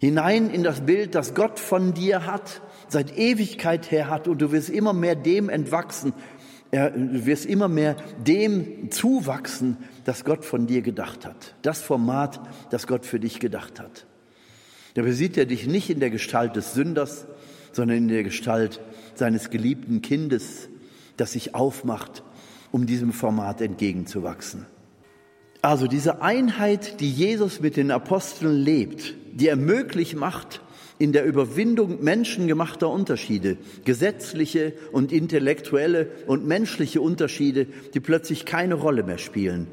Hinein 0.00 0.50
in 0.50 0.64
das 0.64 0.80
Bild, 0.80 1.14
das 1.14 1.34
Gott 1.34 1.60
von 1.60 1.94
dir 1.94 2.26
hat, 2.26 2.60
seit 2.88 3.16
Ewigkeit 3.16 3.90
her 3.90 4.10
hat 4.10 4.28
und 4.28 4.42
du 4.42 4.52
wirst 4.52 4.68
immer 4.68 4.92
mehr 4.92 5.16
dem 5.16 5.48
entwachsen, 5.48 6.12
er, 6.76 6.90
du 6.90 7.26
wirst 7.26 7.46
immer 7.46 7.68
mehr 7.68 7.96
dem 8.24 8.90
zuwachsen, 8.90 9.78
das 10.04 10.24
Gott 10.24 10.44
von 10.44 10.66
dir 10.66 10.82
gedacht 10.82 11.24
hat. 11.24 11.54
Das 11.62 11.80
Format, 11.80 12.40
das 12.70 12.86
Gott 12.86 13.06
für 13.06 13.18
dich 13.18 13.40
gedacht 13.40 13.80
hat. 13.80 14.06
Dabei 14.94 15.12
sieht 15.12 15.36
er 15.36 15.46
dich 15.46 15.66
nicht 15.66 15.90
in 15.90 16.00
der 16.00 16.10
Gestalt 16.10 16.54
des 16.54 16.74
Sünders, 16.74 17.26
sondern 17.72 17.98
in 17.98 18.08
der 18.08 18.22
Gestalt 18.22 18.80
seines 19.14 19.50
geliebten 19.50 20.02
Kindes, 20.02 20.68
das 21.16 21.32
sich 21.32 21.54
aufmacht, 21.54 22.22
um 22.72 22.86
diesem 22.86 23.12
Format 23.12 23.60
entgegenzuwachsen. 23.60 24.66
Also 25.62 25.86
diese 25.86 26.22
Einheit, 26.22 27.00
die 27.00 27.10
Jesus 27.10 27.60
mit 27.60 27.76
den 27.76 27.90
Aposteln 27.90 28.54
lebt, 28.54 29.14
die 29.32 29.48
er 29.48 29.56
möglich 29.56 30.14
macht, 30.14 30.60
in 30.98 31.12
der 31.12 31.24
Überwindung 31.24 32.02
menschengemachter 32.02 32.88
Unterschiede, 32.90 33.58
gesetzliche 33.84 34.72
und 34.92 35.12
intellektuelle 35.12 36.08
und 36.26 36.46
menschliche 36.46 37.00
Unterschiede, 37.00 37.66
die 37.94 38.00
plötzlich 38.00 38.46
keine 38.46 38.74
Rolle 38.74 39.02
mehr 39.02 39.18
spielen, 39.18 39.66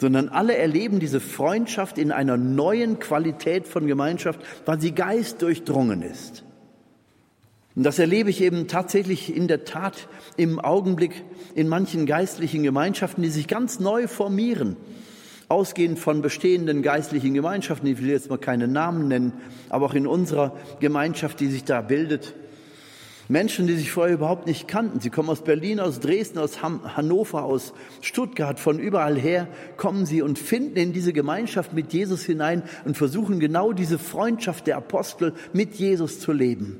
sondern 0.00 0.28
alle 0.28 0.56
erleben 0.56 1.00
diese 1.00 1.20
Freundschaft 1.20 1.98
in 1.98 2.12
einer 2.12 2.36
neuen 2.36 2.98
Qualität 2.98 3.68
von 3.68 3.86
Gemeinschaft, 3.86 4.40
weil 4.64 4.80
sie 4.80 4.92
Geist 4.92 5.42
durchdrungen 5.42 6.02
ist. 6.02 6.44
Und 7.76 7.82
das 7.82 7.98
erlebe 7.98 8.30
ich 8.30 8.40
eben 8.40 8.68
tatsächlich 8.68 9.34
in 9.34 9.48
der 9.48 9.64
Tat 9.64 10.08
im 10.36 10.60
Augenblick 10.60 11.24
in 11.54 11.68
manchen 11.68 12.06
geistlichen 12.06 12.62
Gemeinschaften, 12.62 13.22
die 13.22 13.30
sich 13.30 13.48
ganz 13.48 13.80
neu 13.80 14.06
formieren 14.06 14.76
ausgehend 15.48 15.98
von 15.98 16.22
bestehenden 16.22 16.82
geistlichen 16.82 17.34
Gemeinschaften, 17.34 17.86
ich 17.86 18.00
will 18.00 18.08
jetzt 18.08 18.30
mal 18.30 18.38
keine 18.38 18.68
Namen 18.68 19.08
nennen, 19.08 19.32
aber 19.68 19.86
auch 19.86 19.94
in 19.94 20.06
unserer 20.06 20.56
Gemeinschaft, 20.80 21.40
die 21.40 21.48
sich 21.48 21.64
da 21.64 21.80
bildet, 21.80 22.34
Menschen, 23.28 23.66
die 23.66 23.74
sich 23.74 23.90
vorher 23.90 24.14
überhaupt 24.14 24.46
nicht 24.46 24.68
kannten. 24.68 25.00
Sie 25.00 25.08
kommen 25.08 25.30
aus 25.30 25.42
Berlin, 25.42 25.80
aus 25.80 25.98
Dresden, 25.98 26.38
aus 26.38 26.62
Hannover, 26.62 27.44
aus 27.44 27.72
Stuttgart, 28.02 28.60
von 28.60 28.78
überall 28.78 29.16
her 29.18 29.48
kommen 29.78 30.04
sie 30.04 30.20
und 30.20 30.38
finden 30.38 30.76
in 30.76 30.92
diese 30.92 31.14
Gemeinschaft 31.14 31.72
mit 31.72 31.92
Jesus 31.94 32.24
hinein 32.24 32.62
und 32.84 32.98
versuchen 32.98 33.40
genau 33.40 33.72
diese 33.72 33.98
Freundschaft 33.98 34.66
der 34.66 34.76
Apostel 34.76 35.32
mit 35.54 35.74
Jesus 35.76 36.20
zu 36.20 36.32
leben. 36.32 36.76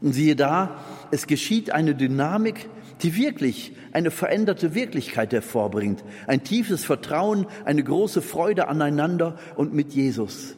Und 0.00 0.12
siehe 0.12 0.36
da, 0.36 0.78
es 1.10 1.26
geschieht 1.26 1.72
eine 1.72 1.94
Dynamik, 1.94 2.68
die 3.02 3.16
wirklich 3.16 3.72
eine 3.92 4.10
veränderte 4.10 4.74
Wirklichkeit 4.74 5.32
hervorbringt. 5.32 6.04
Ein 6.26 6.44
tiefes 6.44 6.84
Vertrauen, 6.84 7.46
eine 7.64 7.82
große 7.82 8.22
Freude 8.22 8.68
aneinander 8.68 9.38
und 9.56 9.74
mit 9.74 9.92
Jesus. 9.92 10.56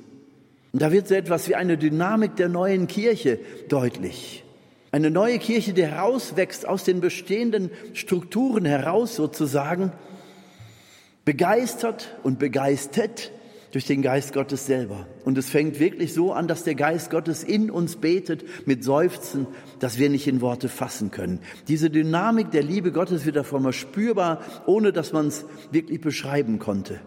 Und 0.72 0.82
da 0.82 0.92
wird 0.92 1.08
so 1.08 1.14
etwas 1.14 1.48
wie 1.48 1.54
eine 1.54 1.76
Dynamik 1.76 2.36
der 2.36 2.48
neuen 2.48 2.86
Kirche 2.86 3.38
deutlich. 3.68 4.44
Eine 4.92 5.10
neue 5.10 5.38
Kirche, 5.38 5.72
die 5.72 5.84
herauswächst 5.84 6.66
aus 6.66 6.84
den 6.84 7.00
bestehenden 7.00 7.70
Strukturen 7.92 8.64
heraus 8.64 9.14
sozusagen, 9.14 9.92
begeistert 11.24 12.16
und 12.22 12.38
begeistert 12.38 13.30
durch 13.72 13.86
den 13.86 14.02
Geist 14.02 14.32
Gottes 14.32 14.66
selber. 14.66 15.06
Und 15.24 15.38
es 15.38 15.48
fängt 15.48 15.78
wirklich 15.78 16.12
so 16.12 16.32
an, 16.32 16.48
dass 16.48 16.64
der 16.64 16.74
Geist 16.74 17.10
Gottes 17.10 17.44
in 17.44 17.70
uns 17.70 17.96
betet 17.96 18.66
mit 18.66 18.82
Seufzen, 18.82 19.46
dass 19.78 19.98
wir 19.98 20.10
nicht 20.10 20.26
in 20.26 20.40
Worte 20.40 20.68
fassen 20.68 21.10
können. 21.10 21.40
Diese 21.68 21.90
Dynamik 21.90 22.50
der 22.50 22.62
Liebe 22.62 22.92
Gottes 22.92 23.24
wird 23.26 23.36
davon 23.36 23.62
mal 23.62 23.72
spürbar, 23.72 24.40
ohne 24.66 24.92
dass 24.92 25.12
man 25.12 25.28
es 25.28 25.44
wirklich 25.70 26.00
beschreiben 26.00 26.58
konnte. 26.58 27.00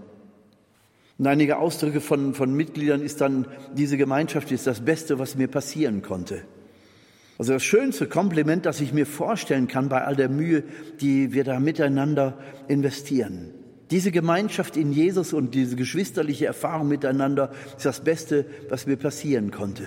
Und 1.17 1.27
einige 1.27 1.57
Ausdrücke 1.57 2.01
von, 2.01 2.33
von 2.33 2.53
Mitgliedern 2.53 3.01
ist 3.01 3.21
dann, 3.21 3.47
diese 3.75 3.97
Gemeinschaft 3.97 4.51
ist 4.51 4.65
das 4.65 4.83
Beste, 4.83 5.19
was 5.19 5.35
mir 5.35 5.47
passieren 5.47 6.01
konnte. 6.01 6.43
Also 7.37 7.53
das 7.53 7.63
schönste 7.63 8.07
Kompliment, 8.07 8.65
das 8.65 8.79
ich 8.79 8.93
mir 8.93 9.05
vorstellen 9.05 9.67
kann 9.67 9.89
bei 9.89 10.03
all 10.03 10.15
der 10.15 10.29
Mühe, 10.29 10.63
die 11.01 11.33
wir 11.33 11.43
da 11.43 11.59
miteinander 11.59 12.37
investieren. 12.67 13.53
Diese 13.93 14.11
Gemeinschaft 14.11 14.75
in 14.75 14.91
Jesus 14.91 15.33
und 15.33 15.53
diese 15.53 15.75
geschwisterliche 15.75 16.47
Erfahrung 16.47 16.87
miteinander 16.87 17.51
ist 17.77 17.85
das 17.85 17.99
Beste, 18.03 18.43
was 18.67 18.87
mir 18.87 18.97
passieren 18.97 19.51
konnte. 19.51 19.83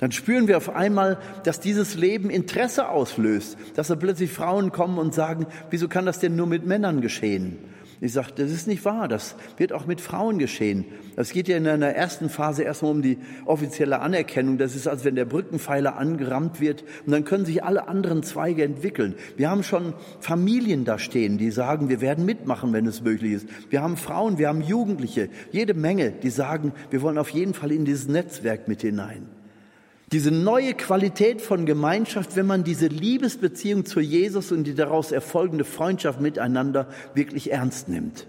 Dann 0.00 0.12
spüren 0.12 0.48
wir 0.48 0.58
auf 0.58 0.68
einmal, 0.68 1.16
dass 1.42 1.58
dieses 1.58 1.94
Leben 1.94 2.28
Interesse 2.28 2.90
auslöst, 2.90 3.56
dass 3.74 3.88
da 3.88 3.94
plötzlich 3.94 4.30
Frauen 4.30 4.70
kommen 4.70 4.98
und 4.98 5.14
sagen, 5.14 5.46
wieso 5.70 5.88
kann 5.88 6.04
das 6.04 6.18
denn 6.18 6.36
nur 6.36 6.46
mit 6.46 6.66
Männern 6.66 7.00
geschehen? 7.00 7.56
Ich 8.00 8.12
sage, 8.12 8.32
das 8.36 8.50
ist 8.50 8.66
nicht 8.66 8.84
wahr, 8.84 9.08
das 9.08 9.36
wird 9.56 9.72
auch 9.72 9.86
mit 9.86 10.02
Frauen 10.02 10.38
geschehen. 10.38 10.84
Es 11.16 11.32
geht 11.32 11.48
ja 11.48 11.56
in 11.56 11.66
einer 11.66 11.88
ersten 11.88 12.28
Phase 12.28 12.62
erstmal 12.62 12.90
um 12.90 13.00
die 13.00 13.18
offizielle 13.46 14.00
Anerkennung. 14.00 14.58
Das 14.58 14.76
ist, 14.76 14.86
als 14.86 15.04
wenn 15.04 15.14
der 15.14 15.24
Brückenpfeiler 15.24 15.96
angerammt 15.96 16.60
wird 16.60 16.84
und 17.06 17.12
dann 17.12 17.24
können 17.24 17.46
sich 17.46 17.64
alle 17.64 17.88
anderen 17.88 18.22
Zweige 18.22 18.64
entwickeln. 18.64 19.14
Wir 19.36 19.50
haben 19.50 19.62
schon 19.62 19.94
Familien 20.20 20.84
da 20.84 20.98
stehen, 20.98 21.38
die 21.38 21.50
sagen, 21.50 21.88
wir 21.88 22.02
werden 22.02 22.26
mitmachen, 22.26 22.72
wenn 22.74 22.86
es 22.86 23.02
möglich 23.02 23.32
ist. 23.32 23.48
Wir 23.70 23.82
haben 23.82 23.96
Frauen, 23.96 24.36
wir 24.36 24.48
haben 24.48 24.60
Jugendliche, 24.60 25.30
jede 25.50 25.72
Menge, 25.72 26.10
die 26.10 26.30
sagen, 26.30 26.72
wir 26.90 27.00
wollen 27.00 27.16
auf 27.16 27.30
jeden 27.30 27.54
Fall 27.54 27.72
in 27.72 27.86
dieses 27.86 28.08
Netzwerk 28.08 28.68
mit 28.68 28.82
hinein. 28.82 29.35
Diese 30.12 30.30
neue 30.30 30.74
Qualität 30.74 31.42
von 31.42 31.66
Gemeinschaft, 31.66 32.36
wenn 32.36 32.46
man 32.46 32.62
diese 32.62 32.86
Liebesbeziehung 32.86 33.84
zu 33.84 33.98
Jesus 33.98 34.52
und 34.52 34.64
die 34.64 34.74
daraus 34.74 35.10
erfolgende 35.10 35.64
Freundschaft 35.64 36.20
miteinander 36.20 36.88
wirklich 37.14 37.50
ernst 37.50 37.88
nimmt. 37.88 38.28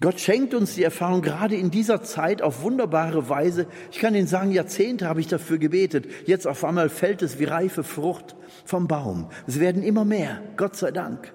Gott 0.00 0.18
schenkt 0.18 0.52
uns 0.52 0.74
die 0.74 0.82
Erfahrung 0.82 1.22
gerade 1.22 1.54
in 1.54 1.70
dieser 1.70 2.02
Zeit 2.02 2.42
auf 2.42 2.62
wunderbare 2.62 3.28
Weise. 3.28 3.66
Ich 3.92 4.00
kann 4.00 4.16
Ihnen 4.16 4.26
sagen, 4.26 4.50
Jahrzehnte 4.50 5.08
habe 5.08 5.20
ich 5.20 5.28
dafür 5.28 5.58
gebetet. 5.58 6.06
Jetzt 6.26 6.48
auf 6.48 6.64
einmal 6.64 6.88
fällt 6.88 7.22
es 7.22 7.38
wie 7.38 7.44
reife 7.44 7.84
Frucht 7.84 8.34
vom 8.64 8.88
Baum. 8.88 9.28
Es 9.46 9.60
werden 9.60 9.84
immer 9.84 10.04
mehr, 10.04 10.42
Gott 10.56 10.74
sei 10.74 10.90
Dank. 10.90 11.32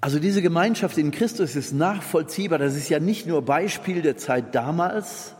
Also 0.00 0.18
diese 0.18 0.42
Gemeinschaft 0.42 0.98
in 0.98 1.12
Christus 1.12 1.54
ist 1.54 1.72
nachvollziehbar. 1.72 2.58
Das 2.58 2.74
ist 2.74 2.88
ja 2.88 2.98
nicht 2.98 3.26
nur 3.26 3.42
Beispiel 3.42 4.02
der 4.02 4.16
Zeit 4.16 4.54
damals, 4.54 5.34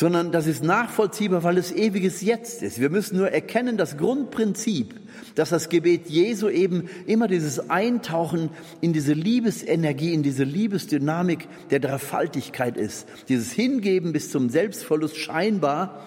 sondern 0.00 0.32
das 0.32 0.46
ist 0.46 0.64
nachvollziehbar, 0.64 1.44
weil 1.44 1.58
es 1.58 1.72
ewiges 1.72 2.22
Jetzt 2.22 2.62
ist. 2.62 2.80
Wir 2.80 2.88
müssen 2.88 3.18
nur 3.18 3.32
erkennen, 3.32 3.76
das 3.76 3.98
Grundprinzip, 3.98 4.94
dass 5.34 5.50
das 5.50 5.68
Gebet 5.68 6.08
Jesu 6.08 6.48
eben 6.48 6.88
immer 7.06 7.28
dieses 7.28 7.68
Eintauchen 7.68 8.48
in 8.80 8.94
diese 8.94 9.12
Liebesenergie, 9.12 10.14
in 10.14 10.22
diese 10.22 10.44
Liebesdynamik 10.44 11.46
der 11.68 11.80
Dreifaltigkeit 11.80 12.78
ist. 12.78 13.06
Dieses 13.28 13.52
Hingeben 13.52 14.14
bis 14.14 14.30
zum 14.30 14.48
Selbstverlust 14.48 15.18
scheinbar, 15.18 16.06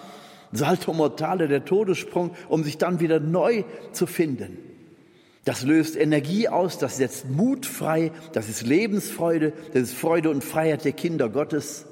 Salto 0.50 0.92
Mortale, 0.92 1.46
der 1.46 1.64
Todessprung, 1.64 2.32
um 2.48 2.64
sich 2.64 2.78
dann 2.78 2.98
wieder 2.98 3.20
neu 3.20 3.62
zu 3.92 4.08
finden. 4.08 4.58
Das 5.44 5.62
löst 5.62 5.94
Energie 5.94 6.48
aus, 6.48 6.78
das 6.78 6.96
setzt 6.96 7.30
Mut 7.30 7.64
frei, 7.64 8.10
das 8.32 8.48
ist 8.48 8.66
Lebensfreude, 8.66 9.52
das 9.72 9.84
ist 9.84 9.94
Freude 9.94 10.30
und 10.30 10.42
Freiheit 10.42 10.84
der 10.84 10.94
Kinder 10.94 11.28
Gottes. 11.28 11.86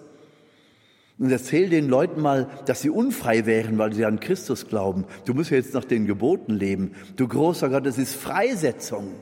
Und 1.22 1.30
erzähl 1.30 1.68
den 1.68 1.88
Leuten 1.88 2.20
mal, 2.20 2.48
dass 2.66 2.80
sie 2.80 2.90
unfrei 2.90 3.46
wären, 3.46 3.78
weil 3.78 3.92
sie 3.92 4.04
an 4.04 4.18
Christus 4.18 4.66
glauben. 4.66 5.04
Du 5.24 5.34
musst 5.34 5.52
ja 5.52 5.56
jetzt 5.56 5.72
nach 5.72 5.84
den 5.84 6.04
Geboten 6.04 6.52
leben. 6.52 6.96
Du 7.14 7.28
großer 7.28 7.68
Gott, 7.68 7.86
es 7.86 7.96
ist 7.96 8.16
Freisetzung. 8.16 9.14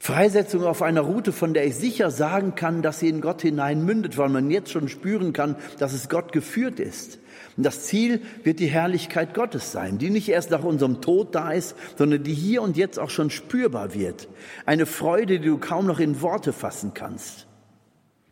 Freisetzung 0.00 0.64
auf 0.64 0.82
einer 0.82 1.02
Route, 1.02 1.30
von 1.30 1.54
der 1.54 1.64
ich 1.64 1.76
sicher 1.76 2.10
sagen 2.10 2.56
kann, 2.56 2.82
dass 2.82 2.98
sie 2.98 3.08
in 3.08 3.20
Gott 3.20 3.42
hinein 3.42 3.84
mündet, 3.84 4.18
weil 4.18 4.30
man 4.30 4.50
jetzt 4.50 4.72
schon 4.72 4.88
spüren 4.88 5.32
kann, 5.32 5.54
dass 5.78 5.92
es 5.92 6.08
Gott 6.08 6.32
geführt 6.32 6.80
ist. 6.80 7.20
Und 7.56 7.64
das 7.64 7.82
Ziel 7.82 8.20
wird 8.42 8.58
die 8.58 8.66
Herrlichkeit 8.66 9.32
Gottes 9.32 9.70
sein, 9.70 9.98
die 9.98 10.10
nicht 10.10 10.28
erst 10.28 10.50
nach 10.50 10.64
unserem 10.64 11.00
Tod 11.00 11.36
da 11.36 11.52
ist, 11.52 11.76
sondern 11.96 12.24
die 12.24 12.34
hier 12.34 12.62
und 12.62 12.76
jetzt 12.76 12.98
auch 12.98 13.10
schon 13.10 13.30
spürbar 13.30 13.94
wird. 13.94 14.26
Eine 14.66 14.86
Freude, 14.86 15.38
die 15.38 15.46
du 15.46 15.58
kaum 15.58 15.86
noch 15.86 16.00
in 16.00 16.20
Worte 16.20 16.52
fassen 16.52 16.94
kannst. 16.94 17.46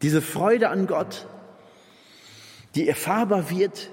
Diese 0.02 0.20
Freude 0.20 0.70
an 0.70 0.88
Gott, 0.88 1.28
die 2.74 2.88
erfahrbar 2.88 3.50
wird, 3.50 3.90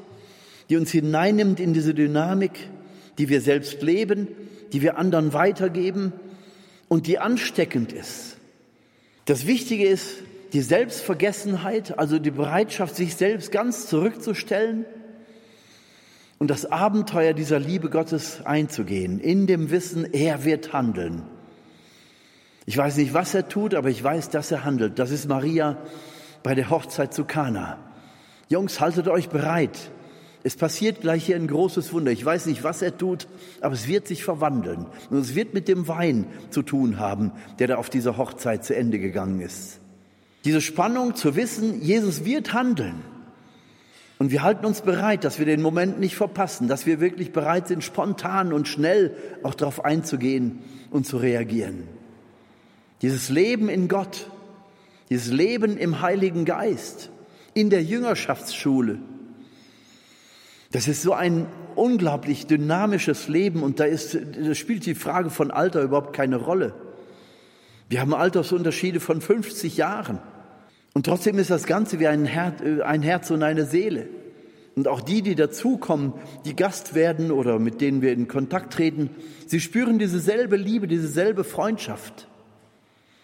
die 0.69 0.77
uns 0.77 0.91
hineinnimmt 0.91 1.59
in 1.59 1.73
diese 1.73 1.93
Dynamik, 1.93 2.69
die 3.17 3.29
wir 3.29 3.41
selbst 3.41 3.81
leben, 3.81 4.27
die 4.71 4.81
wir 4.81 4.97
anderen 4.97 5.33
weitergeben 5.33 6.13
und 6.87 7.07
die 7.07 7.19
ansteckend 7.19 7.91
ist. 7.91 8.37
Das 9.25 9.45
Wichtige 9.45 9.87
ist 9.87 10.23
die 10.53 10.61
Selbstvergessenheit, 10.61 11.99
also 11.99 12.17
die 12.19 12.31
Bereitschaft, 12.31 12.95
sich 12.95 13.15
selbst 13.15 13.51
ganz 13.51 13.87
zurückzustellen 13.87 14.85
und 16.39 16.49
das 16.49 16.65
Abenteuer 16.65 17.33
dieser 17.33 17.59
Liebe 17.59 17.89
Gottes 17.89 18.45
einzugehen, 18.45 19.19
in 19.19 19.45
dem 19.45 19.69
Wissen, 19.71 20.11
er 20.13 20.45
wird 20.45 20.73
handeln. 20.73 21.23
Ich 22.65 22.77
weiß 22.77 22.97
nicht, 22.97 23.13
was 23.13 23.33
er 23.33 23.49
tut, 23.49 23.75
aber 23.75 23.89
ich 23.89 24.03
weiß, 24.03 24.29
dass 24.29 24.51
er 24.51 24.63
handelt. 24.63 24.99
Das 24.99 25.11
ist 25.11 25.27
Maria 25.27 25.77
bei 26.43 26.55
der 26.55 26.69
Hochzeit 26.69 27.13
zu 27.13 27.25
Kana. 27.25 27.88
Jungs, 28.49 28.79
haltet 28.79 29.07
euch 29.07 29.29
bereit. 29.29 29.91
Es 30.41 30.55
passiert 30.55 31.01
gleich 31.01 31.25
hier 31.25 31.35
ein 31.35 31.47
großes 31.47 31.93
Wunder. 31.93 32.11
Ich 32.11 32.25
weiß 32.25 32.47
nicht, 32.47 32.63
was 32.63 32.81
er 32.81 32.97
tut, 32.97 33.27
aber 33.61 33.73
es 33.75 33.87
wird 33.87 34.07
sich 34.07 34.23
verwandeln. 34.23 34.87
Und 35.09 35.17
es 35.17 35.35
wird 35.35 35.53
mit 35.53 35.67
dem 35.67 35.87
Wein 35.87 36.25
zu 36.49 36.63
tun 36.63 36.99
haben, 36.99 37.31
der 37.59 37.67
da 37.67 37.75
auf 37.75 37.89
dieser 37.89 38.17
Hochzeit 38.17 38.65
zu 38.65 38.75
Ende 38.75 38.99
gegangen 38.99 39.41
ist. 39.41 39.79
Diese 40.45 40.61
Spannung 40.61 41.15
zu 41.15 41.35
wissen, 41.35 41.81
Jesus 41.81 42.25
wird 42.25 42.53
handeln. 42.53 43.01
Und 44.17 44.31
wir 44.31 44.41
halten 44.41 44.65
uns 44.65 44.81
bereit, 44.81 45.23
dass 45.23 45.39
wir 45.39 45.45
den 45.45 45.61
Moment 45.61 45.99
nicht 45.99 46.15
verpassen, 46.15 46.67
dass 46.67 46.85
wir 46.85 46.99
wirklich 46.99 47.31
bereit 47.31 47.67
sind, 47.67 47.83
spontan 47.83 48.51
und 48.51 48.67
schnell 48.67 49.15
auch 49.43 49.53
darauf 49.53 49.85
einzugehen 49.85 50.59
und 50.89 51.05
zu 51.05 51.17
reagieren. 51.17 51.83
Dieses 53.01 53.29
Leben 53.29 53.69
in 53.69 53.87
Gott, 53.87 54.29
dieses 55.09 55.31
Leben 55.31 55.77
im 55.77 56.01
Heiligen 56.01 56.45
Geist, 56.45 57.11
in 57.59 57.69
der 57.69 57.83
Jüngerschaftsschule. 57.83 58.99
Das 60.71 60.87
ist 60.87 61.01
so 61.01 61.13
ein 61.13 61.47
unglaublich 61.75 62.47
dynamisches 62.47 63.27
Leben 63.27 63.63
und 63.63 63.79
da, 63.79 63.85
ist, 63.85 64.15
da 64.15 64.53
spielt 64.53 64.85
die 64.85 64.95
Frage 64.95 65.29
von 65.29 65.51
Alter 65.51 65.81
überhaupt 65.81 66.13
keine 66.13 66.37
Rolle. 66.37 66.73
Wir 67.89 68.01
haben 68.01 68.13
Altersunterschiede 68.13 68.99
von 68.99 69.19
50 69.19 69.77
Jahren. 69.77 70.19
Und 70.93 71.05
trotzdem 71.05 71.37
ist 71.37 71.49
das 71.49 71.65
Ganze 71.65 71.99
wie 71.99 72.07
ein 72.07 72.25
Herz, 72.25 72.61
ein 72.83 73.01
Herz 73.01 73.31
und 73.31 73.43
eine 73.43 73.65
Seele. 73.65 74.07
Und 74.75 74.87
auch 74.87 75.01
die, 75.01 75.21
die 75.21 75.35
dazukommen, 75.35 76.13
die 76.45 76.55
Gast 76.55 76.93
werden 76.93 77.31
oder 77.31 77.59
mit 77.59 77.81
denen 77.81 78.01
wir 78.01 78.13
in 78.13 78.27
Kontakt 78.27 78.73
treten, 78.73 79.09
sie 79.47 79.59
spüren 79.59 79.99
diese 79.99 80.19
selbe 80.19 80.55
Liebe, 80.55 80.87
diese 80.87 81.07
selbe 81.07 81.43
Freundschaft. 81.43 82.27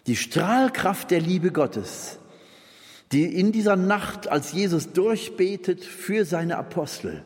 Die 0.07 0.15
Strahlkraft 0.15 1.11
der 1.11 1.21
Liebe 1.21 1.51
Gottes 1.51 2.19
die 3.15 3.23
in 3.23 3.53
dieser 3.53 3.77
Nacht, 3.77 4.27
als 4.27 4.51
Jesus 4.51 4.91
durchbetet 4.91 5.85
für 5.85 6.25
seine 6.25 6.57
Apostel, 6.57 7.23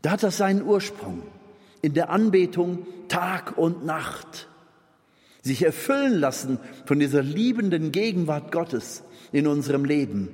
da 0.00 0.12
hat 0.12 0.22
das 0.22 0.38
seinen 0.38 0.62
Ursprung 0.62 1.24
in 1.82 1.92
der 1.92 2.08
Anbetung 2.08 2.86
Tag 3.08 3.58
und 3.58 3.84
Nacht. 3.84 4.48
Sich 5.42 5.62
erfüllen 5.62 6.18
lassen 6.18 6.58
von 6.86 6.98
dieser 6.98 7.22
liebenden 7.22 7.92
Gegenwart 7.92 8.50
Gottes 8.50 9.02
in 9.30 9.46
unserem 9.46 9.84
Leben. 9.84 10.30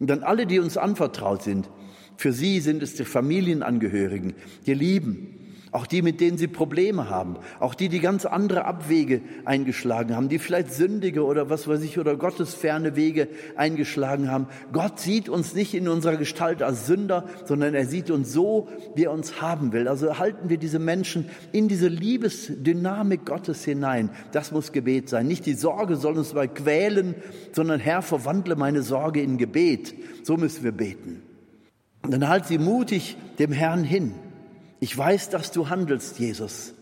Und 0.00 0.10
dann 0.10 0.24
alle, 0.24 0.46
die 0.46 0.58
uns 0.58 0.76
anvertraut 0.76 1.44
sind, 1.44 1.70
für 2.16 2.32
sie 2.32 2.58
sind 2.58 2.82
es 2.82 2.94
die 2.94 3.04
Familienangehörigen, 3.04 4.34
die 4.66 4.74
Lieben, 4.74 5.39
auch 5.72 5.86
die, 5.86 6.02
mit 6.02 6.20
denen 6.20 6.36
sie 6.36 6.48
Probleme 6.48 7.08
haben, 7.08 7.36
auch 7.60 7.74
die, 7.74 7.88
die 7.88 8.00
ganz 8.00 8.26
andere 8.26 8.64
Abwege 8.64 9.20
eingeschlagen 9.44 10.16
haben, 10.16 10.28
die 10.28 10.38
vielleicht 10.38 10.72
sündige 10.72 11.24
oder 11.24 11.48
was 11.48 11.68
weiß 11.68 11.82
ich 11.82 11.98
oder 11.98 12.16
gottesferne 12.16 12.96
Wege 12.96 13.28
eingeschlagen 13.56 14.30
haben. 14.30 14.48
Gott 14.72 14.98
sieht 14.98 15.28
uns 15.28 15.54
nicht 15.54 15.74
in 15.74 15.86
unserer 15.86 16.16
Gestalt 16.16 16.62
als 16.62 16.86
Sünder, 16.86 17.24
sondern 17.44 17.74
er 17.74 17.86
sieht 17.86 18.10
uns 18.10 18.32
so, 18.32 18.68
wie 18.96 19.04
er 19.04 19.12
uns 19.12 19.40
haben 19.40 19.72
will. 19.72 19.86
Also 19.86 20.18
halten 20.18 20.48
wir 20.48 20.58
diese 20.58 20.80
Menschen 20.80 21.28
in 21.52 21.68
diese 21.68 21.88
Liebesdynamik 21.88 23.24
Gottes 23.24 23.64
hinein. 23.64 24.10
Das 24.32 24.50
muss 24.50 24.72
Gebet 24.72 25.08
sein. 25.08 25.28
Nicht 25.28 25.46
die 25.46 25.54
Sorge 25.54 25.96
soll 25.96 26.18
uns 26.18 26.34
mal 26.34 26.48
quälen, 26.48 27.14
sondern 27.52 27.78
Herr, 27.78 28.02
verwandle 28.02 28.56
meine 28.56 28.82
Sorge 28.82 29.22
in 29.22 29.38
Gebet. 29.38 29.94
So 30.24 30.36
müssen 30.36 30.64
wir 30.64 30.72
beten. 30.72 31.22
Und 32.02 32.12
dann 32.12 32.28
halt 32.28 32.46
sie 32.46 32.58
mutig 32.58 33.16
dem 33.38 33.52
Herrn 33.52 33.84
hin. 33.84 34.14
Ich 34.80 34.96
weiß, 34.96 35.28
dass 35.28 35.52
du 35.52 35.68
handelst, 35.68 36.18
Jesus. 36.18 36.74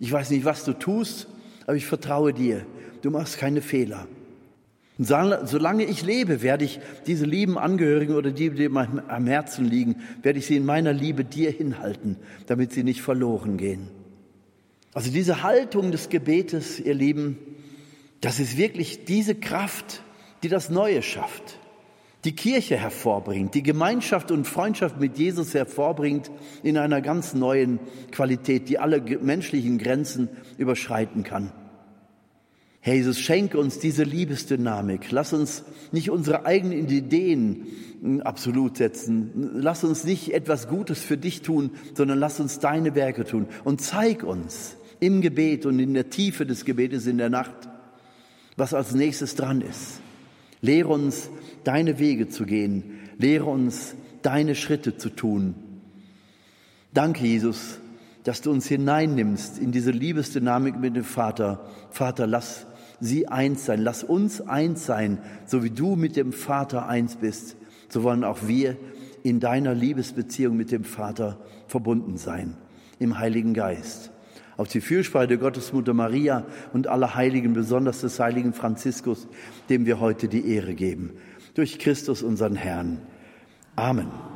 Ich 0.00 0.10
weiß 0.10 0.30
nicht, 0.30 0.44
was 0.44 0.64
du 0.64 0.72
tust, 0.72 1.28
aber 1.66 1.76
ich 1.76 1.86
vertraue 1.86 2.32
dir. 2.32 2.66
Du 3.02 3.10
machst 3.10 3.38
keine 3.38 3.60
Fehler. 3.60 4.08
Und 4.98 5.06
solange 5.06 5.84
ich 5.84 6.02
lebe, 6.02 6.42
werde 6.42 6.64
ich 6.64 6.80
diese 7.06 7.24
lieben 7.24 7.58
Angehörigen 7.58 8.14
oder 8.14 8.30
die, 8.30 8.50
die 8.50 8.68
mir 8.68 9.04
am 9.08 9.26
Herzen 9.26 9.64
liegen, 9.64 9.96
werde 10.22 10.38
ich 10.38 10.46
sie 10.46 10.56
in 10.56 10.64
meiner 10.64 10.92
Liebe 10.92 11.24
dir 11.24 11.50
hinhalten, 11.50 12.16
damit 12.46 12.72
sie 12.72 12.84
nicht 12.84 13.02
verloren 13.02 13.56
gehen. 13.56 13.88
Also 14.94 15.10
diese 15.10 15.42
Haltung 15.42 15.90
des 15.90 16.08
Gebetes, 16.08 16.78
ihr 16.78 16.94
Lieben, 16.94 17.38
das 18.20 18.40
ist 18.40 18.56
wirklich 18.56 19.04
diese 19.04 19.34
Kraft, 19.34 20.02
die 20.42 20.48
das 20.48 20.70
Neue 20.70 21.02
schafft 21.02 21.58
die 22.24 22.36
Kirche 22.36 22.76
hervorbringt, 22.76 23.54
die 23.54 23.62
Gemeinschaft 23.62 24.30
und 24.30 24.46
Freundschaft 24.46 25.00
mit 25.00 25.18
Jesus 25.18 25.54
hervorbringt 25.54 26.30
in 26.62 26.78
einer 26.78 27.00
ganz 27.00 27.34
neuen 27.34 27.80
Qualität, 28.12 28.68
die 28.68 28.78
alle 28.78 29.00
menschlichen 29.20 29.78
Grenzen 29.78 30.28
überschreiten 30.56 31.24
kann. 31.24 31.52
Herr 32.84 32.94
Jesus, 32.94 33.20
schenke 33.20 33.58
uns 33.58 33.78
diese 33.78 34.02
Liebesdynamik. 34.02 35.12
Lass 35.12 35.32
uns 35.32 35.62
nicht 35.92 36.10
unsere 36.10 36.46
eigenen 36.46 36.88
Ideen 36.88 37.66
hm, 38.00 38.20
absolut 38.22 38.76
setzen. 38.76 39.50
Lass 39.54 39.84
uns 39.84 40.02
nicht 40.02 40.34
etwas 40.34 40.66
Gutes 40.66 41.00
für 41.00 41.16
dich 41.16 41.42
tun, 41.42 41.70
sondern 41.94 42.18
lass 42.18 42.40
uns 42.40 42.58
deine 42.58 42.96
Werke 42.96 43.24
tun. 43.24 43.46
Und 43.62 43.80
zeig 43.80 44.24
uns 44.24 44.76
im 44.98 45.20
Gebet 45.20 45.64
und 45.64 45.78
in 45.78 45.94
der 45.94 46.10
Tiefe 46.10 46.44
des 46.44 46.64
Gebetes 46.64 47.06
in 47.06 47.18
der 47.18 47.30
Nacht, 47.30 47.54
was 48.56 48.74
als 48.74 48.94
nächstes 48.94 49.36
dran 49.36 49.60
ist. 49.60 50.00
Lehre 50.60 50.88
uns, 50.88 51.30
deine 51.64 51.98
Wege 51.98 52.28
zu 52.28 52.44
gehen. 52.44 53.00
Lehre 53.18 53.46
uns, 53.46 53.94
deine 54.22 54.54
Schritte 54.54 54.96
zu 54.96 55.10
tun. 55.10 55.54
Danke, 56.94 57.24
Jesus, 57.26 57.78
dass 58.24 58.40
du 58.40 58.50
uns 58.50 58.66
hineinnimmst 58.66 59.58
in 59.58 59.72
diese 59.72 59.90
Liebesdynamik 59.90 60.78
mit 60.78 60.94
dem 60.96 61.04
Vater. 61.04 61.66
Vater, 61.90 62.26
lass 62.26 62.66
sie 63.00 63.28
eins 63.28 63.64
sein. 63.64 63.82
Lass 63.82 64.04
uns 64.04 64.40
eins 64.40 64.86
sein, 64.86 65.18
so 65.44 65.62
wie 65.64 65.70
du 65.70 65.96
mit 65.96 66.16
dem 66.16 66.32
Vater 66.32 66.88
eins 66.88 67.16
bist. 67.16 67.56
So 67.88 68.02
wollen 68.02 68.24
auch 68.24 68.46
wir 68.46 68.76
in 69.22 69.40
deiner 69.40 69.74
Liebesbeziehung 69.74 70.56
mit 70.56 70.72
dem 70.72 70.84
Vater 70.84 71.38
verbunden 71.66 72.16
sein, 72.16 72.56
im 72.98 73.18
Heiligen 73.18 73.54
Geist. 73.54 74.10
Auf 74.56 74.68
die 74.68 74.80
der 74.80 75.36
Gottesmutter 75.38 75.94
Maria 75.94 76.44
und 76.72 76.86
aller 76.86 77.14
Heiligen, 77.14 77.54
besonders 77.54 78.02
des 78.02 78.20
heiligen 78.20 78.52
Franziskus, 78.52 79.26
dem 79.68 79.86
wir 79.86 79.98
heute 79.98 80.28
die 80.28 80.46
Ehre 80.54 80.74
geben. 80.74 81.10
Durch 81.54 81.78
Christus, 81.78 82.22
unseren 82.22 82.56
Herrn. 82.56 83.00
Amen. 83.76 84.31